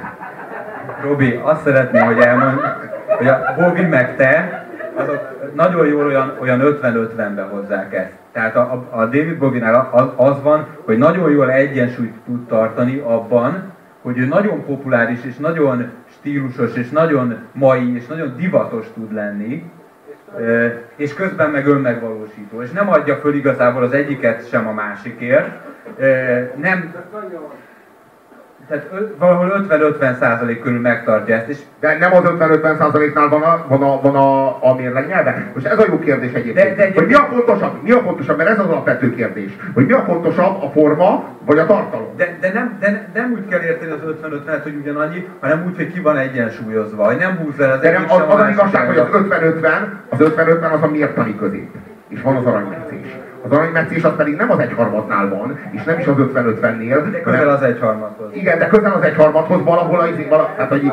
Robi, 1.02 1.40
azt 1.42 1.62
szeretném, 1.62 2.02
hogy 2.02 2.18
elmond, 2.18 2.60
hogy 3.06 3.26
a 3.26 3.54
Bogi 3.58 3.82
meg 3.82 4.16
te, 4.16 4.62
azok 4.94 5.20
nagyon 5.54 5.86
jól 5.86 6.04
olyan, 6.04 6.36
olyan 6.40 6.60
50-50-ben 6.62 7.48
hozzák 7.48 7.94
ezt. 7.94 8.12
Tehát 8.32 8.56
a, 8.56 8.86
a, 8.90 9.04
David 9.04 9.38
Boginál 9.38 9.88
az, 9.92 10.08
az 10.16 10.42
van, 10.42 10.66
hogy 10.84 10.98
nagyon 10.98 11.30
jól 11.30 11.50
egyensúlyt 11.50 12.14
tud 12.26 12.46
tartani 12.46 12.98
abban, 12.98 13.72
hogy 14.02 14.18
ő 14.18 14.26
nagyon 14.26 14.64
populáris 14.64 15.24
és 15.24 15.36
nagyon 15.36 15.90
stílusos 16.08 16.76
és 16.76 16.90
nagyon 16.90 17.36
mai 17.52 17.94
és 17.94 18.06
nagyon 18.06 18.34
divatos 18.36 18.86
tud 18.94 19.12
lenni, 19.12 19.70
és 20.96 21.14
közben 21.14 21.50
meg 21.50 21.66
önmegvalósító. 21.66 22.62
És 22.62 22.70
nem 22.70 22.90
adja 22.90 23.16
föl 23.16 23.34
igazából 23.34 23.82
az 23.82 23.92
egyiket 23.92 24.48
sem 24.48 24.68
a 24.68 24.72
másikért. 24.72 25.50
Nem, 26.56 26.94
tehát 28.68 28.88
ö, 28.92 28.96
valahol 29.18 29.66
50-50 29.68 30.18
százalék 30.18 30.60
körül 30.60 30.80
megtartja 30.80 31.34
ezt, 31.34 31.48
és 31.48 31.58
De 31.80 31.98
nem 31.98 32.12
az 32.14 32.22
50-50 32.24 32.76
százaléknál 32.78 33.28
van 33.28 33.42
a, 33.42 33.64
van 33.68 33.82
a, 33.82 34.00
van 34.00 34.16
a, 34.16 34.46
a 34.70 34.74
mérleg 34.74 35.06
nyelve? 35.06 35.50
Most 35.54 35.66
ez 35.66 35.78
a 35.78 35.84
jó 35.88 35.98
kérdés 35.98 36.32
egyébként. 36.32 36.54
De- 36.54 36.74
de 36.74 36.82
egyébként- 36.82 36.98
Hogy 36.98 37.06
mi 37.06 37.14
a 37.14 37.26
fontosabb? 37.30 37.82
Mi 37.82 37.90
a 37.90 37.98
fontosabb? 38.00 38.36
Mert 38.36 38.48
ez 38.50 38.58
az 38.58 38.66
alapvető 38.66 39.14
kérdés. 39.14 39.56
Hogy 39.74 39.86
mi 39.86 39.92
a 39.92 40.00
fontosabb, 40.06 40.62
a 40.62 40.70
forma 40.70 41.24
vagy 41.44 41.58
a 41.58 41.66
tartalom? 41.66 42.06
de, 42.16 42.36
de, 42.40 42.52
nem, 42.52 42.76
de 42.80 43.08
nem 43.14 43.32
úgy 43.32 43.48
kell 43.48 43.60
érteni 43.60 43.90
az 43.90 43.98
50-50-et, 44.22 44.60
hogy 44.62 44.74
ugyanannyi, 44.80 45.28
hanem 45.40 45.64
úgy, 45.66 45.76
hogy 45.76 45.92
ki 45.92 46.00
van 46.00 46.16
egyensúlyozva, 46.16 47.04
hogy 47.04 47.16
nem 47.16 47.36
húz 47.36 47.60
el 47.60 47.70
az 47.72 47.80
De 47.80 47.90
nem, 47.90 48.04
az, 48.08 48.22
az, 48.28 48.40
az 48.40 48.48
igazság, 48.48 48.86
hogy 48.86 48.98
az 48.98 49.08
irányba. 49.08 49.36
50-50, 49.36 49.88
az 50.08 50.18
50-50 50.20 50.72
az 50.72 50.82
a 50.82 50.86
mértani 50.86 51.36
közép. 51.36 51.70
És 52.08 52.20
van 52.22 52.36
az 52.36 52.46
aranymetszés. 52.46 53.16
Az 53.44 53.50
aranymetszés 53.50 54.02
pedig 54.16 54.36
nem 54.36 54.50
az 54.50 54.58
egyharmadnál 54.58 55.28
van, 55.28 55.58
és 55.70 55.82
nem 55.82 55.98
is 55.98 56.06
az 56.06 56.14
50-50-nél. 56.18 57.08
De 57.10 57.20
közel 57.20 57.48
az 57.48 57.62
egyharmadhoz. 57.62 58.28
Igen, 58.32 58.58
de 58.58 58.66
közel 58.66 58.92
az 58.92 59.02
egyharmadhoz 59.02 59.64
valahol 59.64 60.00
az 60.00 60.28
vala, 60.28 60.52
tehát, 60.56 60.70
hogy 60.70 60.84
így, 60.84 60.92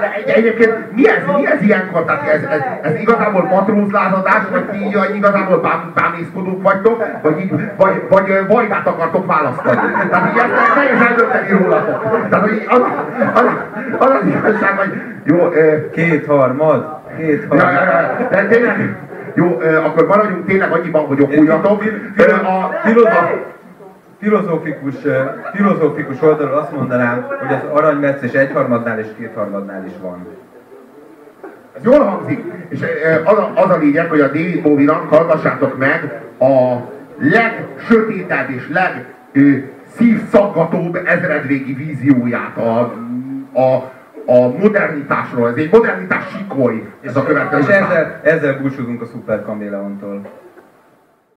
de 0.00 0.12
egy, 0.16 0.28
egyébként 0.28 0.92
mi 0.92 1.08
ez, 1.08 1.22
mi 1.36 1.46
ez 1.46 1.62
ilyenkor? 1.62 2.04
Tehát 2.04 2.28
ez, 2.28 2.42
ez, 2.42 2.60
ez 2.82 3.00
igazából 3.00 3.42
matrózlázadás, 3.44 4.42
vagy 4.50 4.64
ti 4.64 4.76
így, 4.76 4.96
igazából 5.14 5.60
bám, 5.60 5.92
bámészkodók 5.94 6.62
vagytok, 6.62 7.04
vagy, 7.22 7.40
így, 7.40 7.52
vagy, 7.76 8.02
vagy 8.08 8.46
vajdát 8.48 8.86
akartok 8.86 9.26
választani. 9.26 9.78
Tehát 10.10 10.32
így 10.32 10.38
ezt 10.38 10.74
nehéz 10.74 11.06
eldönteni 11.08 11.62
rólatok. 11.62 12.28
Tehát 12.30 12.48
hogy 12.48 12.66
az, 12.68 12.80
az, 13.34 13.44
az, 13.98 14.10
az 14.10 14.26
igazság, 14.26 14.78
hogy 14.78 14.92
jó, 15.24 15.50
ö, 15.52 15.90
Kétharmad, 15.90 16.80
ja, 16.80 17.00
kétharmad. 17.16 17.72
ja, 17.72 17.82
ja, 18.20 18.28
de 18.30 18.46
tényleg, 18.46 18.96
jó, 19.34 19.60
akkor 19.84 20.06
maradjunk 20.06 20.46
tényleg 20.46 20.72
annyiban, 20.72 21.06
hogy 21.06 21.20
okuljatok. 21.20 21.84
Ö, 22.16 22.32
A, 22.32 22.70
Filozóf- 22.84 23.50
filozófikus, 24.22 24.94
filozófikus 25.54 26.22
oldalról 26.22 26.58
azt 26.58 26.72
mondanám, 26.72 27.26
hogy 27.40 27.52
az 27.52 27.62
aranymetszés 27.72 28.32
egyharmadnál 28.32 28.98
és 28.98 29.06
kétharmadnál 29.16 29.86
is 29.86 29.92
van. 30.00 30.26
Ez 31.76 31.84
jól 31.84 32.04
hangzik, 32.04 32.44
és 32.68 32.80
az 33.24 33.38
a, 33.38 33.52
az 33.54 33.70
a 33.70 33.78
lényeg, 33.78 34.08
hogy 34.08 34.20
a 34.20 34.26
David 34.26 34.62
Bowie-nak 34.62 35.08
hallgassátok 35.08 35.78
meg 35.78 36.22
a 36.38 36.76
legsötétebb 37.18 38.50
és 38.50 38.68
leg 38.68 39.06
ö, 39.32 39.56
szívszaggatóbb 39.96 40.96
ezredvégi 41.06 41.72
vízióját 41.72 42.56
a, 42.56 42.80
a, 43.52 43.74
a 44.26 44.48
modernitásról. 44.58 45.48
Ez 45.48 45.56
egy 45.56 45.72
modernitás 45.72 46.24
sikoly, 46.38 46.82
ez 47.00 47.16
a 47.16 47.22
következő 47.22 47.62
És 47.62 47.76
ezzel, 47.76 48.20
ezzel 48.22 48.58
búcsúzunk 48.58 49.02
a 49.02 49.06
Super 49.06 49.42
Kameleontól. 49.42 50.20